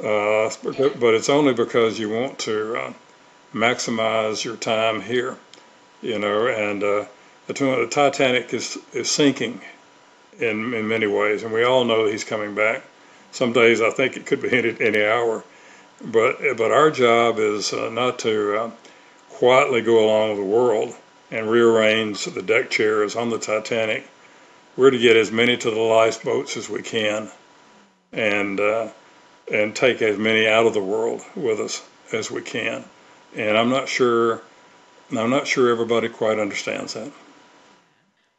uh, 0.04 0.52
but 1.00 1.14
it's 1.14 1.30
only 1.30 1.54
because 1.54 2.00
you 2.00 2.10
want 2.10 2.40
to 2.40 2.76
uh, 2.76 2.94
maximize 3.54 4.44
your 4.44 4.58
time 4.58 5.02
here 5.02 5.38
you 6.04 6.20
know, 6.20 6.48
and 6.48 6.84
uh, 6.84 7.06
the, 7.48 7.54
the 7.54 7.88
Titanic 7.90 8.54
is, 8.54 8.78
is 8.92 9.10
sinking 9.10 9.62
in, 10.38 10.74
in 10.74 10.88
many 10.88 11.08
ways, 11.08 11.44
and 11.44 11.54
we 11.54 11.64
all 11.64 11.86
know 11.86 12.06
he's 12.06 12.26
coming 12.26 12.54
back. 12.54 12.84
Some 13.32 13.54
days 13.54 13.82
I 13.82 13.90
think 13.90 14.18
it 14.18 14.26
could 14.26 14.42
be 14.42 14.52
any, 14.58 14.76
any 14.80 15.04
hour, 15.04 15.44
but 16.04 16.38
but 16.58 16.72
our 16.72 16.92
job 16.92 17.40
is 17.40 17.72
uh, 17.72 17.90
not 17.90 18.20
to 18.20 18.58
uh, 18.58 18.72
quietly 19.30 19.82
go 19.82 20.06
along 20.06 20.32
with 20.32 20.40
the 20.40 20.46
world 20.46 20.94
and 21.34 21.50
rearrange 21.50 22.26
the 22.26 22.44
deck 22.44 22.70
chairs 22.70 23.16
on 23.16 23.32
the 23.32 23.40
Titanic. 23.40 24.08
We're 24.78 24.92
to 24.92 25.00
get 25.00 25.18
as 25.18 25.32
many 25.32 25.58
to 25.58 25.72
the 25.72 25.80
lifeboats 25.80 26.56
as 26.56 26.70
we 26.70 26.84
can, 26.84 27.30
and 28.12 28.60
uh, 28.60 28.90
and 29.52 29.76
take 29.76 30.02
as 30.02 30.18
many 30.18 30.48
out 30.48 30.68
of 30.68 30.74
the 30.76 30.82
world 30.82 31.22
with 31.36 31.60
us 31.60 31.84
as 32.14 32.30
we 32.30 32.42
can. 32.42 32.86
And 33.36 33.58
I'm 33.58 33.70
not 33.70 33.90
sure 33.90 34.42
I'm 35.12 35.32
not 35.32 35.48
sure 35.48 35.70
everybody 35.70 36.08
quite 36.08 36.38
understands 36.38 36.94
that. 36.94 37.12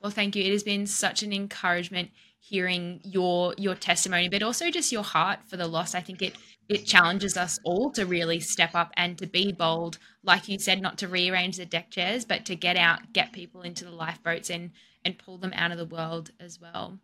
Well, 0.00 0.12
thank 0.12 0.36
you. 0.36 0.44
It 0.44 0.52
has 0.52 0.62
been 0.62 0.86
such 0.86 1.22
an 1.22 1.32
encouragement 1.32 2.10
hearing 2.38 3.00
your 3.02 3.54
your 3.58 3.74
testimony, 3.74 4.28
but 4.28 4.42
also 4.42 4.70
just 4.70 4.92
your 4.92 5.02
heart 5.02 5.40
for 5.48 5.56
the 5.56 5.66
loss. 5.66 5.96
I 5.96 6.00
think 6.00 6.22
it 6.22 6.36
it 6.68 6.86
challenges 6.86 7.36
us 7.36 7.58
all 7.64 7.90
to 7.92 8.06
really 8.06 8.40
step 8.40 8.74
up 8.74 8.92
and 8.96 9.18
to 9.18 9.26
be 9.26 9.52
bold, 9.52 9.98
like 10.22 10.48
you 10.48 10.58
said, 10.58 10.80
not 10.80 10.98
to 10.98 11.08
rearrange 11.08 11.56
the 11.56 11.66
deck 11.66 11.90
chairs, 11.90 12.24
but 12.24 12.44
to 12.46 12.56
get 12.56 12.76
out, 12.76 13.12
get 13.12 13.32
people 13.32 13.62
into 13.62 13.84
the 13.84 13.90
lifeboats 13.90 14.50
and 14.50 14.70
and 15.04 15.18
pull 15.18 15.36
them 15.36 15.52
out 15.54 15.70
of 15.70 15.76
the 15.76 15.84
world 15.84 16.30
as 16.40 16.58
well. 16.60 16.98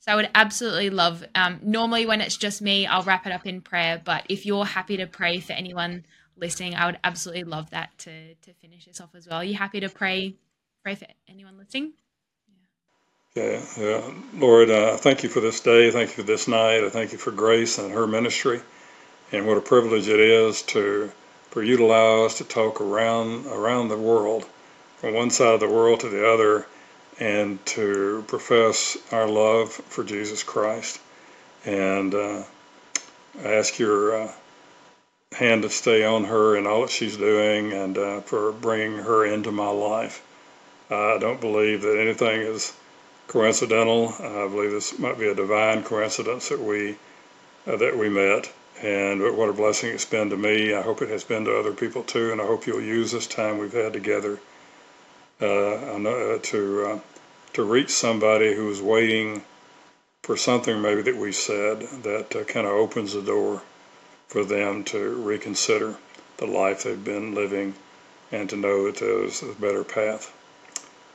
So 0.00 0.12
I 0.12 0.16
would 0.16 0.30
absolutely 0.34 0.90
love. 0.90 1.24
Um, 1.34 1.60
normally, 1.62 2.06
when 2.06 2.20
it's 2.20 2.36
just 2.36 2.62
me, 2.62 2.86
I'll 2.86 3.02
wrap 3.02 3.26
it 3.26 3.32
up 3.32 3.46
in 3.46 3.62
prayer. 3.62 4.00
But 4.02 4.24
if 4.28 4.46
you're 4.46 4.66
happy 4.66 4.98
to 4.98 5.06
pray 5.06 5.40
for 5.40 5.54
anyone 5.54 6.04
listening, 6.36 6.74
I 6.74 6.86
would 6.86 6.98
absolutely 7.02 7.44
love 7.44 7.70
that 7.70 7.96
to 7.98 8.34
to 8.34 8.52
finish 8.54 8.84
this 8.84 9.00
off 9.00 9.14
as 9.14 9.26
well. 9.26 9.38
Are 9.38 9.44
you 9.44 9.54
happy 9.54 9.80
to 9.80 9.88
pray 9.88 10.36
pray 10.82 10.94
for 10.94 11.06
anyone 11.28 11.58
listening? 11.58 11.92
Yeah, 13.34 13.62
yeah. 13.78 14.10
Lord, 14.34 14.70
uh, 14.70 14.96
thank 14.96 15.22
you 15.22 15.28
for 15.28 15.40
this 15.40 15.60
day. 15.60 15.90
Thank 15.90 16.10
you 16.10 16.16
for 16.16 16.22
this 16.24 16.48
night. 16.48 16.82
I 16.82 16.90
thank 16.90 17.12
you 17.12 17.18
for 17.18 17.30
Grace 17.30 17.78
and 17.78 17.92
her 17.92 18.06
ministry, 18.06 18.60
and 19.32 19.46
what 19.46 19.58
a 19.58 19.62
privilege 19.62 20.08
it 20.08 20.20
is 20.20 20.62
to 20.62 21.10
for 21.50 21.62
you 21.62 21.76
to 21.78 21.84
allow 21.84 22.24
us 22.24 22.38
to 22.38 22.44
talk 22.44 22.80
around 22.80 23.46
around 23.46 23.88
the 23.88 23.96
world, 23.96 24.46
from 24.98 25.14
one 25.14 25.30
side 25.30 25.54
of 25.54 25.60
the 25.60 25.68
world 25.68 26.00
to 26.00 26.08
the 26.08 26.28
other, 26.28 26.66
and 27.18 27.64
to 27.66 28.24
profess 28.28 28.96
our 29.12 29.28
love 29.28 29.72
for 29.72 30.04
Jesus 30.04 30.42
Christ. 30.42 31.00
And 31.64 32.14
uh, 32.14 32.44
I 33.42 33.54
ask 33.54 33.78
your 33.78 34.22
uh, 34.22 34.32
hand 35.32 35.62
to 35.62 35.70
stay 35.70 36.04
on 36.04 36.24
her 36.24 36.56
and 36.56 36.66
all 36.66 36.82
that 36.82 36.90
she's 36.90 37.16
doing 37.16 37.72
and 37.72 37.98
uh, 37.98 38.20
for 38.20 38.52
bringing 38.52 38.98
her 38.98 39.24
into 39.26 39.52
my 39.52 39.70
life. 39.70 40.22
I 40.90 41.18
don't 41.18 41.40
believe 41.40 41.82
that 41.82 41.98
anything 41.98 42.40
is 42.40 42.72
coincidental. 43.26 44.14
I 44.18 44.48
believe 44.48 44.70
this 44.70 44.98
might 44.98 45.18
be 45.18 45.28
a 45.28 45.34
divine 45.34 45.82
coincidence 45.82 46.48
that 46.48 46.60
we 46.60 46.96
uh, 47.66 47.76
that 47.76 47.96
we 47.96 48.08
met. 48.08 48.50
And 48.82 49.36
what 49.36 49.48
a 49.48 49.52
blessing 49.52 49.90
it's 49.90 50.04
been 50.04 50.30
to 50.30 50.36
me. 50.36 50.72
I 50.72 50.82
hope 50.82 51.02
it 51.02 51.08
has 51.08 51.24
been 51.24 51.44
to 51.46 51.58
other 51.58 51.72
people 51.72 52.04
too. 52.04 52.30
And 52.32 52.40
I 52.40 52.46
hope 52.46 52.66
you'll 52.66 52.80
use 52.80 53.10
this 53.10 53.26
time 53.26 53.58
we've 53.58 53.72
had 53.72 53.92
together 53.92 54.38
uh, 55.40 55.46
uh, 55.46 56.38
to 56.42 56.86
uh, 56.86 57.00
to 57.54 57.62
reach 57.64 57.90
somebody 57.90 58.54
who's 58.54 58.80
waiting 58.80 59.42
for 60.22 60.36
something 60.36 60.80
maybe 60.80 61.02
that 61.02 61.16
we 61.16 61.32
said 61.32 61.80
that 62.02 62.30
kind 62.48 62.66
of 62.66 62.72
opens 62.72 63.14
the 63.14 63.22
door 63.22 63.62
for 64.28 64.44
them 64.44 64.84
to 64.84 65.14
reconsider 65.22 65.96
the 66.36 66.46
life 66.46 66.84
they've 66.84 67.02
been 67.02 67.34
living 67.34 67.74
and 68.30 68.50
to 68.50 68.56
know 68.56 68.86
that 68.86 68.98
there's 68.98 69.42
a 69.42 69.52
better 69.54 69.84
path. 69.84 70.32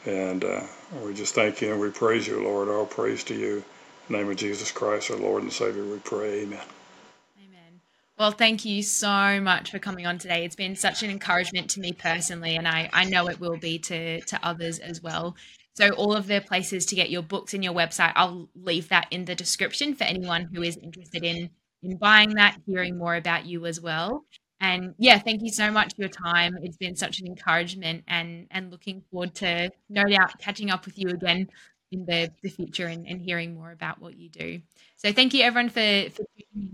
And 0.06 0.44
uh, 0.44 0.62
we 1.04 1.14
just 1.14 1.36
thank 1.36 1.62
you 1.62 1.72
and 1.72 1.80
we 1.80 1.92
praise 1.92 2.28
you, 2.28 2.44
Lord. 2.44 2.68
All 2.68 2.86
praise 2.86 3.24
to 3.26 3.36
you. 3.36 3.64
In 4.10 4.14
the 4.14 4.18
name 4.18 4.30
of 4.32 4.36
Jesus 4.38 4.72
Christ, 4.72 5.12
our 5.12 5.18
Lord 5.18 5.44
and 5.44 5.54
Savior, 5.54 5.86
we 5.86 6.00
pray. 6.00 6.42
Amen. 6.42 6.60
Well, 8.18 8.32
thank 8.32 8.64
you 8.64 8.84
so 8.84 9.42
much 9.42 9.72
for 9.72 9.80
coming 9.80 10.06
on 10.06 10.20
today. 10.20 10.46
It's 10.46 10.56
been 10.56 10.76
such 10.76 11.02
an 11.02 11.10
encouragement 11.10 11.70
to 11.72 11.80
me 11.80 11.94
personally, 11.94 12.56
and 12.56 12.68
I, 12.68 12.90
I 12.94 13.06
know 13.06 13.28
it 13.28 13.40
will 13.40 13.58
be 13.58 13.80
to, 13.80 14.22
to 14.22 14.46
others 14.46 14.78
as 14.80 15.02
well. 15.02 15.36
So, 15.76 15.90
all 15.92 16.14
of 16.16 16.28
the 16.28 16.40
places 16.40 16.86
to 16.88 16.96
get 16.96 17.10
your 17.10 17.24
books 17.24 17.56
and 17.56 17.64
your 17.64 17.74
website, 17.74 18.14
I'll 18.16 18.50
leave 18.56 18.90
that 18.90 19.08
in 19.10 19.26
the 19.26 19.34
description 19.34 19.96
for 19.96 20.04
anyone 20.04 20.48
who 20.54 20.62
is 20.62 20.78
interested 20.78 21.24
in 21.24 21.50
in 21.82 21.98
buying 21.98 22.30
that, 22.36 22.58
hearing 22.68 22.98
more 22.98 23.16
about 23.16 23.46
you 23.48 23.66
as 23.66 23.82
well. 23.82 24.24
And 24.62 24.94
yeah, 24.98 25.18
thank 25.20 25.42
you 25.42 25.52
so 25.52 25.70
much 25.72 25.96
for 25.96 26.04
your 26.04 26.10
time. 26.10 26.56
It's 26.62 26.78
been 26.78 26.96
such 26.96 27.20
an 27.20 27.26
encouragement 27.28 28.04
and 28.08 28.46
and 28.52 28.70
looking 28.72 29.02
forward 29.12 29.34
to 29.36 29.72
no 29.90 30.04
doubt 30.06 30.40
catching 30.40 30.70
up 30.70 30.86
with 30.86 30.98
you 31.00 31.10
again 31.10 31.50
in 31.94 32.06
the, 32.06 32.32
the 32.42 32.50
future 32.50 32.88
and, 32.88 33.08
and 33.08 33.22
hearing 33.22 33.54
more 33.54 33.72
about 33.72 34.02
what 34.02 34.18
you 34.18 34.30
do. 34.30 34.62
So 34.98 35.12
thank 35.12 35.34
you 35.34 35.44
everyone 35.44 35.70
for, 35.70 36.10
for 36.10 36.24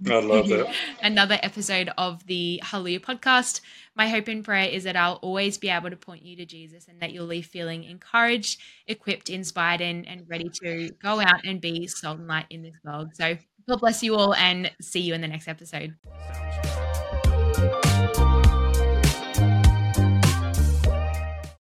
I 0.10 0.20
love 0.20 0.48
that. 0.48 0.74
another 1.02 1.38
episode 1.42 1.90
of 1.98 2.26
the 2.26 2.60
Hallelujah 2.64 3.00
podcast. 3.00 3.62
My 3.96 4.08
hope 4.08 4.28
and 4.28 4.46
prayer 4.46 4.70
is 4.70 4.86
that 4.86 4.96
I'll 4.96 5.16
always 5.16 5.58
be 5.58 5.70
able 5.70 5.90
to 5.90 5.98
point 5.98 6.24
you 6.24 6.38
to 6.38 6.46
Jesus 6.46 6.88
and 6.88 7.02
that 7.02 7.12
you'll 7.12 7.26
leave 7.26 7.48
feeling 7.48 7.84
encouraged, 7.84 8.62
equipped, 8.88 9.30
inspired, 9.30 9.82
and, 9.82 10.08
and 10.08 10.26
ready 10.30 10.50
to 10.64 10.90
go 11.02 11.20
out 11.20 11.46
and 11.46 11.60
be 11.60 11.88
salt 11.88 12.20
and 12.20 12.28
light 12.28 12.46
in 12.50 12.62
this 12.62 12.76
world. 12.84 13.10
So 13.14 13.38
God 13.68 13.80
bless 13.80 14.02
you 14.04 14.16
all 14.16 14.34
and 14.36 14.72
see 14.80 15.02
you 15.02 15.14
in 15.14 15.22
the 15.22 15.28
next 15.28 15.48
episode. 15.48 15.96